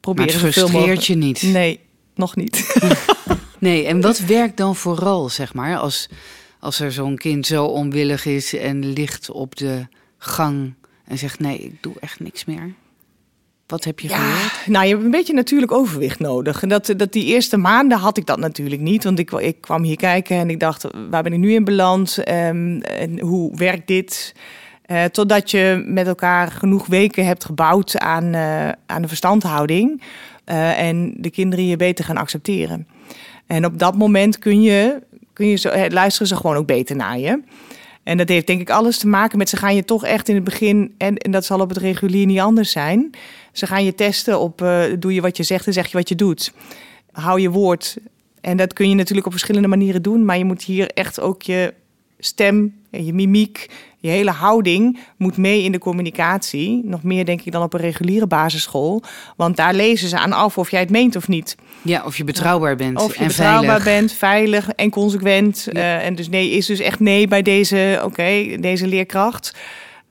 Proberen 0.00 0.30
het 0.32 0.40
frustreert 0.40 0.72
mogelijk- 0.72 1.00
je 1.00 1.16
niet. 1.16 1.42
Nee, 1.42 1.80
nog 2.18 2.36
niet. 2.36 2.66
Nee, 3.60 3.86
en 3.86 4.00
wat 4.00 4.18
werkt 4.18 4.56
dan 4.56 4.76
vooral, 4.76 5.28
zeg 5.28 5.54
maar, 5.54 5.76
als, 5.76 6.08
als 6.60 6.80
er 6.80 6.92
zo'n 6.92 7.16
kind 7.16 7.46
zo 7.46 7.64
onwillig 7.64 8.26
is 8.26 8.54
en 8.56 8.92
ligt 8.92 9.30
op 9.30 9.56
de 9.56 9.86
gang 10.18 10.74
en 11.04 11.18
zegt: 11.18 11.38
nee, 11.40 11.58
ik 11.58 11.82
doe 11.82 11.92
echt 12.00 12.20
niks 12.20 12.44
meer? 12.44 12.72
Wat 13.66 13.84
heb 13.84 14.00
je 14.00 14.08
Ja, 14.08 14.16
geleerd? 14.16 14.66
nou, 14.66 14.84
je 14.86 14.90
hebt 14.92 15.04
een 15.04 15.10
beetje 15.10 15.32
natuurlijk 15.32 15.72
overwicht 15.72 16.18
nodig. 16.18 16.62
En 16.62 16.68
dat, 16.68 16.92
dat 16.96 17.12
die 17.12 17.24
eerste 17.24 17.56
maanden 17.56 17.98
had 17.98 18.16
ik 18.16 18.26
dat 18.26 18.38
natuurlijk 18.38 18.80
niet. 18.80 19.04
Want 19.04 19.18
ik, 19.18 19.30
ik 19.30 19.60
kwam 19.60 19.82
hier 19.82 19.96
kijken 19.96 20.36
en 20.36 20.50
ik 20.50 20.60
dacht, 20.60 20.84
waar 21.10 21.22
ben 21.22 21.32
ik 21.32 21.38
nu 21.38 21.52
in 21.54 21.64
beland? 21.64 22.18
Ehm, 22.18 22.80
en 22.80 23.20
hoe 23.20 23.56
werkt 23.56 23.86
dit? 23.86 24.34
Eh, 24.82 25.04
totdat 25.04 25.50
je 25.50 25.82
met 25.86 26.06
elkaar 26.06 26.50
genoeg 26.50 26.86
weken 26.86 27.26
hebt 27.26 27.44
gebouwd 27.44 27.98
aan, 27.98 28.34
eh, 28.34 28.68
aan 28.86 29.02
de 29.02 29.08
verstandhouding. 29.08 30.02
Eh, 30.48 30.80
en 30.88 31.14
de 31.16 31.30
kinderen 31.30 31.66
je 31.66 31.76
beter 31.76 32.04
gaan 32.04 32.16
accepteren. 32.16 32.86
En 33.46 33.64
op 33.64 33.78
dat 33.78 33.96
moment 33.96 34.38
kun 34.38 34.62
je, 34.62 35.02
kun 35.32 35.46
je 35.46 35.56
zo, 35.56 35.68
eh, 35.68 35.90
luisteren 35.90 36.28
ze 36.28 36.36
gewoon 36.36 36.56
ook 36.56 36.66
beter 36.66 36.96
naar 36.96 37.18
je. 37.18 37.42
En 38.02 38.16
dat 38.16 38.28
heeft 38.28 38.46
denk 38.46 38.60
ik 38.60 38.70
alles 38.70 38.98
te 38.98 39.06
maken 39.08 39.38
met 39.38 39.48
ze 39.48 39.56
gaan 39.56 39.74
je 39.74 39.84
toch 39.84 40.04
echt 40.04 40.28
in 40.28 40.34
het 40.34 40.44
begin, 40.44 40.94
en, 40.98 41.16
en 41.16 41.30
dat 41.30 41.44
zal 41.44 41.60
op 41.60 41.68
het 41.68 41.78
regulier 41.78 42.26
niet 42.26 42.40
anders 42.40 42.70
zijn. 42.70 43.10
Ze 43.52 43.66
gaan 43.66 43.84
je 43.84 43.94
testen 43.94 44.40
op 44.40 44.62
eh, 44.62 44.82
doe 44.98 45.14
je 45.14 45.20
wat 45.20 45.36
je 45.36 45.42
zegt 45.42 45.66
en 45.66 45.72
zeg 45.72 45.86
je 45.86 45.96
wat 45.96 46.08
je 46.08 46.14
doet. 46.14 46.52
Hou 47.12 47.40
je 47.40 47.50
woord. 47.50 47.96
En 48.40 48.56
dat 48.56 48.72
kun 48.72 48.88
je 48.88 48.94
natuurlijk 48.94 49.26
op 49.26 49.32
verschillende 49.32 49.68
manieren 49.68 50.02
doen, 50.02 50.24
maar 50.24 50.38
je 50.38 50.44
moet 50.44 50.62
hier 50.62 50.90
echt 50.90 51.20
ook 51.20 51.42
je 51.42 51.74
stem 52.18 52.74
en 52.90 53.04
je 53.04 53.12
mimiek, 53.12 53.70
je 54.00 54.08
hele 54.08 54.30
houding 54.30 54.98
moet 55.16 55.36
mee 55.36 55.62
in 55.62 55.72
de 55.72 55.78
communicatie. 55.78 56.80
Nog 56.84 57.02
meer 57.02 57.24
denk 57.24 57.40
ik 57.42 57.52
dan 57.52 57.62
op 57.62 57.74
een 57.74 57.80
reguliere 57.80 58.26
basisschool. 58.26 59.02
Want 59.36 59.56
daar 59.56 59.74
lezen 59.74 60.08
ze 60.08 60.18
aan 60.18 60.32
af 60.32 60.58
of 60.58 60.70
jij 60.70 60.80
het 60.80 60.90
meent 60.90 61.16
of 61.16 61.28
niet. 61.28 61.56
Ja, 61.82 62.02
of 62.04 62.16
je 62.16 62.24
betrouwbaar 62.24 62.76
bent 62.76 63.00
Of 63.00 63.14
je 63.14 63.20
en 63.20 63.26
betrouwbaar 63.26 63.80
veilig. 63.80 63.84
bent, 63.84 64.12
veilig 64.12 64.68
en 64.70 64.90
consequent. 64.90 65.68
Ja. 65.72 65.80
Eh, 65.80 66.06
en 66.06 66.14
dus 66.14 66.28
nee 66.28 66.50
is 66.50 66.66
dus 66.66 66.80
echt 66.80 67.00
nee 67.00 67.28
bij 67.28 67.42
deze, 67.42 68.00
oké, 68.04 68.56
deze 68.60 68.86
leerkracht. 68.86 69.54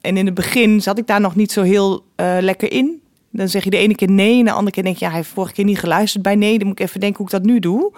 En 0.02 0.18
in 0.18 0.26
het 0.26 0.36
begin 0.36 0.82
zat 0.82 0.98
ik 0.98 1.08
daar 1.08 1.22
nog 1.22 1.36
niet 1.36 1.52
zo 1.52 1.62
heel 1.62 2.06
eh, 2.16 2.38
lekker 2.40 2.72
in. 2.72 3.02
Dan 3.32 3.48
zeg 3.48 3.64
je 3.64 3.70
de 3.70 3.78
ene 3.78 3.96
keer 3.96 4.12
nee 4.12 4.40
en 4.40 4.46
de 4.46 4.52
andere 4.52 4.72
keer 4.72 4.84
denk 4.84 4.98
je... 4.98 5.06
ja, 5.06 5.12
hij 5.12 5.20
heeft 5.20 5.34
vorige 5.34 5.54
keer 5.54 5.66
niet 5.66 5.80
geluisterd 5.80 6.24
bij 6.24 6.36
nee. 6.36 6.58
Dan 6.58 6.68
moet 6.68 6.80
ik 6.80 6.86
even 6.86 7.00
denken 7.00 7.18
hoe 7.18 7.26
ik 7.26 7.32
dat 7.32 7.44
nu 7.44 7.60
doe. 7.60 7.92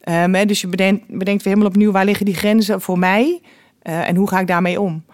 Ehm, 0.00 0.46
dus 0.46 0.60
je 0.60 0.66
bedenkt, 0.66 1.06
bedenkt 1.06 1.42
weer 1.42 1.52
helemaal 1.52 1.74
opnieuw... 1.74 1.92
waar 1.92 2.04
liggen 2.04 2.26
die 2.26 2.34
grenzen 2.34 2.80
voor 2.80 2.98
mij 2.98 3.40
Eh, 3.82 4.08
en 4.08 4.16
hoe 4.16 4.28
ga 4.28 4.40
ik 4.40 4.46
daarmee 4.46 4.80
om? 4.80 5.04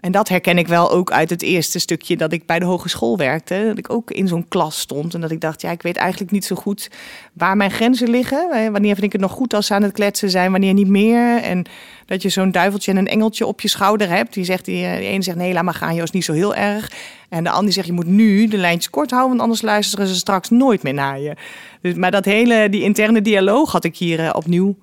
En 0.00 0.12
dat 0.12 0.28
herken 0.28 0.58
ik 0.58 0.68
wel 0.68 0.90
ook 0.90 1.12
uit 1.12 1.30
het 1.30 1.42
eerste 1.42 1.78
stukje 1.78 2.16
dat 2.16 2.32
ik 2.32 2.46
bij 2.46 2.58
de 2.58 2.64
hogeschool 2.64 3.16
werkte. 3.16 3.64
Dat 3.66 3.78
ik 3.78 3.90
ook 3.90 4.10
in 4.10 4.28
zo'n 4.28 4.48
klas 4.48 4.78
stond 4.78 5.14
en 5.14 5.20
dat 5.20 5.30
ik 5.30 5.40
dacht, 5.40 5.60
ja, 5.60 5.70
ik 5.70 5.82
weet 5.82 5.96
eigenlijk 5.96 6.30
niet 6.30 6.44
zo 6.44 6.56
goed 6.56 6.90
waar 7.32 7.56
mijn 7.56 7.70
grenzen 7.70 8.10
liggen. 8.10 8.50
Eh, 8.50 8.68
Wanneer 8.70 8.94
vind 8.94 9.06
ik 9.06 9.12
het 9.12 9.20
nog 9.20 9.32
goed 9.32 9.54
als 9.54 9.66
ze 9.66 9.74
aan 9.74 9.82
het 9.82 9.92
kletsen 9.92 10.30
zijn, 10.30 10.50
wanneer 10.50 10.74
niet 10.74 10.88
meer. 10.88 11.42
En 11.42 11.66
dat 12.06 12.22
je 12.22 12.28
zo'n 12.28 12.50
duiveltje 12.50 12.90
en 12.90 12.96
een 12.96 13.06
engeltje 13.06 13.46
op 13.46 13.60
je 13.60 13.68
schouder 13.68 14.08
hebt. 14.08 14.34
Die 14.34 14.44
zegt, 14.44 14.64
die, 14.64 14.84
eh, 14.84 14.96
de 14.96 15.04
ene 15.04 15.22
zegt, 15.22 15.36
nee, 15.36 15.52
laat 15.52 15.64
maar 15.64 15.74
gaan, 15.74 15.94
Joost, 15.94 16.12
niet 16.12 16.24
zo 16.24 16.32
heel 16.32 16.54
erg. 16.54 16.92
En 17.28 17.44
de 17.44 17.50
ander 17.50 17.72
zegt, 17.72 17.86
je 17.86 17.92
moet 17.92 18.06
nu 18.06 18.48
de 18.48 18.56
lijntjes 18.56 18.90
kort 18.90 19.10
houden, 19.10 19.30
want 19.30 19.40
anders 19.40 19.62
luisteren 19.62 20.06
ze 20.06 20.14
straks 20.14 20.50
nooit 20.50 20.82
meer 20.82 20.94
naar 20.94 21.20
je. 21.20 21.34
Dus, 21.80 21.94
maar 21.94 22.10
dat 22.10 22.24
hele, 22.24 22.68
die 22.68 22.82
interne 22.82 23.22
dialoog 23.22 23.72
had 23.72 23.84
ik 23.84 23.96
hier 23.96 24.20
eh, 24.20 24.30
opnieuw. 24.32 24.76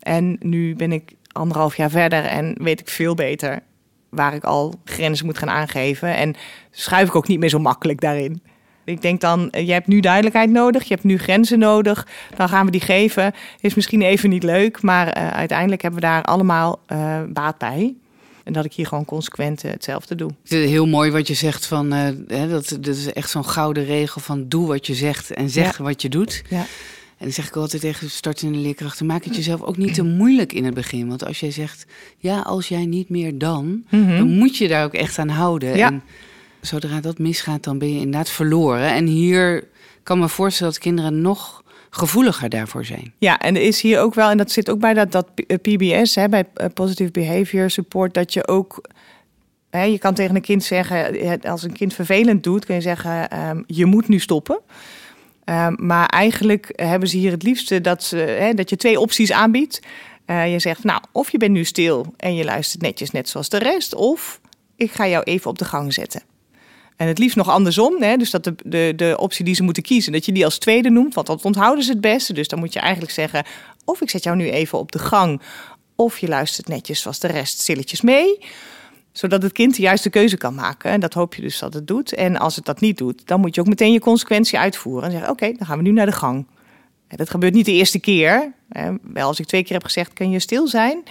En 0.00 0.36
nu 0.40 0.76
ben 0.76 0.92
ik 0.92 1.12
anderhalf 1.32 1.76
jaar 1.76 1.90
verder 1.90 2.24
en 2.24 2.54
weet 2.58 2.80
ik 2.80 2.88
veel 2.88 3.14
beter 3.14 3.62
waar 4.14 4.34
ik 4.34 4.44
al 4.44 4.74
grenzen 4.84 5.26
moet 5.26 5.38
gaan 5.38 5.50
aangeven. 5.50 6.16
En 6.16 6.34
schuif 6.70 7.08
ik 7.08 7.14
ook 7.14 7.28
niet 7.28 7.38
meer 7.38 7.48
zo 7.48 7.58
makkelijk 7.58 8.00
daarin. 8.00 8.42
Ik 8.84 9.02
denk 9.02 9.20
dan, 9.20 9.50
eh, 9.50 9.66
je 9.66 9.72
hebt 9.72 9.86
nu 9.86 10.00
duidelijkheid 10.00 10.50
nodig, 10.50 10.82
je 10.82 10.94
hebt 10.94 11.04
nu 11.04 11.18
grenzen 11.18 11.58
nodig. 11.58 12.06
Dan 12.36 12.48
gaan 12.48 12.64
we 12.64 12.72
die 12.72 12.80
geven. 12.80 13.32
Is 13.60 13.74
misschien 13.74 14.02
even 14.02 14.30
niet 14.30 14.42
leuk, 14.42 14.82
maar 14.82 15.08
eh, 15.08 15.28
uiteindelijk 15.28 15.82
hebben 15.82 16.00
we 16.00 16.06
daar 16.06 16.22
allemaal 16.22 16.80
eh, 16.86 17.22
baat 17.28 17.58
bij. 17.58 17.94
En 18.44 18.52
dat 18.52 18.64
ik 18.64 18.72
hier 18.72 18.86
gewoon 18.86 19.04
consequent 19.04 19.62
hetzelfde 19.62 20.14
doe. 20.14 20.30
Het 20.42 20.52
is 20.52 20.70
heel 20.70 20.86
mooi 20.86 21.10
wat 21.10 21.26
je 21.26 21.34
zegt 21.34 21.66
van 21.66 21.92
hè, 21.92 22.48
dat, 22.48 22.68
dat 22.68 22.96
is 22.96 23.12
echt 23.12 23.30
zo'n 23.30 23.44
gouden 23.44 23.84
regel 23.84 24.20
van 24.20 24.48
doe 24.48 24.66
wat 24.66 24.86
je 24.86 24.94
zegt 24.94 25.30
en 25.30 25.50
zeg 25.50 25.76
wat 25.76 26.02
je 26.02 26.08
doet. 26.08 26.42
Ja. 26.48 26.66
En 27.24 27.30
dan 27.30 27.42
zeg 27.42 27.48
ik 27.48 27.56
altijd 27.56 27.82
tegen 27.82 28.10
startende 28.10 28.58
leerkrachten, 28.58 29.06
maak 29.06 29.24
het 29.24 29.36
jezelf 29.36 29.62
ook 29.62 29.76
niet 29.76 29.94
te 29.94 30.02
moeilijk 30.02 30.52
in 30.52 30.64
het 30.64 30.74
begin. 30.74 31.08
Want 31.08 31.24
als 31.24 31.40
jij 31.40 31.50
zegt, 31.50 31.86
ja, 32.18 32.40
als 32.40 32.68
jij 32.68 32.86
niet 32.86 33.08
meer 33.08 33.38
dan, 33.38 33.84
dan 33.90 34.28
moet 34.28 34.56
je 34.56 34.68
daar 34.68 34.84
ook 34.84 34.94
echt 34.94 35.18
aan 35.18 35.28
houden. 35.28 35.68
Mhm. 35.68 35.78
Ja. 35.78 35.86
En 35.86 36.02
zodra 36.60 37.00
dat 37.00 37.18
misgaat, 37.18 37.62
dan 37.62 37.78
ben 37.78 37.88
je 37.88 37.98
inderdaad 37.98 38.30
verloren. 38.30 38.92
En 38.92 39.06
hier 39.06 39.68
kan 40.02 40.18
me 40.18 40.28
voorstellen 40.28 40.72
dat 40.72 40.82
kinderen 40.82 41.20
nog 41.20 41.62
gevoeliger 41.90 42.48
daarvoor 42.48 42.84
zijn. 42.84 43.12
Ja, 43.18 43.38
en 43.38 43.56
er 43.56 43.62
is 43.62 43.80
hier 43.80 44.00
ook 44.00 44.14
wel, 44.14 44.30
en 44.30 44.36
dat 44.36 44.50
zit 44.50 44.70
ook 44.70 44.78
bij 44.78 44.94
dat, 44.94 45.12
dat 45.12 45.34
PBS, 45.62 46.14
hè, 46.14 46.28
bij 46.28 46.44
Positive 46.74 47.10
Behavior 47.10 47.70
Support, 47.70 48.14
dat 48.14 48.32
je 48.32 48.48
ook 48.48 48.88
je 49.70 49.98
kan 49.98 50.14
tegen 50.14 50.34
een 50.34 50.42
kind 50.42 50.64
zeggen, 50.64 51.40
als 51.40 51.62
een 51.62 51.72
kind 51.72 51.94
vervelend 51.94 52.42
doet, 52.42 52.64
kun 52.64 52.74
je 52.74 52.80
zeggen, 52.80 53.30
ehm, 53.30 53.62
je 53.66 53.84
moet 53.84 54.08
nu 54.08 54.18
stoppen. 54.18 54.60
Ehm, 55.44 55.74
maar 55.76 56.06
eigenlijk 56.06 56.72
hebben 56.76 57.08
ze 57.08 57.16
hier 57.16 57.30
het 57.30 57.42
liefste 57.42 57.80
dat, 57.80 58.02
ze, 58.02 58.52
dat 58.54 58.70
je 58.70 58.76
twee 58.76 59.00
opties 59.00 59.32
aanbiedt. 59.32 59.80
Uh, 60.26 60.52
je 60.52 60.58
zegt, 60.58 60.84
nou, 60.84 61.02
of 61.12 61.30
je 61.30 61.38
bent 61.38 61.52
nu 61.52 61.64
stil 61.64 62.14
en 62.16 62.34
je 62.34 62.44
luistert 62.44 62.82
netjes 62.82 63.10
net 63.10 63.28
zoals 63.28 63.48
de 63.48 63.58
rest, 63.58 63.94
of 63.94 64.40
ik 64.76 64.92
ga 64.92 65.08
jou 65.08 65.22
even 65.22 65.50
op 65.50 65.58
de 65.58 65.64
gang 65.64 65.92
zetten. 65.92 66.22
En 66.96 67.08
het 67.08 67.18
liefst 67.18 67.36
nog 67.36 67.48
andersom, 67.48 68.02
hè? 68.02 68.16
dus 68.16 68.30
dat 68.30 68.44
de, 68.44 68.54
de, 68.64 68.92
de 68.96 69.16
optie 69.18 69.44
die 69.44 69.54
ze 69.54 69.62
moeten 69.62 69.82
kiezen, 69.82 70.12
dat 70.12 70.24
je 70.24 70.32
die 70.32 70.44
als 70.44 70.58
tweede 70.58 70.90
noemt, 70.90 71.14
want 71.14 71.26
dat 71.26 71.44
onthouden 71.44 71.84
ze 71.84 71.90
het 71.90 72.00
beste. 72.00 72.32
Dus 72.32 72.48
dan 72.48 72.58
moet 72.58 72.72
je 72.72 72.80
eigenlijk 72.80 73.12
zeggen, 73.12 73.44
of 73.84 74.00
ik 74.00 74.10
zet 74.10 74.22
jou 74.22 74.36
nu 74.36 74.50
even 74.50 74.78
op 74.78 74.92
de 74.92 74.98
gang, 74.98 75.40
of 75.96 76.18
je 76.18 76.28
luistert 76.28 76.68
netjes 76.68 77.00
zoals 77.00 77.18
de 77.18 77.26
rest 77.26 77.60
stilletjes 77.60 78.00
mee 78.00 78.38
zodat 79.14 79.42
het 79.42 79.52
kind 79.52 79.76
de 79.76 79.82
juiste 79.82 80.10
keuze 80.10 80.36
kan 80.36 80.54
maken. 80.54 80.90
En 80.90 81.00
dat 81.00 81.14
hoop 81.14 81.34
je 81.34 81.42
dus 81.42 81.58
dat 81.58 81.74
het 81.74 81.86
doet. 81.86 82.14
En 82.14 82.36
als 82.36 82.56
het 82.56 82.64
dat 82.64 82.80
niet 82.80 82.98
doet, 82.98 83.26
dan 83.26 83.40
moet 83.40 83.54
je 83.54 83.60
ook 83.60 83.66
meteen 83.66 83.92
je 83.92 84.00
consequentie 84.00 84.58
uitvoeren. 84.58 85.04
En 85.04 85.10
zeggen, 85.10 85.30
oké, 85.30 85.52
dan 85.52 85.66
gaan 85.66 85.76
we 85.76 85.82
nu 85.82 85.92
naar 85.92 86.06
de 86.06 86.12
gang. 86.12 86.46
Dat 87.08 87.30
gebeurt 87.30 87.54
niet 87.54 87.66
de 87.66 87.72
eerste 87.72 87.98
keer. 87.98 88.52
Wel, 89.02 89.26
als 89.26 89.40
ik 89.40 89.46
twee 89.46 89.62
keer 89.62 89.72
heb 89.72 89.84
gezegd, 89.84 90.12
kan 90.12 90.30
je 90.30 90.38
stil 90.38 90.68
zijn? 90.68 91.02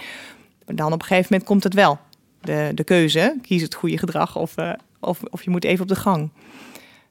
Dan 0.66 0.92
op 0.92 1.00
een 1.00 1.06
gegeven 1.06 1.26
moment 1.30 1.48
komt 1.48 1.64
het 1.64 1.74
wel. 1.74 1.98
De, 2.40 2.70
de 2.74 2.84
keuze, 2.84 3.36
kies 3.42 3.62
het 3.62 3.74
goede 3.74 3.98
gedrag 3.98 4.36
of, 4.36 4.58
uh, 4.58 4.72
of, 5.00 5.20
of 5.30 5.42
je 5.42 5.50
moet 5.50 5.64
even 5.64 5.82
op 5.82 5.88
de 5.88 5.96
gang. 5.96 6.30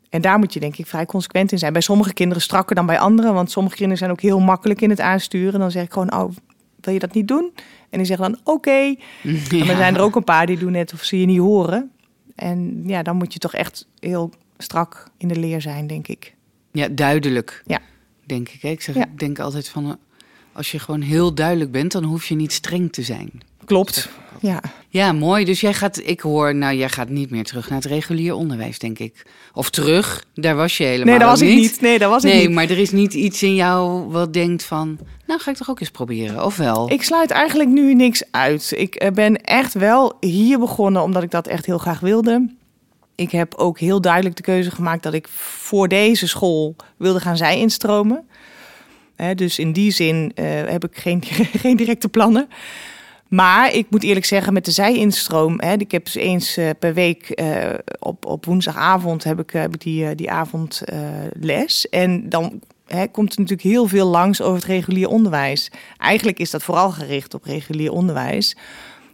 En 0.09 0.21
daar 0.21 0.39
moet 0.39 0.53
je 0.53 0.59
denk 0.59 0.77
ik 0.77 0.87
vrij 0.87 1.05
consequent 1.05 1.51
in 1.51 1.57
zijn. 1.57 1.73
Bij 1.73 1.81
sommige 1.81 2.13
kinderen 2.13 2.43
strakker 2.43 2.75
dan 2.75 2.85
bij 2.85 2.99
anderen. 2.99 3.33
Want 3.33 3.51
sommige 3.51 3.75
kinderen 3.75 3.97
zijn 3.97 4.11
ook 4.11 4.21
heel 4.21 4.39
makkelijk 4.39 4.81
in 4.81 4.89
het 4.89 4.99
aansturen. 4.99 5.59
Dan 5.59 5.71
zeg 5.71 5.83
ik 5.83 5.93
gewoon, 5.93 6.13
oh, 6.13 6.31
wil 6.85 6.93
je 6.93 6.99
dat 6.99 7.13
niet 7.13 7.27
doen? 7.27 7.51
En 7.89 7.97
die 7.97 8.07
zeggen 8.07 8.31
dan 8.31 8.39
oké. 8.39 8.51
Okay. 8.51 8.99
Ja. 9.21 9.69
er 9.69 9.77
zijn 9.77 9.95
er 9.95 10.01
ook 10.01 10.15
een 10.15 10.23
paar 10.23 10.45
die 10.45 10.57
doen 10.57 10.71
net 10.71 10.93
of 10.93 11.03
ze 11.03 11.19
je 11.19 11.25
niet 11.25 11.39
horen. 11.39 11.91
En 12.35 12.83
ja, 12.85 13.03
dan 13.03 13.15
moet 13.15 13.33
je 13.33 13.39
toch 13.39 13.53
echt 13.53 13.87
heel 13.99 14.31
strak 14.57 15.07
in 15.17 15.27
de 15.27 15.35
leer 15.35 15.61
zijn, 15.61 15.87
denk 15.87 16.07
ik. 16.07 16.33
Ja, 16.71 16.87
duidelijk. 16.87 17.63
Ja. 17.65 17.79
Denk 18.25 18.49
ik. 18.49 18.63
Ik, 18.63 18.81
zeg, 18.81 18.95
ik 18.95 19.19
denk 19.19 19.39
altijd 19.39 19.69
van, 19.69 19.85
eh, 19.85 19.91
als 20.51 20.71
je 20.71 20.79
gewoon 20.79 21.01
heel 21.01 21.33
duidelijk 21.33 21.71
bent, 21.71 21.91
dan 21.91 22.03
hoef 22.03 22.25
je 22.25 22.35
niet 22.35 22.51
streng 22.53 22.93
te 22.93 23.03
zijn. 23.03 23.31
Klopt. 23.65 24.09
Ja. 24.39 24.61
ja, 24.89 25.11
mooi. 25.11 25.45
Dus 25.45 25.61
jij 25.61 25.73
gaat, 25.73 26.01
ik 26.03 26.19
hoor, 26.19 26.55
nou, 26.55 26.75
jij 26.75 26.89
gaat 26.89 27.09
niet 27.09 27.29
meer 27.29 27.43
terug 27.43 27.69
naar 27.69 27.77
het 27.77 27.87
regulier 27.87 28.33
onderwijs, 28.33 28.79
denk 28.79 28.99
ik. 28.99 29.25
Of 29.53 29.69
terug, 29.69 30.25
daar 30.33 30.55
was 30.55 30.77
je 30.77 30.83
helemaal 30.83 31.05
Nee, 31.05 31.19
dat 31.19 31.29
was 31.29 31.41
niet. 31.41 31.49
ik 31.49 31.57
niet. 31.57 31.81
Nee, 31.81 31.99
dat 31.99 32.09
was 32.09 32.23
nee, 32.23 32.41
ik 32.41 32.47
niet. 32.47 32.55
maar 32.55 32.69
er 32.69 32.77
is 32.77 32.91
niet 32.91 33.13
iets 33.13 33.43
in 33.43 33.55
jou 33.55 34.09
wat 34.09 34.33
denkt 34.33 34.63
van, 34.63 34.99
nou 35.33 35.45
ga 35.45 35.51
ik 35.51 35.57
toch 35.57 35.69
ook 35.69 35.79
eens 35.79 35.91
proberen, 35.91 36.45
of 36.45 36.57
wel? 36.57 36.91
Ik 36.91 37.03
sluit 37.03 37.31
eigenlijk 37.31 37.69
nu 37.69 37.93
niks 37.93 38.23
uit. 38.31 38.73
Ik 38.75 38.95
eh, 38.95 39.11
ben 39.11 39.41
echt 39.41 39.73
wel 39.73 40.17
hier 40.19 40.59
begonnen 40.59 41.01
omdat 41.01 41.23
ik 41.23 41.31
dat 41.31 41.47
echt 41.47 41.65
heel 41.65 41.77
graag 41.77 41.99
wilde. 41.99 42.49
Ik 43.15 43.31
heb 43.31 43.55
ook 43.55 43.79
heel 43.79 44.01
duidelijk 44.01 44.35
de 44.35 44.41
keuze 44.41 44.71
gemaakt 44.71 45.03
dat 45.03 45.13
ik 45.13 45.27
voor 45.27 45.87
deze 45.87 46.27
school 46.27 46.75
wilde 46.97 47.19
gaan 47.19 47.37
zij 47.37 47.59
instromen. 47.59 48.27
dus 49.35 49.59
in 49.59 49.73
die 49.73 49.91
zin 49.91 50.31
uh, 50.35 50.45
heb 50.45 50.83
ik 50.83 50.97
geen, 50.97 51.23
geen 51.63 51.77
directe 51.77 52.09
plannen. 52.09 52.47
Maar 53.27 53.73
ik 53.73 53.85
moet 53.89 54.03
eerlijk 54.03 54.25
zeggen, 54.25 54.53
met 54.53 54.65
de 54.65 54.71
zijinstroom, 54.71 55.59
hè, 55.59 55.73
ik 55.73 55.91
heb 55.91 56.05
dus 56.05 56.15
eens 56.15 56.57
uh, 56.57 56.69
per 56.79 56.93
week 56.93 57.41
op, 57.99 58.25
op 58.25 58.45
woensdagavond 58.45 59.23
heb 59.23 59.39
ik, 59.39 59.49
heb 59.49 59.79
die, 59.79 60.15
die 60.15 60.31
avond 60.31 60.83
les. 61.33 61.89
En 61.89 62.29
dan 62.29 62.61
komt 63.11 63.33
er 63.33 63.39
natuurlijk 63.39 63.61
heel 63.61 63.87
veel 63.87 64.07
langs 64.07 64.41
over 64.41 64.55
het 64.55 64.65
regulier 64.65 65.07
onderwijs. 65.07 65.71
Eigenlijk 65.97 66.39
is 66.39 66.51
dat 66.51 66.63
vooral 66.63 66.91
gericht 66.91 67.33
op 67.33 67.43
regulier 67.43 67.91
onderwijs. 67.91 68.55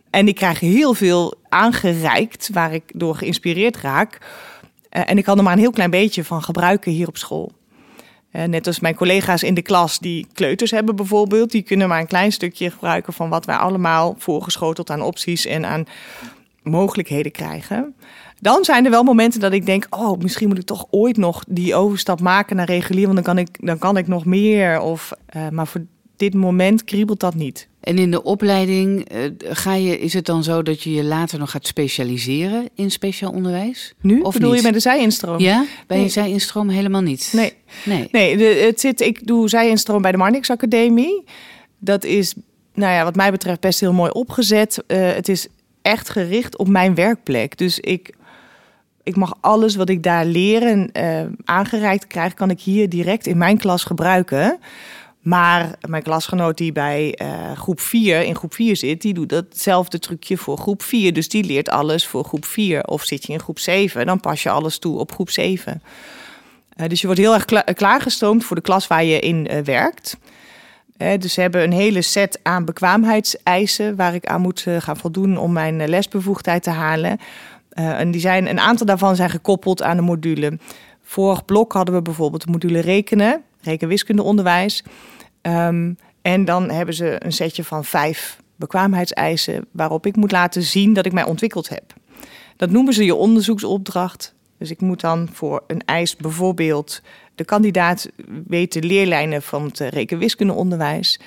En 0.09 0.27
ik 0.27 0.35
krijg 0.35 0.59
heel 0.59 0.93
veel 0.93 1.33
aangereikt 1.49 2.49
waar 2.53 2.73
ik 2.73 2.83
door 2.93 3.15
geïnspireerd 3.15 3.77
raak. 3.77 4.17
en 4.89 5.17
ik 5.17 5.23
kan 5.23 5.37
er 5.37 5.43
maar 5.43 5.53
een 5.53 5.59
heel 5.59 5.71
klein 5.71 5.89
beetje 5.89 6.23
van 6.23 6.43
gebruiken 6.43 6.91
hier 6.91 7.07
op 7.07 7.17
school. 7.17 7.51
Uh, 8.31 8.43
net 8.43 8.67
als 8.67 8.79
mijn 8.79 8.95
collega's 8.95 9.43
in 9.43 9.53
de 9.53 9.61
klas 9.61 9.99
die 9.99 10.27
kleuters 10.33 10.71
hebben 10.71 10.95
bijvoorbeeld, 10.95 11.51
die 11.51 11.61
kunnen 11.61 11.87
maar 11.87 11.99
een 11.99 12.07
klein 12.07 12.31
stukje 12.31 12.71
gebruiken 12.71 13.13
van 13.13 13.29
wat 13.29 13.45
wij 13.45 13.55
allemaal 13.55 14.15
voorgeschoteld 14.17 14.89
aan 14.89 15.01
opties 15.01 15.45
en 15.45 15.65
aan 15.65 15.85
mogelijkheden 16.63 17.31
krijgen. 17.31 17.95
Dan 18.41 18.63
zijn 18.63 18.85
er 18.85 18.91
wel 18.91 19.03
momenten 19.03 19.39
dat 19.39 19.53
ik 19.53 19.65
denk, 19.65 19.87
oh, 19.89 20.19
misschien 20.19 20.47
moet 20.47 20.57
ik 20.57 20.65
toch 20.65 20.85
ooit 20.89 21.17
nog 21.17 21.43
die 21.47 21.75
overstap 21.75 22.21
maken 22.21 22.55
naar 22.55 22.65
regulier, 22.65 23.03
want 23.03 23.15
dan 23.15 23.23
kan 23.23 23.37
ik, 23.37 23.47
dan 23.65 23.77
kan 23.77 23.97
ik 23.97 24.07
nog 24.07 24.25
meer. 24.25 24.79
Of, 24.81 25.11
uh, 25.35 25.49
maar 25.49 25.67
voor 25.67 25.85
dit 26.15 26.33
moment 26.33 26.83
kriebelt 26.83 27.19
dat 27.19 27.35
niet. 27.35 27.67
En 27.79 27.97
in 27.97 28.11
de 28.11 28.23
opleiding 28.23 29.13
uh, 29.13 29.31
ga 29.39 29.73
je, 29.73 29.99
is 29.99 30.13
het 30.13 30.25
dan 30.25 30.43
zo 30.43 30.63
dat 30.63 30.83
je 30.83 30.91
je 30.91 31.03
later 31.03 31.39
nog 31.39 31.51
gaat 31.51 31.67
specialiseren 31.67 32.69
in 32.75 32.91
speciaal 32.91 33.31
onderwijs? 33.31 33.93
Nu? 34.01 34.21
Of 34.21 34.33
bedoel 34.33 34.49
niet? 34.49 34.59
je 34.59 34.65
met 34.65 34.73
de 34.73 34.79
zijinstroom? 34.79 35.39
Ja, 35.39 35.65
bij 35.87 35.97
Nee. 35.97 36.05
je 36.05 36.11
zijinstroom 36.11 36.69
helemaal 36.69 37.01
niet. 37.01 37.31
Nee. 37.35 37.53
Nee. 37.85 38.07
Nee, 38.11 38.37
de, 38.37 38.43
het 38.43 38.79
zit, 38.79 39.01
ik 39.01 39.27
doe 39.27 39.49
zijinstroom 39.49 40.01
bij 40.01 40.11
de 40.11 40.17
Marnix 40.17 40.49
Academie. 40.49 41.23
Dat 41.79 42.03
is, 42.03 42.33
nou 42.73 42.93
ja, 42.93 43.03
wat 43.03 43.15
mij 43.15 43.31
betreft 43.31 43.59
best 43.59 43.79
heel 43.79 43.93
mooi 43.93 44.11
opgezet. 44.11 44.83
Uh, 44.87 45.11
het 45.11 45.29
is 45.29 45.47
echt 45.81 46.09
gericht 46.09 46.57
op 46.57 46.67
mijn 46.67 46.95
werkplek. 46.95 47.57
Dus 47.57 47.79
ik, 47.79 48.13
ik 49.03 49.15
mag 49.15 49.33
alles 49.39 49.75
wat 49.75 49.89
ik 49.89 50.03
daar 50.03 50.25
leren 50.25 50.89
uh, 50.93 51.21
aangereikt 51.43 52.07
krijg, 52.07 52.33
kan 52.33 52.49
ik 52.49 52.61
hier 52.61 52.89
direct 52.89 53.27
in 53.27 53.37
mijn 53.37 53.57
klas 53.57 53.83
gebruiken. 53.83 54.59
Maar 55.19 55.75
mijn 55.87 56.03
klasgenoot 56.03 56.57
die 56.57 56.71
bij 56.71 57.19
uh, 57.21 57.51
groep 57.51 57.79
4 57.79 58.21
in 58.21 58.35
groep 58.35 58.53
4 58.53 58.75
zit, 58.75 59.01
die 59.01 59.13
doet 59.13 59.29
datzelfde 59.29 59.99
trucje 59.99 60.37
voor 60.37 60.57
groep 60.57 60.83
4. 60.83 61.13
Dus 61.13 61.29
die 61.29 61.43
leert 61.43 61.69
alles 61.69 62.07
voor 62.07 62.23
groep 62.23 62.45
4. 62.45 62.83
Of 62.83 63.03
zit 63.03 63.25
je 63.25 63.33
in 63.33 63.39
groep 63.39 63.59
7, 63.59 64.05
dan 64.05 64.19
pas 64.19 64.43
je 64.43 64.49
alles 64.49 64.79
toe 64.79 64.99
op 64.99 65.11
groep 65.11 65.29
7. 65.29 65.81
Uh, 66.77 66.87
dus 66.87 67.01
je 67.01 67.05
wordt 67.05 67.21
heel 67.21 67.33
erg 67.33 67.45
kla 67.45 67.61
klaargestoomd 67.61 68.45
voor 68.45 68.55
de 68.55 68.61
klas 68.61 68.87
waar 68.87 69.03
je 69.03 69.19
in 69.19 69.63
werkt. 69.63 70.17
dus 70.97 71.33
ze 71.33 71.41
hebben 71.41 71.63
een 71.63 71.71
hele 71.71 72.01
set 72.01 72.39
aan 72.43 72.65
bekwaamheidseisen 72.65 73.95
waar 73.95 74.13
ik 74.13 74.25
aan 74.25 74.41
moet 74.41 74.65
gaan 74.79 74.97
voldoen 74.97 75.37
om 75.37 75.51
mijn 75.51 75.89
lesbevoegdheid 75.89 76.63
te 76.63 76.69
halen. 76.69 77.19
En 77.69 78.11
die 78.11 78.21
zijn, 78.21 78.49
een 78.49 78.59
aantal 78.59 78.85
daarvan 78.85 79.15
zijn 79.15 79.29
gekoppeld 79.29 79.83
aan 79.83 79.95
de 79.95 80.01
module. 80.01 80.59
Vorig 81.01 81.45
blok 81.45 81.73
hadden 81.73 81.95
we 81.95 82.01
bijvoorbeeld 82.01 82.45
de 82.45 82.51
module 82.51 82.79
rekenen, 82.79 83.41
rekenwiskundeonderwijs. 83.61 84.83
Um, 85.41 85.97
en 86.21 86.45
dan 86.45 86.69
hebben 86.69 86.95
ze 86.95 87.15
een 87.25 87.31
setje 87.31 87.63
van 87.63 87.85
vijf 87.85 88.41
bekwaamheidseisen 88.55 89.65
waarop 89.71 90.05
ik 90.05 90.15
moet 90.15 90.31
laten 90.31 90.61
zien 90.61 90.93
dat 90.93 91.05
ik 91.05 91.13
mij 91.13 91.23
ontwikkeld 91.23 91.69
heb. 91.69 91.93
Dat 92.55 92.69
noemen 92.69 92.93
ze 92.93 93.05
je 93.05 93.15
onderzoeksopdracht. 93.15 94.33
Dus 94.57 94.71
ik 94.71 94.81
moet 94.81 95.01
dan 95.01 95.29
voor 95.31 95.63
een 95.67 95.81
eis 95.85 96.15
bijvoorbeeld 96.15 97.01
de 97.35 97.45
kandidaat 97.45 98.09
weten 98.47 98.85
leerlijnen 98.85 99.41
van 99.41 99.63
het 99.63 99.79
rekenwiskundeonderwijs. 99.79 101.19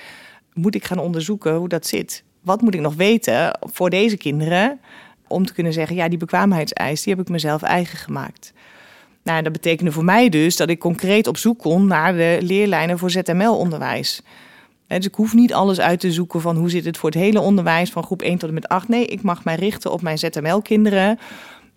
Moet 0.53 0.75
ik 0.75 0.85
gaan 0.85 0.99
onderzoeken 0.99 1.55
hoe 1.55 1.67
dat 1.67 1.87
zit? 1.87 2.23
Wat 2.41 2.61
moet 2.61 2.73
ik 2.73 2.79
nog 2.79 2.95
weten 2.95 3.59
voor 3.61 3.89
deze 3.89 4.17
kinderen 4.17 4.79
om 5.27 5.45
te 5.45 5.53
kunnen 5.53 5.73
zeggen, 5.73 5.95
ja, 5.95 6.09
die 6.09 6.17
bekwaamheidseis 6.17 7.03
die 7.03 7.13
heb 7.13 7.21
ik 7.21 7.31
mezelf 7.31 7.61
eigen 7.61 7.97
gemaakt. 7.97 8.53
Nou, 9.23 9.43
dat 9.43 9.51
betekende 9.51 9.91
voor 9.91 10.03
mij 10.03 10.29
dus 10.29 10.55
dat 10.55 10.69
ik 10.69 10.79
concreet 10.79 11.27
op 11.27 11.37
zoek 11.37 11.59
kon 11.59 11.87
naar 11.87 12.13
de 12.13 12.37
leerlijnen 12.41 12.99
voor 12.99 13.11
ZML-onderwijs. 13.11 14.21
Dus 14.87 15.05
ik 15.05 15.15
hoef 15.15 15.33
niet 15.33 15.53
alles 15.53 15.79
uit 15.79 15.99
te 15.99 16.11
zoeken 16.11 16.41
van 16.41 16.57
hoe 16.57 16.69
zit 16.69 16.85
het 16.85 16.97
voor 16.97 17.09
het 17.09 17.19
hele 17.19 17.39
onderwijs 17.39 17.89
van 17.89 18.03
groep 18.03 18.21
1 18.21 18.37
tot 18.37 18.47
en 18.49 18.53
met 18.53 18.67
8. 18.67 18.87
Nee, 18.87 19.05
ik 19.05 19.21
mag 19.21 19.43
mij 19.43 19.55
richten 19.55 19.91
op 19.91 20.01
mijn 20.01 20.17
ZML-kinderen 20.17 21.19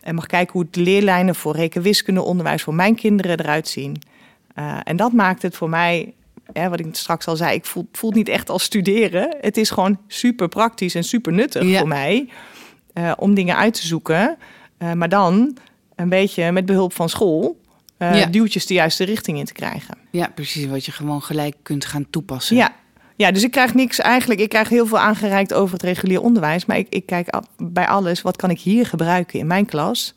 en 0.00 0.14
mag 0.14 0.26
kijken 0.26 0.52
hoe 0.52 0.66
de 0.70 0.80
leerlijnen 0.80 1.35
voor 1.35 1.56
rekenwiskundeonderwijs 1.56 2.62
voor 2.62 2.74
mijn 2.74 2.94
kinderen 2.94 3.40
eruit 3.40 3.68
zien. 3.68 3.96
Uh, 4.59 4.78
en 4.85 4.96
dat 4.96 5.12
maakt 5.12 5.42
het 5.42 5.56
voor 5.56 5.68
mij, 5.68 6.12
hè, 6.52 6.68
wat 6.68 6.80
ik 6.80 6.87
straks 6.92 7.26
al 7.26 7.37
zei, 7.37 7.54
ik 7.54 7.64
voel, 7.64 7.88
voel 7.92 8.11
het 8.11 8.18
niet 8.18 8.28
echt 8.28 8.50
als 8.50 8.62
studeren. 8.62 9.37
Het 9.40 9.56
is 9.56 9.70
gewoon 9.70 9.98
super 10.06 10.48
praktisch 10.48 10.94
en 10.94 11.04
super 11.04 11.32
nuttig 11.32 11.64
ja. 11.64 11.78
voor 11.78 11.88
mij 11.88 12.28
uh, 12.98 13.12
om 13.16 13.35
dingen 13.35 13.56
uit 13.56 13.74
te 13.74 13.87
zoeken. 13.87 14.37
Uh, 14.78 14.92
maar 14.92 15.09
dan 15.09 15.56
een 15.94 16.09
beetje 16.09 16.52
met 16.52 16.66
behulp 16.66 16.92
van 16.92 17.09
school 17.09 17.61
uh, 17.98 18.18
ja. 18.18 18.26
duwtjes 18.26 18.66
de 18.66 18.74
juiste 18.74 19.04
richting 19.04 19.38
in 19.38 19.44
te 19.44 19.52
krijgen. 19.52 19.98
Ja, 20.11 20.28
precies. 20.35 20.66
Wat 20.66 20.85
je 20.85 20.92
gewoon 20.92 21.22
gelijk 21.22 21.56
kunt 21.62 21.85
gaan 21.85 22.06
toepassen. 22.11 22.56
Ja. 22.56 22.74
Ja, 23.16 23.30
dus 23.30 23.42
ik 23.42 23.50
krijg 23.50 23.74
niks 23.74 23.98
eigenlijk. 23.98 24.40
Ik 24.40 24.48
krijg 24.48 24.68
heel 24.68 24.87
veel 24.87 24.98
aangereikt 24.98 25.54
over 25.54 25.72
het 25.72 25.82
regulier 25.82 26.20
onderwijs. 26.20 26.66
Maar 26.66 26.78
ik, 26.78 26.87
ik 26.88 27.06
kijk 27.06 27.35
bij 27.56 27.87
alles, 27.87 28.22
wat 28.22 28.37
kan 28.37 28.50
ik 28.50 28.61
hier 28.61 28.87
gebruiken 28.87 29.38
in 29.38 29.46
mijn 29.46 29.66
klas? 29.66 30.14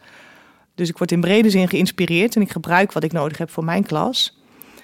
Dus 0.75 0.89
ik 0.89 0.97
word 0.97 1.11
in 1.11 1.21
brede 1.21 1.49
zin 1.49 1.67
geïnspireerd 1.67 2.35
en 2.35 2.41
ik 2.41 2.51
gebruik 2.51 2.91
wat 2.91 3.03
ik 3.03 3.11
nodig 3.11 3.37
heb 3.37 3.51
voor 3.51 3.63
mijn 3.63 3.85
klas. 3.85 4.37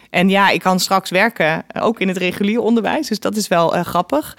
En 0.10 0.30
ja, 0.30 0.50
ik 0.50 0.60
kan 0.60 0.80
straks 0.80 1.10
werken, 1.10 1.64
ook 1.80 2.00
in 2.00 2.08
het 2.08 2.18
regulier 2.18 2.60
onderwijs. 2.60 3.08
Dus 3.08 3.20
dat 3.20 3.36
is 3.36 3.48
wel 3.48 3.76
uh, 3.76 3.82
grappig. 3.82 4.38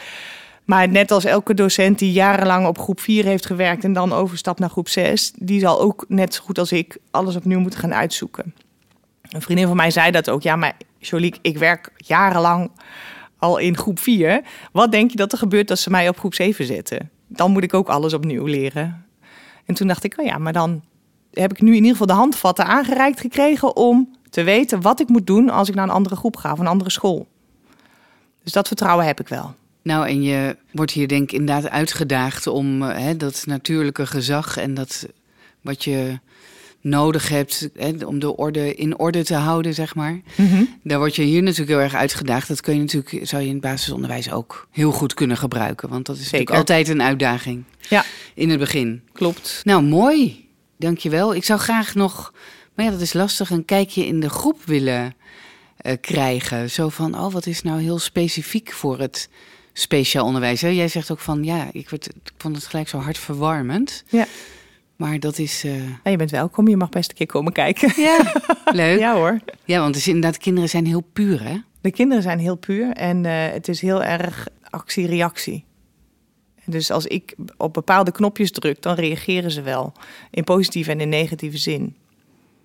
Maar 0.67 0.89
net 0.89 1.11
als 1.11 1.25
elke 1.25 1.55
docent 1.55 1.99
die 1.99 2.13
jarenlang 2.13 2.67
op 2.67 2.79
groep 2.79 3.01
4 3.01 3.25
heeft 3.25 3.47
gewerkt 3.47 3.85
en 3.85 3.93
dan 3.93 4.13
overstapt 4.13 4.59
naar 4.59 4.71
groep 4.71 4.89
6, 4.89 5.33
die 5.37 5.61
zal 5.61 5.81
ook 5.81 6.05
net 6.09 6.35
zo 6.35 6.43
goed 6.45 6.59
als 6.59 6.73
ik 6.73 6.99
alles 7.11 7.37
opnieuw 7.37 7.61
moeten 7.61 7.81
gaan 7.81 7.95
uitzoeken. 7.95 8.55
Een 9.23 9.43
vriendin 9.43 9.67
van 9.67 9.77
mij 9.77 9.91
zei 9.91 10.11
dat 10.11 10.31
ook. 10.31 10.43
Ja, 10.43 10.57
maar 10.57 10.77
Joliek, 10.99 11.39
ik 11.43 11.59
werk 11.59 11.93
jarenlang 11.97 12.71
al 13.39 13.59
in 13.59 13.77
groep 13.77 13.99
4. 13.99 14.43
Wat 14.73 14.93
denk 14.93 15.11
je 15.11 15.17
dat 15.17 15.33
er 15.33 15.39
gebeurt 15.39 15.71
als 15.71 15.83
ze 15.83 15.91
mij 15.91 16.09
op 16.09 16.19
groep 16.19 16.35
7 16.35 16.65
zetten? 16.65 17.11
Dan 17.27 17.51
moet 17.51 17.63
ik 17.63 17.75
ook 17.75 17.89
alles 17.89 18.15
opnieuw 18.15 18.45
leren. 18.45 19.05
En 19.65 19.75
toen 19.75 19.87
dacht 19.87 20.05
ik, 20.05 20.15
oh 20.19 20.25
ja, 20.25 20.39
maar 20.39 20.53
dan 20.53 20.83
heb 21.33 21.53
ik 21.53 21.61
nu 21.61 21.69
in 21.69 21.77
ieder 21.77 21.91
geval 21.91 22.07
de 22.07 22.13
handvatten 22.13 22.67
aangereikt 22.67 23.21
gekregen 23.21 23.77
om 23.77 24.17
te 24.31 24.43
weten 24.43 24.81
wat 24.81 25.01
ik 25.01 25.09
moet 25.09 25.27
doen 25.27 25.51
als 25.51 25.69
ik 25.69 25.75
naar 25.75 25.85
een 25.85 25.91
andere 25.91 26.17
groep 26.17 26.37
ga 26.37 26.53
of 26.53 26.59
een 26.59 26.67
andere 26.67 26.91
school. 26.91 27.27
Dus 28.43 28.53
dat 28.53 28.67
vertrouwen 28.67 29.07
heb 29.07 29.21
ik 29.21 29.29
wel. 29.29 29.55
Nou, 29.87 30.09
en 30.09 30.23
je 30.23 30.57
wordt 30.73 30.93
hier 30.93 31.09
denk 31.09 31.23
ik 31.23 31.39
inderdaad 31.39 31.71
uitgedaagd 31.71 32.47
om 32.47 32.83
eh, 32.83 32.99
hè, 32.99 33.17
dat 33.17 33.43
natuurlijke 33.47 34.07
gezag 34.07 34.57
en 34.57 34.75
dat 34.75 35.07
wat 35.61 35.85
je 35.85 36.19
nodig 36.81 37.29
hebt 37.29 37.69
hè, 37.75 38.05
om 38.05 38.19
de 38.19 38.37
orde 38.37 38.75
in 38.75 38.99
orde 38.99 39.25
te 39.25 39.35
houden, 39.35 39.75
zeg 39.75 39.95
maar. 39.95 40.21
Daar 40.83 40.99
word 40.99 41.17
je 41.17 41.23
hier 41.23 41.43
natuurlijk 41.43 41.71
heel 41.71 41.81
erg 41.81 41.95
uitgedaagd. 41.95 42.49
Dat 42.49 42.61
kun 42.61 42.75
je 42.75 42.81
natuurlijk, 42.81 43.27
zou 43.27 43.43
je 43.43 43.49
in 43.49 43.55
het 43.55 43.63
basisonderwijs 43.63 44.31
ook 44.33 44.69
heel 44.71 44.93
goed 44.93 45.15
kunnen 45.15 45.37
gebruiken. 45.37 45.89
Want 45.89 46.07
dat 46.07 46.17
is 46.17 46.23
Zeker. 46.23 46.39
natuurlijk 46.39 46.69
altijd 46.71 46.89
een 46.89 47.03
uitdaging 47.07 47.65
Ja, 47.89 48.05
in 48.35 48.51
het 48.51 48.59
begin. 48.59 49.03
klopt. 49.13 49.61
Nou, 49.65 49.83
mooi. 49.83 50.49
Dankjewel. 50.79 51.35
Ik 51.35 51.45
zou 51.45 51.61
graag 51.61 51.95
nog, 51.95 52.33
maar 52.75 52.85
ja, 52.85 52.91
dat 52.91 53.01
is 53.01 53.13
lastig, 53.13 53.51
een 53.51 53.65
kijkje 53.65 54.07
in 54.07 54.21
de 54.21 54.31
groep 54.31 54.65
willen 54.65 55.15
eh, 55.77 55.93
krijgen. 56.01 56.71
Zo 56.71 56.89
van, 56.89 57.19
oh, 57.19 57.33
wat 57.33 57.47
is 57.47 57.63
nou 57.63 57.81
heel 57.81 57.99
specifiek 57.99 58.73
voor 58.73 58.99
het 58.99 59.29
speciaal 59.79 60.27
onderwijs? 60.27 60.61
Hè? 60.61 60.69
Jij 60.69 60.89
zegt 60.89 61.11
ook 61.11 61.19
van, 61.21 61.45
ja, 61.45 61.69
ik, 61.73 61.91
werd, 61.91 62.07
ik 62.07 62.33
vond 62.37 62.57
het 62.57 62.67
gelijk 62.67 62.89
zo 62.89 62.99
hartverwarmend. 62.99 64.05
Ja. 64.09 64.27
Maar 64.97 65.21
dat 65.21 65.39
is, 65.39 65.65
eh, 65.65 65.89
Ja, 65.89 66.11
je 66.11 66.17
bent 66.17 66.31
welkom, 66.31 66.69
je 66.69 66.77
mag 66.77 66.89
best 66.89 67.11
een 67.11 67.17
keer 67.17 67.27
komen 67.27 67.53
kijken. 67.53 68.03
ja, 68.03 68.33
leuk. 68.73 68.99
Ja, 68.99 69.13
Ja 69.13 69.15
hoor. 69.15 69.39
want 69.67 69.87
het 69.87 69.97
is 69.97 70.07
inderdaad, 70.07 70.39
kinderen 70.39 70.69
zijn 70.69 70.87
heel 70.87 71.05
puur, 71.13 71.43
hè? 71.43 71.57
De 71.81 71.91
kinderen 71.91 72.23
zijn 72.23 72.39
heel 72.39 72.57
puur 72.57 72.91
en 72.93 73.25
eh, 73.27 73.53
het 73.53 73.69
is 73.69 73.81
heel 73.81 74.03
erg 74.03 74.49
actie-reactie. 74.71 75.65
Dus 76.65 76.91
als 76.91 77.07
ik 77.07 77.35
op 77.57 77.73
bepaalde 77.75 78.13
knopjes 78.13 78.51
druk, 78.51 78.83
dan 78.83 78.95
reageren 78.95 79.51
ze 79.51 79.63
wel. 79.63 79.93
In 80.31 80.45
positieve 80.45 80.91
en 80.91 81.01
in 81.01 81.09
negatieve 81.09 81.59
zin. 81.59 81.97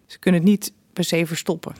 Ze 0.05 0.19
kunnen 0.19 0.41
het 0.41 0.49
niet 0.49 0.73
per 0.93 1.03
se 1.03 1.25
verstoppen. 1.25 1.75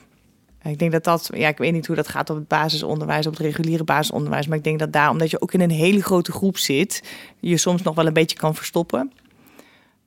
Ik 0.64 0.78
denk 0.78 0.92
dat 0.92 1.04
dat, 1.04 1.30
ja, 1.34 1.48
ik 1.48 1.58
weet 1.58 1.72
niet 1.72 1.86
hoe 1.86 1.96
dat 1.96 2.08
gaat 2.08 2.30
op 2.30 2.36
het 2.36 2.48
basisonderwijs, 2.48 3.26
op 3.26 3.32
het 3.32 3.42
reguliere 3.42 3.84
basisonderwijs. 3.84 4.46
Maar 4.46 4.58
ik 4.58 4.64
denk 4.64 4.78
dat 4.78 4.92
daar, 4.92 5.10
omdat 5.10 5.30
je 5.30 5.40
ook 5.40 5.52
in 5.52 5.60
een 5.60 5.70
hele 5.70 6.02
grote 6.02 6.32
groep 6.32 6.58
zit, 6.58 7.02
je 7.40 7.56
soms 7.56 7.82
nog 7.82 7.94
wel 7.94 8.06
een 8.06 8.12
beetje 8.12 8.36
kan 8.36 8.54
verstoppen. 8.54 9.12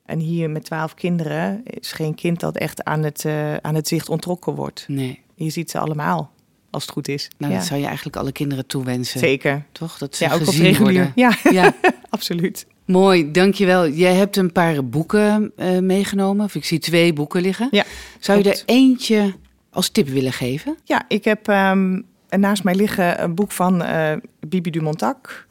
En 0.06 0.18
hier 0.18 0.50
met 0.50 0.64
twaalf 0.64 0.94
kinderen 0.94 1.60
is 1.64 1.92
geen 1.92 2.14
kind 2.14 2.40
dat 2.40 2.56
echt 2.56 2.84
aan 2.84 3.02
het, 3.02 3.24
eh, 3.24 3.56
aan 3.56 3.74
het 3.74 3.88
zicht 3.88 4.08
ontrokken 4.08 4.54
wordt. 4.54 4.84
Nee. 4.88 5.20
Je 5.34 5.50
ziet 5.50 5.70
ze 5.70 5.78
allemaal, 5.78 6.30
als 6.70 6.82
het 6.82 6.92
goed 6.92 7.08
is. 7.08 7.28
Nou, 7.38 7.52
ja. 7.52 7.58
dat 7.58 7.66
zou 7.66 7.80
je 7.80 7.86
eigenlijk 7.86 8.16
alle 8.16 8.32
kinderen 8.32 8.66
toewensen. 8.66 9.20
Zeker. 9.20 9.64
Toch? 9.72 9.98
Dat 9.98 10.16
ze 10.16 10.24
Ja, 10.24 10.32
ook 10.32 10.40
op 10.40 10.46
gezien 10.46 10.62
regulier. 10.62 10.92
worden. 10.92 11.12
Ja, 11.14 11.36
Ja, 11.50 11.74
absoluut. 12.10 12.66
mooi. 12.84 13.30
Dankjewel. 13.30 13.88
Jij 13.88 14.14
hebt 14.14 14.36
een 14.36 14.52
paar 14.52 14.84
boeken 14.88 15.52
eh, 15.56 15.78
meegenomen. 15.78 16.44
Of 16.44 16.54
ik 16.54 16.64
zie 16.64 16.78
twee 16.78 17.12
boeken 17.12 17.40
liggen. 17.40 17.68
Ja, 17.70 17.84
Zou 18.20 18.38
je 18.42 18.50
er 18.50 18.62
eentje 18.66 19.34
als 19.76 19.88
tip 19.88 20.08
willen 20.08 20.32
geven? 20.32 20.76
Ja, 20.84 21.04
ik 21.08 21.24
heb 21.24 21.48
ehm, 21.48 22.00
naast 22.28 22.64
mij 22.64 22.74
liggen 22.74 23.22
een 23.22 23.34
boek 23.34 23.52
van 23.52 23.82
eh, 23.82 24.12
Bibi 24.46 24.70
Dumontac. 24.70 25.46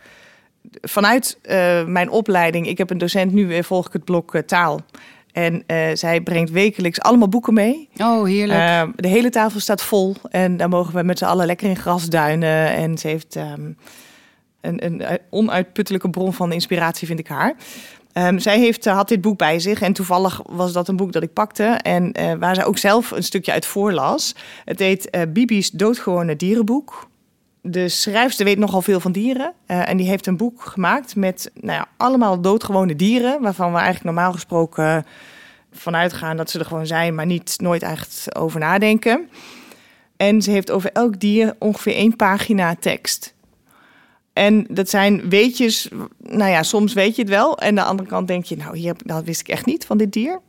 Vanuit 0.81 1.37
eh, 1.41 1.85
mijn 1.85 2.09
opleiding, 2.09 2.67
ik 2.67 2.77
heb 2.77 2.89
een 2.89 2.97
docent, 2.97 3.31
nu 3.31 3.63
volg 3.63 3.87
ik 3.87 3.93
het 3.93 4.05
blok 4.05 4.35
eh, 4.35 4.41
taal. 4.41 4.79
En 5.31 5.63
zij 5.93 6.21
brengt 6.21 6.51
wekelijks 6.51 7.01
allemaal 7.01 7.29
boeken 7.29 7.53
mee. 7.53 7.89
Oh, 7.97 8.25
heerlijk. 8.25 8.59
Ehm, 8.59 8.91
de 8.95 9.07
hele 9.07 9.29
tafel 9.29 9.59
staat 9.59 9.81
vol 9.81 10.15
en 10.29 10.57
daar 10.57 10.69
mogen 10.69 10.95
we 10.95 11.03
met 11.03 11.17
z'n 11.17 11.25
allen 11.25 11.45
lekker 11.45 11.69
in 11.69 11.75
grasduinen. 11.75 12.73
En 12.73 12.97
ze 12.97 13.07
heeft 13.07 13.35
ehm, 13.35 13.71
een, 14.61 14.85
een 14.85 15.19
onuitputtelijke 15.29 16.09
bron 16.09 16.33
van 16.33 16.51
inspiratie, 16.51 17.07
vind 17.07 17.19
ik 17.19 17.27
haar. 17.27 17.55
Ehm, 18.15 18.37
zij 18.39 18.59
heeft, 18.59 18.85
eh, 18.85 18.93
had 18.93 19.07
dit 19.07 19.21
boek 19.21 19.37
bij 19.37 19.59
zich 19.59 19.81
en 19.81 19.93
toevallig 19.93 20.41
was 20.49 20.73
dat 20.73 20.87
een 20.87 20.95
boek 20.95 21.11
dat 21.11 21.23
ik 21.23 21.33
pakte. 21.33 21.63
En 21.63 22.11
eh, 22.11 22.33
waar 22.33 22.55
zij 22.55 22.65
ook 22.65 22.77
zelf 22.77 23.11
een 23.11 23.23
stukje 23.23 23.51
uit 23.51 23.65
voorlas. 23.65 24.35
Het 24.65 24.79
heet 24.79 25.09
eh, 25.09 25.21
Bibi's 25.29 25.71
doodgewone 25.71 26.35
dierenboek. 26.35 27.07
De 27.61 27.89
schrijfster 27.89 28.45
weet 28.45 28.57
nogal 28.57 28.81
veel 28.81 28.99
van 28.99 29.11
dieren. 29.11 29.53
en 29.65 29.97
die 29.97 30.07
heeft 30.07 30.27
een 30.27 30.37
boek 30.37 30.61
gemaakt 30.61 31.15
met 31.15 31.51
nou 31.53 31.77
ja, 31.77 31.87
allemaal 31.97 32.41
doodgewone 32.41 32.95
dieren. 32.95 33.41
Waarvan 33.41 33.71
we 33.71 33.77
eigenlijk 33.77 34.05
normaal 34.05 34.31
gesproken 34.31 35.05
vanuit 35.71 36.13
gaan 36.13 36.37
dat 36.37 36.49
ze 36.49 36.59
er 36.59 36.65
gewoon 36.65 36.87
zijn, 36.87 37.15
maar 37.15 37.25
niet 37.25 37.55
nooit 37.57 37.83
echt 37.83 38.35
over 38.35 38.59
nadenken. 38.59 39.29
En 40.17 40.41
ze 40.41 40.51
heeft 40.51 40.71
over 40.71 40.91
elk 40.91 41.19
dier 41.19 41.55
ongeveer 41.59 41.95
één 41.95 42.15
pagina 42.15 42.75
tekst. 42.79 43.34
En 44.35 44.65
dat 44.69 44.89
zijn 44.89 45.29
weetjes, 45.29 45.89
nou 46.19 46.51
ja, 46.51 46.63
soms 46.63 46.93
weet 46.93 47.15
je 47.15 47.21
het 47.21 47.31
wel. 47.31 47.57
En 47.57 47.67
aan 47.67 47.75
de 47.75 47.83
andere 47.83 48.09
kant 48.09 48.27
denk 48.27 48.45
je, 48.45 48.57
nou, 48.57 48.77
hier, 48.77 48.95
dat 49.05 49.23
wist 49.23 49.39
ik 49.39 49.47
echt 49.47 49.65
niet 49.65 49.85
van 49.85 49.97
dit 49.97 50.13
dier. 50.13 50.41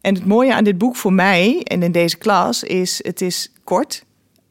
En 0.00 0.14
het 0.14 0.26
mooie 0.26 0.54
aan 0.54 0.64
dit 0.64 0.78
boek 0.78 0.96
voor 0.96 1.12
mij 1.12 1.60
en 1.62 1.82
in 1.82 1.92
deze 1.92 2.18
klas 2.18 2.62
is, 2.62 3.00
het 3.02 3.20
is 3.20 3.52
kort. 3.64 4.04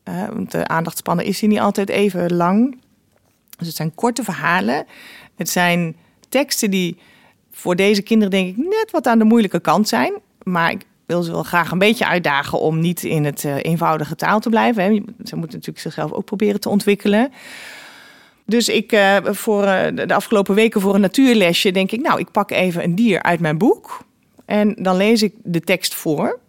eh, 0.04 0.28
want 0.28 0.52
de 0.52 0.68
aandachtspannen 0.68 1.26
is 1.26 1.40
hier 1.40 1.50
niet 1.50 1.60
altijd 1.60 1.90
even 1.90 2.36
lang. 2.36 2.78
Dus 3.58 3.68
het 3.68 3.76
zijn 3.76 3.96
korte 3.96 4.24
verhalen. 4.24 4.86
Het 5.36 5.50
zijn 5.50 5.96
teksten 6.30 6.72
die 6.72 6.98
voor 7.52 7.76
deze 7.76 8.02
kinderen 8.02 8.32
denk 8.32 8.48
ik 8.48 8.58
net 8.58 8.88
wat 8.92 9.08
aan 9.08 9.20
de 9.20 9.26
moeilijke 9.26 9.60
kant 9.60 9.88
zijn. 9.88 10.14
Maar 10.44 10.72
ik 10.72 10.86
wil 11.06 11.24
ze 11.24 11.32
wel 11.32 11.44
graag 11.44 11.72
een 11.72 11.80
beetje 11.80 12.08
uitdagen 12.08 12.60
om 12.60 12.80
niet 12.80 13.04
in 13.04 13.26
het 13.26 13.46
eh, 13.46 13.56
eenvoudige 13.62 14.16
taal 14.16 14.40
te 14.40 14.50
blijven. 14.50 14.84
Hè. 14.84 14.90
Ze 15.24 15.36
moeten 15.36 15.58
natuurlijk 15.58 15.80
zichzelf 15.80 16.12
ook 16.12 16.26
proberen 16.26 16.60
te 16.60 16.70
ontwikkelen. 16.70 17.32
Dus 18.50 18.70
ik 18.70 18.92
eh, 18.92 19.18
voor 19.24 19.64
eh, 19.64 20.08
de 20.08 20.14
afgelopen 20.14 20.56
weken 20.56 20.82
voor 20.82 20.96
een 20.96 21.02
natuurlesje 21.02 21.72
denk 21.72 21.92
ik, 21.92 22.02
nou, 22.02 22.20
ik 22.20 22.32
pak 22.32 22.52
even 22.52 22.84
een 22.84 22.96
dier 22.96 23.24
uit 23.24 23.40
mijn 23.40 23.58
boek. 23.58 24.04
En 24.46 24.76
dan 24.76 24.98
lees 24.98 25.24
ik 25.24 25.34
de 25.44 25.60
tekst 25.60 25.94
voor. 25.94 26.40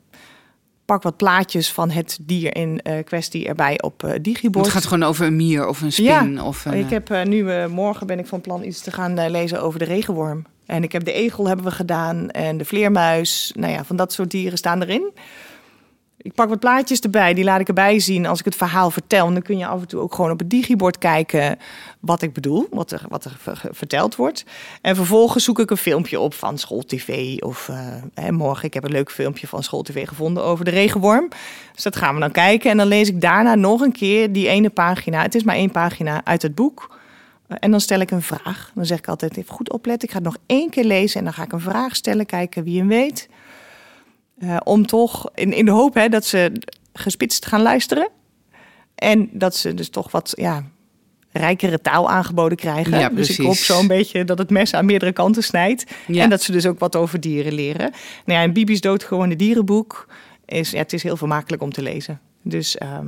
Pak 0.84 1.02
wat 1.02 1.16
plaatjes 1.16 1.72
van 1.72 1.90
het 1.90 2.18
dier 2.22 2.56
in 2.56 2.80
eh, 2.82 3.04
kwestie 3.04 3.48
erbij 3.48 3.80
op 3.82 4.18
digibord. 4.22 4.64
het 4.64 4.74
gaat 4.74 4.86
gewoon 4.86 5.08
over 5.08 5.26
een 5.26 5.36
mier 5.36 5.68
of 5.68 5.80
een 5.80 5.92
spin. 5.92 6.42
Of 6.42 6.64
een, 6.64 6.72
Ik 6.72 6.90
heb 6.90 7.24
nu, 7.24 7.68
morgen 7.68 8.06
ben 8.06 8.18
ik 8.18 8.26
van 8.26 8.40
plan 8.40 8.64
iets 8.64 8.80
te 8.80 8.90
gaan 8.90 9.30
lezen 9.30 9.62
over 9.62 9.78
de 9.78 9.84
regenworm. 9.84 10.44
En 10.66 10.82
ik 10.82 10.92
heb 10.92 11.04
de 11.04 11.12
egel 11.12 11.46
hebben 11.46 11.64
we 11.64 11.70
gedaan 11.70 12.30
en 12.30 12.58
de 12.58 12.64
vleermuis. 12.64 13.52
Nou 13.54 13.72
ja, 13.72 13.84
van 13.84 13.96
dat 13.96 14.12
soort 14.12 14.30
dieren 14.30 14.58
staan 14.58 14.82
erin. 14.82 15.12
Ik 16.22 16.32
pak 16.34 16.48
wat 16.48 16.58
plaatjes 16.58 17.00
erbij, 17.00 17.34
die 17.34 17.44
laat 17.44 17.60
ik 17.60 17.68
erbij 17.68 17.98
zien 17.98 18.26
als 18.26 18.38
ik 18.38 18.44
het 18.44 18.56
verhaal 18.56 18.90
vertel. 18.90 19.26
En 19.26 19.32
dan 19.32 19.42
kun 19.42 19.58
je 19.58 19.66
af 19.66 19.80
en 19.80 19.86
toe 19.88 20.00
ook 20.00 20.14
gewoon 20.14 20.30
op 20.30 20.38
het 20.38 20.50
digibord 20.50 20.98
kijken 20.98 21.58
wat 22.00 22.22
ik 22.22 22.32
bedoel, 22.32 22.66
wat 22.70 22.90
er, 22.90 23.02
wat 23.08 23.24
er 23.24 23.36
ver- 23.38 23.68
verteld 23.70 24.16
wordt. 24.16 24.44
En 24.82 24.96
vervolgens 24.96 25.44
zoek 25.44 25.58
ik 25.58 25.70
een 25.70 25.76
filmpje 25.76 26.20
op 26.20 26.34
van 26.34 26.58
SchoolTV. 26.58 27.36
Of 27.38 27.68
eh, 27.68 27.76
hè, 28.14 28.32
morgen, 28.32 28.64
ik 28.64 28.74
heb 28.74 28.84
een 28.84 28.90
leuk 28.90 29.10
filmpje 29.10 29.46
van 29.46 29.62
SchoolTV 29.62 30.08
gevonden 30.08 30.44
over 30.44 30.64
de 30.64 30.70
regenworm. 30.70 31.28
Dus 31.74 31.82
dat 31.82 31.96
gaan 31.96 32.14
we 32.14 32.20
dan 32.20 32.30
kijken. 32.32 32.70
En 32.70 32.76
dan 32.76 32.86
lees 32.86 33.08
ik 33.08 33.20
daarna 33.20 33.54
nog 33.54 33.80
een 33.80 33.92
keer 33.92 34.32
die 34.32 34.48
ene 34.48 34.70
pagina. 34.70 35.22
Het 35.22 35.34
is 35.34 35.42
maar 35.42 35.54
één 35.56 35.70
pagina 35.70 36.20
uit 36.24 36.42
het 36.42 36.54
boek. 36.54 36.96
Eh, 37.46 37.56
En 37.60 37.70
dan 37.70 37.80
stel 37.80 38.00
ik 38.00 38.10
een 38.10 38.22
vraag. 38.22 38.70
Dan 38.74 38.86
zeg 38.86 38.98
ik 38.98 39.08
altijd 39.08 39.36
even 39.36 39.54
goed 39.54 39.72
opletten. 39.72 40.08
Ik 40.08 40.14
ga 40.14 40.20
het 40.20 40.26
nog 40.32 40.38
één 40.46 40.70
keer 40.70 40.84
lezen 40.84 41.18
en 41.18 41.24
dan 41.24 41.34
ga 41.34 41.42
ik 41.42 41.52
een 41.52 41.60
vraag 41.60 41.96
stellen. 41.96 42.26
Kijken 42.26 42.64
wie 42.64 42.78
hem 42.78 42.88
weet. 42.88 43.28
Eh, 44.40 44.56
om 44.64 44.86
toch, 44.86 45.30
in, 45.34 45.52
in 45.52 45.64
de 45.64 45.70
hoop 45.70 45.94
hè, 45.94 46.08
dat 46.08 46.24
ze 46.24 46.52
gespitst 46.92 47.46
gaan 47.46 47.62
luisteren. 47.62 48.08
En 48.94 49.28
dat 49.32 49.56
ze 49.56 49.74
dus 49.74 49.88
toch 49.88 50.10
wat 50.10 50.32
ja, 50.36 50.64
rijkere 51.32 51.80
taal 51.80 52.10
aangeboden 52.10 52.58
krijgen. 52.58 52.98
Ja, 52.98 53.08
dus 53.08 53.38
ik 53.38 53.46
hoop 53.46 53.54
zo'n 53.54 53.86
beetje 53.86 54.24
dat 54.24 54.38
het 54.38 54.50
mes 54.50 54.74
aan 54.74 54.84
meerdere 54.84 55.12
kanten 55.12 55.42
snijdt. 55.42 55.84
Ja. 56.06 56.22
En 56.22 56.30
dat 56.30 56.42
ze 56.42 56.52
dus 56.52 56.66
ook 56.66 56.78
wat 56.78 56.96
over 56.96 57.20
dieren 57.20 57.52
leren. 57.52 57.90
Nou 58.24 58.38
ja, 58.38 58.44
een 58.44 58.52
Bibi's 58.52 58.80
doodgewone 58.80 59.36
dierenboek 59.36 60.06
is, 60.44 60.70
ja, 60.70 60.78
het 60.78 60.92
is 60.92 61.02
heel 61.02 61.16
vermakelijk 61.16 61.62
om 61.62 61.72
te 61.72 61.82
lezen. 61.82 62.20
Dus 62.42 62.78
ehm, 62.78 63.06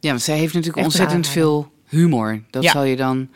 Ja, 0.00 0.08
want 0.10 0.22
zij 0.22 0.38
heeft 0.38 0.54
natuurlijk 0.54 0.84
ontzettend 0.84 1.26
veel 1.28 1.72
humor. 1.88 2.42
Dat 2.50 2.62
Ja. 2.62 2.70
zal 2.70 2.84
je 2.84 2.96
dan... 2.96 3.28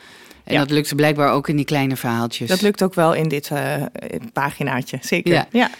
En 0.48 0.54
Ja. 0.54 0.60
dat 0.60 0.70
lukt 0.70 0.96
blijkbaar 0.96 1.32
ook 1.32 1.48
in 1.48 1.56
die 1.56 1.64
kleine 1.64 1.96
verhaaltjes. 1.96 2.48
dat 2.48 2.60
lukt 2.62 2.82
ook 2.82 2.94
wel 2.94 3.14
in 3.14 3.28
dit 3.28 3.50
eh, 3.50 3.74
paginaatje, 4.32 4.98
zeker. 5.00 5.46
Ja. 5.52 5.70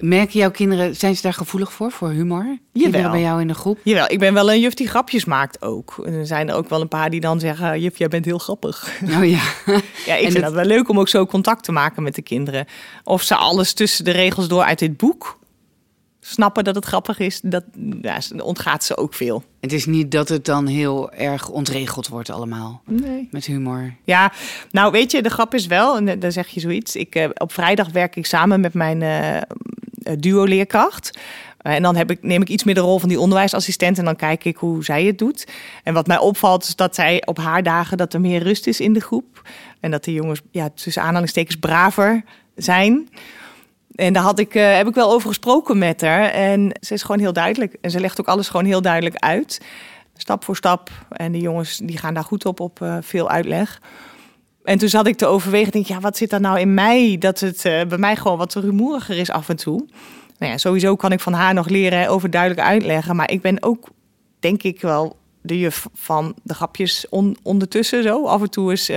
Merken 0.00 0.38
jouw 0.38 0.50
kinderen, 0.50 0.96
zijn 0.96 1.16
ze 1.16 1.22
daar 1.22 1.32
gevoelig 1.32 1.72
voor, 1.72 1.90
voor 1.90 2.10
humor? 2.10 2.58
Jawel. 2.72 3.10
bij 3.10 3.20
jou 3.20 3.40
in 3.40 3.48
de 3.48 3.54
groep? 3.54 3.78
Jawel, 3.82 4.10
ik 4.10 4.18
ben 4.18 4.34
wel 4.34 4.50
een 4.52 4.60
juf 4.60 4.74
die 4.74 4.88
grapjes 4.88 5.24
maakt 5.24 5.62
ook. 5.62 6.02
Er 6.06 6.26
zijn 6.26 6.48
er 6.48 6.54
ook 6.54 6.68
wel 6.68 6.80
een 6.80 6.88
paar 6.88 7.10
die 7.10 7.20
dan 7.20 7.40
zeggen... 7.40 7.80
juf, 7.80 7.98
jij 7.98 8.08
bent 8.08 8.24
heel 8.24 8.38
grappig. 8.38 9.00
Oh 9.02 9.24
ja. 9.28 9.40
Ja, 10.06 10.14
ik 10.14 10.24
En 10.24 10.30
vind 10.30 10.32
het- 10.32 10.42
dat 10.42 10.52
wel 10.52 10.64
leuk 10.64 10.88
om 10.88 10.98
ook 11.00 11.08
zo 11.08 11.26
contact 11.26 11.64
te 11.64 11.72
maken 11.72 12.02
met 12.02 12.14
de 12.14 12.22
kinderen. 12.22 12.66
Of 13.04 13.22
ze 13.22 13.34
alles 13.34 13.72
tussen 13.72 14.04
de 14.04 14.10
regels 14.10 14.48
door 14.48 14.62
uit 14.62 14.78
dit 14.78 14.96
boek 14.96 15.38
snappen 16.26 16.64
dat 16.64 16.74
het 16.74 16.84
grappig 16.84 17.18
is, 17.18 17.40
dat 17.40 17.64
ja, 18.02 18.18
ontgaat 18.36 18.84
ze 18.84 18.96
ook 18.96 19.14
veel. 19.14 19.44
Het 19.60 19.72
is 19.72 19.86
niet 19.86 20.10
dat 20.10 20.28
het 20.28 20.44
dan 20.44 20.66
heel 20.66 21.12
erg 21.12 21.48
ontregeld 21.48 22.08
wordt 22.08 22.30
allemaal. 22.30 22.82
Nee. 22.84 23.28
Met 23.30 23.44
humor. 23.44 23.94
Ja, 24.04 24.32
nou 24.70 24.92
weet 24.92 25.10
je, 25.10 25.22
de 25.22 25.30
grap 25.30 25.54
is 25.54 25.66
wel, 25.66 25.96
en 25.96 26.20
dan 26.20 26.32
zeg 26.32 26.48
je 26.48 26.60
zoiets. 26.60 26.96
Ik, 26.96 27.16
uh, 27.16 27.28
op 27.34 27.52
vrijdag 27.52 27.90
werk 27.90 28.16
ik 28.16 28.26
samen 28.26 28.60
met 28.60 28.74
mijn 28.74 29.00
uh, 29.00 30.16
duo-leerkracht. 30.18 31.18
en 31.58 31.82
dan 31.82 31.96
heb 31.96 32.10
ik, 32.10 32.22
neem 32.22 32.42
ik 32.42 32.48
iets 32.48 32.64
meer 32.64 32.74
de 32.74 32.80
rol 32.80 32.98
van 32.98 33.08
die 33.08 33.20
onderwijsassistent 33.20 33.98
en 33.98 34.04
dan 34.04 34.16
kijk 34.16 34.44
ik 34.44 34.56
hoe 34.56 34.84
zij 34.84 35.04
het 35.04 35.18
doet. 35.18 35.46
En 35.82 35.94
wat 35.94 36.06
mij 36.06 36.18
opvalt 36.18 36.64
is 36.64 36.76
dat 36.76 36.94
zij 36.94 37.22
op 37.26 37.38
haar 37.38 37.62
dagen 37.62 37.96
dat 37.96 38.14
er 38.14 38.20
meer 38.20 38.42
rust 38.42 38.66
is 38.66 38.80
in 38.80 38.92
de 38.92 39.00
groep. 39.00 39.42
En 39.80 39.90
dat 39.90 40.04
de 40.04 40.12
jongens 40.12 40.40
ja, 40.50 40.68
tussen 40.74 41.02
aanhalingstekens 41.02 41.56
braver 41.56 42.24
zijn. 42.56 43.08
En 43.96 44.12
daar 44.12 44.22
had 44.22 44.38
ik, 44.38 44.54
uh, 44.54 44.76
heb 44.76 44.88
ik 44.88 44.94
wel 44.94 45.12
over 45.12 45.28
gesproken 45.28 45.78
met 45.78 46.00
haar. 46.00 46.30
En 46.30 46.72
ze 46.80 46.94
is 46.94 47.02
gewoon 47.02 47.20
heel 47.20 47.32
duidelijk. 47.32 47.76
En 47.80 47.90
ze 47.90 48.00
legt 48.00 48.20
ook 48.20 48.26
alles 48.26 48.48
gewoon 48.48 48.66
heel 48.66 48.82
duidelijk 48.82 49.16
uit. 49.16 49.60
Stap 50.16 50.44
voor 50.44 50.56
stap. 50.56 50.90
En 51.10 51.32
de 51.32 51.40
jongens 51.40 51.76
die 51.76 51.98
gaan 51.98 52.14
daar 52.14 52.24
goed 52.24 52.44
op, 52.44 52.60
op 52.60 52.80
uh, 52.80 52.96
veel 53.00 53.30
uitleg. 53.30 53.80
En 54.64 54.78
toen 54.78 54.88
zat 54.88 55.06
ik 55.06 55.16
te 55.16 55.26
overwegen. 55.26 55.72
Denk, 55.72 55.86
ja, 55.86 56.00
wat 56.00 56.16
zit 56.16 56.32
er 56.32 56.40
nou 56.40 56.60
in 56.60 56.74
mij? 56.74 57.16
Dat 57.18 57.40
het 57.40 57.64
uh, 57.64 57.82
bij 57.84 57.98
mij 57.98 58.16
gewoon 58.16 58.38
wat 58.38 58.54
rumoeriger 58.54 59.18
is 59.18 59.30
af 59.30 59.48
en 59.48 59.56
toe. 59.56 59.86
Nou 60.38 60.52
ja, 60.52 60.58
sowieso 60.58 60.96
kan 60.96 61.12
ik 61.12 61.20
van 61.20 61.32
haar 61.32 61.54
nog 61.54 61.68
leren 61.68 62.08
over 62.08 62.30
duidelijk 62.30 62.60
uitleggen. 62.60 63.16
Maar 63.16 63.30
ik 63.30 63.40
ben 63.40 63.62
ook, 63.62 63.88
denk 64.40 64.62
ik 64.62 64.80
wel, 64.80 65.16
de 65.42 65.58
juf 65.58 65.86
van 65.94 66.34
de 66.42 66.54
grapjes 66.54 67.06
on, 67.08 67.36
ondertussen. 67.42 68.02
Zo 68.02 68.26
af 68.26 68.42
en 68.42 68.50
toe 68.50 68.72
is 68.72 68.90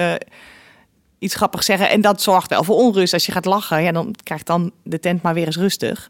iets 1.19 1.35
grappigs 1.35 1.65
zeggen. 1.65 1.89
En 1.89 2.01
dat 2.01 2.21
zorgt 2.21 2.49
wel 2.49 2.63
voor 2.63 2.75
onrust. 2.75 3.13
Als 3.13 3.25
je 3.25 3.31
gaat 3.31 3.45
lachen, 3.45 3.83
ja, 3.83 3.91
dan 3.91 4.15
krijgt 4.23 4.45
dan 4.45 4.71
de 4.83 4.99
tent 4.99 5.21
maar 5.21 5.33
weer 5.33 5.45
eens 5.45 5.57
rustig. 5.57 6.09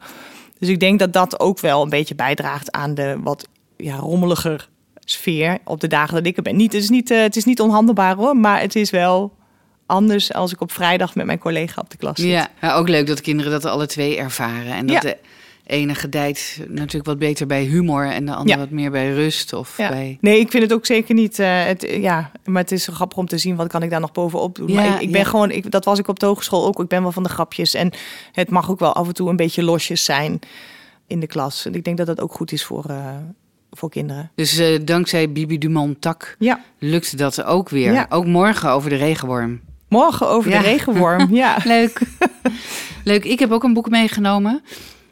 Dus 0.60 0.70
ik 0.70 0.80
denk 0.80 1.00
dat 1.00 1.14
dat 1.14 1.40
ook 1.40 1.60
wel 1.60 1.84
een 1.84 1.90
beetje 1.90 2.16
bijdraagt 2.16 2.72
aan 2.72 2.94
de 2.94 3.18
wat 3.24 3.48
ja, 3.78 3.96
rommeliger 3.96 4.70
sfeer 5.00 5.58
op 5.64 5.80
de 5.80 5.88
dagen 5.88 6.16
dat 6.16 6.26
ik 6.26 6.38
er 6.38 6.44
ben. 6.44 6.56
Niet, 6.56 6.74
het, 6.74 6.82
is 6.82 6.90
niet, 6.90 7.12
uh, 7.12 7.22
het 7.22 7.36
is 7.36 7.46
niet 7.46 7.62
onhandelbaar 7.62 8.16
hoor, 8.16 8.38
maar 8.38 8.62
het 8.62 8.76
is 8.76 8.90
wel 8.90 9.38
anders 9.86 10.34
als 10.34 10.52
ik 10.52 10.62
op 10.62 10.72
vrijdag 10.72 11.16
met 11.16 11.26
mijn 11.26 11.40
collega 11.40 11.82
op 11.82 11.90
de 11.90 11.98
klas 11.98 12.20
zit. 12.20 12.48
Ja, 12.62 12.76
ook 12.76 12.88
leuk 12.88 13.08
dat 13.08 13.22
kinderen 13.22 13.52
dat 13.52 13.66
alle 13.66 13.88
twee 13.88 14.18
ervaren. 14.18 14.74
En 14.74 14.86
dat 14.86 14.96
ja. 14.96 15.10
de 15.10 15.18
ene 15.70 15.96
gedijt 15.96 16.60
natuurlijk 16.68 17.06
wat 17.06 17.20
beter 17.20 17.48
bij 17.48 17.64
humor 17.64 18.06
en 18.06 18.26
de 18.26 18.32
andere 18.34 18.50
Ja. 18.58 18.64
wat 18.64 18.70
meer 18.70 18.92
bij 18.92 19.14
rust. 19.14 19.54
Of 19.54 19.78
Ja. 19.78 19.90
bij... 19.90 20.18
Nee, 20.22 20.40
ik 20.40 20.52
vind 20.52 20.64
het 20.64 20.74
ook 20.74 20.86
zeker 20.86 21.14
niet. 21.16 21.40
eh, 21.40 21.64
het, 21.66 21.88
ja, 22.02 22.32
maar 22.46 22.62
het 22.62 22.72
is 22.72 22.88
grappig 22.88 23.18
om 23.18 23.28
te 23.28 23.38
zien 23.38 23.56
wat 23.56 23.68
kan 23.68 23.84
ik 23.84 23.90
daar 23.90 24.00
nog 24.00 24.12
bovenop 24.12 24.56
doen. 24.56 24.68
Ja, 24.68 24.76
maar 24.76 24.96
ik, 24.96 25.02
ik 25.02 25.12
ben 25.12 25.26
gewoon, 25.26 25.52
ik, 25.52 25.72
dat 25.72 25.86
was 25.86 26.00
ik 26.00 26.08
op 26.08 26.20
de 26.20 26.26
hogeschool 26.26 26.66
ook. 26.66 26.80
Ik 26.80 26.88
ben 26.88 27.02
wel 27.02 27.12
van 27.12 27.24
de 27.24 27.30
grapjes 27.30 27.74
en 27.74 27.92
het 28.32 28.50
mag 28.50 28.70
ook 28.72 28.80
wel 28.80 28.94
af 28.94 29.08
en 29.08 29.14
toe 29.14 29.30
een 29.30 29.36
beetje 29.36 29.64
losjes 29.64 30.04
zijn 30.04 30.40
in 31.08 31.20
de 31.20 31.28
klas. 31.28 31.66
En 31.66 31.74
ik 31.76 31.84
denk 31.84 31.98
dat 31.98 32.08
dat 32.08 32.22
ook 32.22 32.34
goed 32.34 32.52
is 32.52 32.64
voor, 32.66 32.86
eh, 32.90 33.16
voor 33.72 33.90
kinderen. 33.90 34.32
Dus 34.36 34.58
eh, 34.58 34.80
dankzij 34.86 35.32
Bibi 35.32 35.58
Dumont 35.58 36.02
Tak 36.02 36.36
Ja, 36.40 36.62
lukt 36.80 37.18
dat 37.18 37.44
ook 37.44 37.70
weer. 37.70 37.94
Ja. 37.94 38.06
Ook 38.10 38.26
morgen 38.26 38.70
over 38.70 38.90
de 38.90 38.96
regenworm. 38.96 39.62
morgen 39.88 40.28
over 40.30 40.52
de 40.52 40.58
regenworm. 40.58 41.28
Ja. 41.36 41.58
Leuk. 41.64 42.00
Leuk. 43.04 43.26
Ik 43.26 43.40
heb 43.40 43.52
ook 43.52 43.64
een 43.64 43.74
boek 43.74 43.90
meegenomen. 43.90 44.62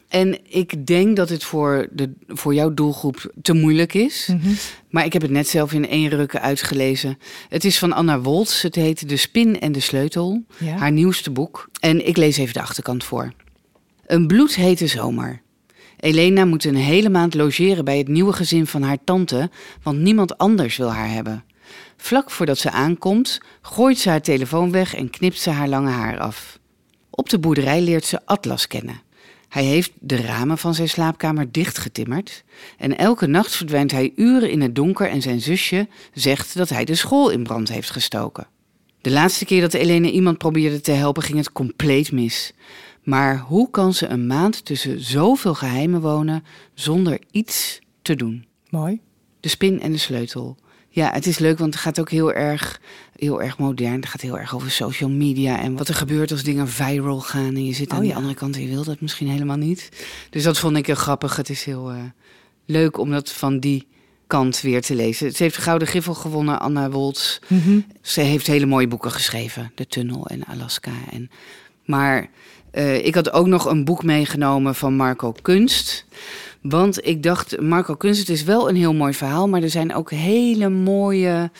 En 0.08 0.38
ik 0.48 0.86
denk 0.86 1.16
dat 1.16 1.28
het 1.28 1.44
voor, 1.44 1.88
de, 1.92 2.12
voor 2.26 2.54
jouw 2.54 2.74
doelgroep 2.74 3.32
te 3.42 3.52
moeilijk 3.52 3.94
is. 3.94 4.28
Mhm. 4.32 4.52
Maar 4.90 5.04
ik 5.04 5.12
heb 5.12 5.22
het 5.22 5.30
net 5.30 5.48
zelf 5.48 5.72
in 5.72 5.88
één 5.88 6.08
rukken 6.08 6.40
uitgelezen. 6.40 7.18
Het 7.48 7.64
is 7.64 7.78
van 7.78 7.92
Anna 7.92 8.20
Woltz. 8.20 8.62
Het 8.62 8.74
heet 8.74 9.08
De 9.08 9.16
Spin 9.16 9.60
en 9.60 9.72
de 9.72 9.80
Sleutel. 9.80 10.44
Ja. 10.58 10.76
Haar 10.76 10.92
nieuwste 10.92 11.30
boek. 11.30 11.68
En 11.80 12.06
ik 12.06 12.16
lees 12.16 12.36
even 12.36 12.54
de 12.54 12.60
achterkant 12.60 13.04
voor. 13.04 13.32
Een 14.06 14.26
bloedhete 14.26 14.86
zomer. 14.86 15.42
Elena 16.00 16.44
moet 16.44 16.64
een 16.64 16.76
hele 16.76 17.08
maand 17.08 17.34
logeren 17.34 17.84
bij 17.84 17.98
het 17.98 18.08
nieuwe 18.08 18.32
gezin 18.32 18.66
van 18.66 18.82
haar 18.82 18.98
tante, 19.04 19.50
want 19.82 19.98
niemand 19.98 20.38
anders 20.38 20.76
wil 20.76 20.92
haar 20.92 21.10
hebben. 21.10 21.44
Vlak 21.96 22.30
voordat 22.30 22.58
ze 22.58 22.70
aankomt, 22.70 23.40
gooit 23.62 23.98
ze 23.98 24.08
haar 24.08 24.22
telefoon 24.22 24.70
weg 24.70 24.94
en 24.94 25.10
knipt 25.10 25.40
ze 25.40 25.50
haar 25.50 25.68
lange 25.68 25.90
haar 25.90 26.18
af. 26.18 26.58
Op 27.10 27.28
de 27.28 27.38
boerderij 27.38 27.80
leert 27.80 28.04
ze 28.04 28.20
Atlas 28.24 28.66
kennen. 28.66 29.00
Hij 29.48 29.64
heeft 29.64 29.92
de 30.00 30.16
ramen 30.16 30.58
van 30.58 30.74
zijn 30.74 30.88
slaapkamer 30.88 31.52
dichtgetimmerd 31.52 32.44
en 32.78 32.98
elke 32.98 33.26
nacht 33.26 33.56
verdwijnt 33.56 33.90
hij 33.90 34.12
uren 34.16 34.50
in 34.50 34.60
het 34.60 34.74
donker 34.74 35.08
en 35.08 35.22
zijn 35.22 35.40
zusje 35.40 35.88
zegt 36.12 36.56
dat 36.56 36.68
hij 36.68 36.84
de 36.84 36.94
school 36.94 37.30
in 37.30 37.42
brand 37.42 37.68
heeft 37.68 37.90
gestoken. 37.90 38.46
De 39.00 39.10
laatste 39.10 39.44
keer 39.44 39.60
dat 39.60 39.74
Elena 39.74 40.08
iemand 40.08 40.38
probeerde 40.38 40.80
te 40.80 40.92
helpen 40.92 41.22
ging 41.22 41.38
het 41.38 41.52
compleet 41.52 42.12
mis. 42.12 42.52
Maar 43.02 43.38
hoe 43.38 43.70
kan 43.70 43.94
ze 43.94 44.06
een 44.06 44.26
maand 44.26 44.64
tussen 44.64 45.00
zoveel 45.00 45.54
geheimen 45.54 46.00
wonen 46.00 46.44
zonder 46.74 47.18
iets 47.30 47.78
te 48.02 48.14
doen? 48.14 48.46
Mooi. 48.70 49.00
De 49.40 49.48
spin 49.48 49.80
en 49.80 49.92
de 49.92 49.98
sleutel. 49.98 50.56
Ja, 50.88 51.12
het 51.12 51.26
is 51.26 51.38
leuk, 51.38 51.58
want 51.58 51.74
het 51.74 51.82
gaat 51.82 52.00
ook 52.00 52.10
heel 52.10 52.32
erg, 52.32 52.80
heel 53.18 53.42
erg 53.42 53.58
modern. 53.58 53.94
Het 53.94 54.06
gaat 54.06 54.20
heel 54.20 54.38
erg 54.38 54.54
over 54.54 54.70
social 54.70 55.10
media 55.10 55.60
en 55.60 55.76
wat 55.76 55.88
er 55.88 55.94
gebeurt 55.94 56.30
als 56.30 56.42
dingen 56.42 56.68
viral 56.68 57.20
gaan. 57.20 57.54
En 57.54 57.64
je 57.64 57.72
zit 57.72 57.90
aan 57.90 57.96
Oh, 57.96 58.02
die 58.02 58.10
ja. 58.10 58.16
andere 58.16 58.34
kant 58.34 58.56
en 58.56 58.62
je 58.62 58.68
wil 58.68 58.84
dat 58.84 59.00
misschien 59.00 59.28
helemaal 59.28 59.56
niet. 59.56 59.88
Dus 60.30 60.42
dat 60.42 60.58
vond 60.58 60.76
ik 60.76 60.86
heel 60.86 60.94
grappig. 60.94 61.36
Het 61.36 61.50
is 61.50 61.64
heel 61.64 61.90
eh, 61.90 61.96
leuk 62.64 62.98
om 62.98 63.10
dat 63.10 63.32
van 63.32 63.58
die 63.58 63.86
kant 64.26 64.60
weer 64.60 64.82
te 64.82 64.94
lezen. 64.94 65.32
Ze 65.32 65.42
heeft 65.42 65.54
de 65.54 65.62
Gouden 65.62 65.88
Griffel 65.88 66.14
gewonnen, 66.14 66.60
Anna 66.60 66.90
Woltz. 66.90 67.38
Mhm. 67.46 67.80
Ze 68.02 68.20
heeft 68.20 68.46
hele 68.46 68.66
mooie 68.66 68.88
boeken 68.88 69.10
geschreven. 69.10 69.72
De 69.74 69.86
Tunnel 69.86 70.26
en 70.26 70.44
Alaska. 70.44 70.92
En, 71.10 71.30
maar 71.84 72.30
eh, 72.70 73.06
ik 73.06 73.14
had 73.14 73.32
ook 73.32 73.46
nog 73.46 73.64
een 73.64 73.84
boek 73.84 74.02
meegenomen 74.02 74.74
van 74.74 74.96
Marco 74.96 75.32
Kunst. 75.42 76.04
Want 76.62 77.06
ik 77.06 77.22
dacht, 77.22 77.60
Marco 77.60 77.94
Kunst, 77.94 78.20
het 78.20 78.28
is 78.28 78.42
wel 78.42 78.68
een 78.68 78.76
heel 78.76 78.94
mooi 78.94 79.14
verhaal. 79.14 79.48
Maar 79.48 79.62
er 79.62 79.70
zijn 79.70 79.94
ook 79.94 80.10
hele 80.10 80.68
mooie 80.68 81.50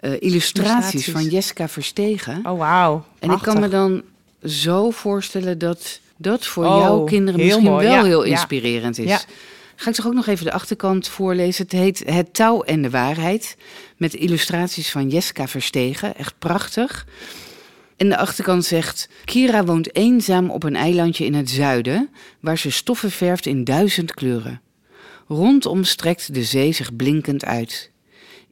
eh, 0.00 0.10
illustraties, 0.10 0.92
Illustraties. 0.92 1.10
van 1.10 1.24
Jessica 1.24 1.68
Verstegen. 1.68 2.46
Oh, 2.46 2.58
wauw. 2.58 3.04
en 3.18 3.30
ik 3.30 3.38
kan 3.38 3.60
me 3.60 3.68
dan 3.68 4.02
zo 4.44 4.90
voorstellen 4.90 5.58
dat 5.58 6.00
dat 6.16 6.46
voor 6.46 6.64
Oh, 6.64 6.78
jouw 6.80 7.04
kinderen 7.04 7.40
misschien 7.40 7.62
mooi, 7.64 7.86
wel 7.86 7.96
ja, 7.96 8.04
heel 8.04 8.24
ja. 8.24 8.30
inspirerend 8.30 8.98
is. 8.98 9.08
Ja. 9.08 9.20
Ga 9.76 9.90
ik 9.90 9.96
toch 9.96 10.06
ook 10.06 10.14
nog 10.14 10.26
even 10.26 10.44
de 10.44 10.52
achterkant 10.52 11.08
voorlezen. 11.08 11.62
Het 11.62 11.72
heet 11.72 12.02
Het 12.06 12.34
touw 12.34 12.62
en 12.62 12.82
de 12.82 12.90
waarheid. 12.90 13.56
Met 13.96 14.14
illustraties 14.14 14.90
van 14.90 15.08
Jessica 15.08 15.48
Verstegen. 15.48 16.16
Echt 16.16 16.34
prachtig. 16.38 17.06
En 17.96 18.08
de 18.08 18.16
achterkant 18.16 18.64
zegt... 18.64 19.08
Kira 19.24 19.64
woont 19.64 19.94
eenzaam 19.96 20.50
op 20.50 20.62
een 20.62 20.76
eilandje 20.76 21.24
in 21.24 21.34
het 21.34 21.50
zuiden... 21.50 22.10
waar 22.40 22.58
ze 22.58 22.70
stoffen 22.70 23.10
verft 23.10 23.46
in 23.46 23.64
duizend 23.64 24.14
kleuren. 24.14 24.60
Rondom 25.28 25.84
strekt 25.84 26.34
de 26.34 26.44
zee 26.44 26.72
zich 26.72 26.96
blinkend 26.96 27.44
uit. 27.44 27.90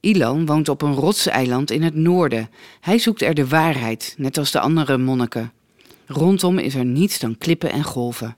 Ilan 0.06 0.46
woont 0.46 0.68
op 0.68 0.82
een 0.82 0.94
rotseiland 0.94 1.70
in 1.70 1.82
het 1.82 1.94
noorden. 1.94 2.50
Hij 2.80 2.98
zoekt 2.98 3.22
er 3.22 3.34
de 3.34 3.48
waarheid, 3.48 4.14
net 4.18 4.38
als 4.38 4.50
de 4.50 4.60
andere 4.60 4.98
monniken. 4.98 5.52
Rondom 6.06 6.58
is 6.58 6.74
er 6.74 6.84
niets 6.84 7.18
dan 7.18 7.38
klippen 7.38 7.70
en 7.70 7.84
golven. 7.84 8.36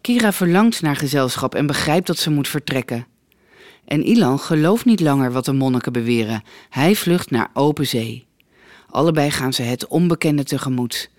Kira 0.00 0.32
verlangt 0.32 0.82
naar 0.82 0.96
gezelschap 0.96 1.54
en 1.54 1.66
begrijpt 1.66 2.06
dat 2.06 2.18
ze 2.18 2.30
moet 2.30 2.48
vertrekken. 2.48 3.06
En 3.84 4.04
Ilan 4.04 4.38
gelooft 4.38 4.84
niet 4.84 5.00
langer 5.00 5.32
wat 5.32 5.44
de 5.44 5.52
monniken 5.52 5.92
beweren. 5.92 6.42
Hij 6.68 6.94
vlucht 6.94 7.30
naar 7.30 7.50
open 7.54 7.86
zee. 7.86 8.26
Allebei 8.90 9.30
gaan 9.30 9.52
ze 9.52 9.62
het 9.62 9.86
onbekende 9.86 10.44
tegemoet. 10.44 11.10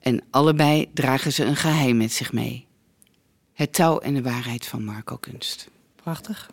En 0.00 0.22
allebei 0.30 0.86
dragen 0.94 1.32
ze 1.32 1.44
een 1.44 1.56
geheim 1.56 1.96
met 1.96 2.12
zich 2.12 2.32
mee. 2.32 2.66
Het 3.52 3.72
touw 3.72 3.98
en 3.98 4.14
de 4.14 4.22
waarheid 4.22 4.66
van 4.66 4.84
Marco 4.84 5.16
Kunst. 5.16 5.68
Prachtig. 6.02 6.50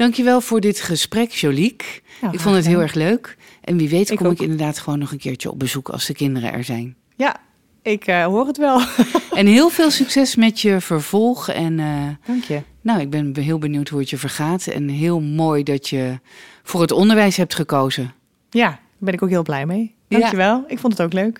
Dankjewel 0.00 0.40
voor 0.40 0.60
dit 0.60 0.80
gesprek, 0.80 1.30
Joliek. 1.30 2.02
Nou, 2.20 2.34
ik 2.34 2.40
vond 2.40 2.56
het 2.56 2.66
heel 2.66 2.80
erg 2.80 2.94
leuk. 2.94 3.36
En 3.60 3.76
wie 3.76 3.88
weet 3.88 4.10
Ik 4.10 4.16
kom 4.16 4.26
ook. 4.26 4.32
ik 4.32 4.40
inderdaad 4.40 4.78
gewoon 4.78 4.98
nog 4.98 5.12
een 5.12 5.18
keertje 5.18 5.50
op 5.50 5.58
bezoek 5.58 5.88
als 5.88 6.06
de 6.06 6.14
kinderen 6.14 6.52
er 6.52 6.64
zijn. 6.64 6.96
Ja, 7.16 7.36
ik 7.82 8.06
eh, 8.06 8.24
hoor 8.24 8.46
het 8.46 8.56
wel. 8.56 8.80
En 9.40 9.46
heel 9.46 9.68
veel 9.68 9.90
succes 9.90 10.36
met 10.36 10.60
je 10.60 10.80
vervolg. 10.80 11.48
En 11.48 11.78
eh, 11.80 11.86
Dank 12.26 12.44
je. 12.44 12.62
nou, 12.80 13.00
ik 13.00 13.10
ben 13.10 13.36
heel 13.36 13.58
benieuwd 13.58 13.88
hoe 13.88 14.00
het 14.00 14.10
je 14.10 14.16
vergaat. 14.16 14.66
En 14.66 14.88
heel 14.88 15.20
mooi 15.20 15.62
dat 15.62 15.88
je 15.88 16.18
voor 16.62 16.80
het 16.80 16.92
onderwijs 16.92 17.36
hebt 17.36 17.54
gekozen. 17.54 18.12
Ja, 18.50 18.68
daar 18.68 18.78
ben 18.98 19.14
ik 19.14 19.22
ook 19.22 19.28
heel 19.30 19.42
blij 19.42 19.66
mee. 19.66 19.94
Ja. 20.08 20.18
Dankjewel. 20.18 20.64
Ik 20.66 20.78
vond 20.78 20.92
het 20.92 21.02
ook 21.02 21.12
leuk. 21.12 21.38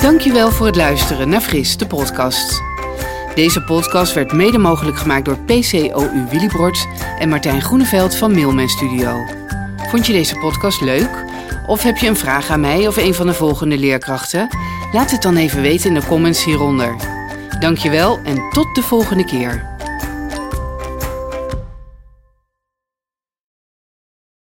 Dankjewel 0.00 0.50
voor 0.50 0.66
het 0.66 0.76
luisteren 0.76 1.28
naar 1.28 1.40
Fris, 1.40 1.76
de 1.76 1.86
podcast. 1.86 2.67
Deze 3.38 3.62
podcast 3.62 4.14
werd 4.14 4.32
mede 4.32 4.58
mogelijk 4.58 4.96
gemaakt 4.96 5.24
door 5.24 5.38
PCOU 5.38 6.26
Willibrord 6.30 6.86
en 7.18 7.28
Martijn 7.28 7.62
Groeneveld 7.62 8.16
van 8.16 8.32
Mailman 8.32 8.68
Studio. 8.68 9.24
Vond 9.76 10.06
je 10.06 10.12
deze 10.12 10.36
podcast 10.36 10.80
leuk? 10.80 11.24
Of 11.66 11.82
heb 11.82 11.96
je 11.96 12.08
een 12.08 12.16
vraag 12.16 12.50
aan 12.50 12.60
mij 12.60 12.86
of 12.86 12.96
een 12.96 13.14
van 13.14 13.26
de 13.26 13.34
volgende 13.34 13.78
leerkrachten? 13.78 14.48
Laat 14.92 15.10
het 15.10 15.22
dan 15.22 15.36
even 15.36 15.62
weten 15.62 15.88
in 15.88 15.94
de 16.00 16.06
comments 16.06 16.44
hieronder. 16.44 16.96
Dankjewel 17.60 18.18
en 18.24 18.50
tot 18.50 18.74
de 18.74 18.82
volgende 18.82 19.24
keer. 19.24 19.77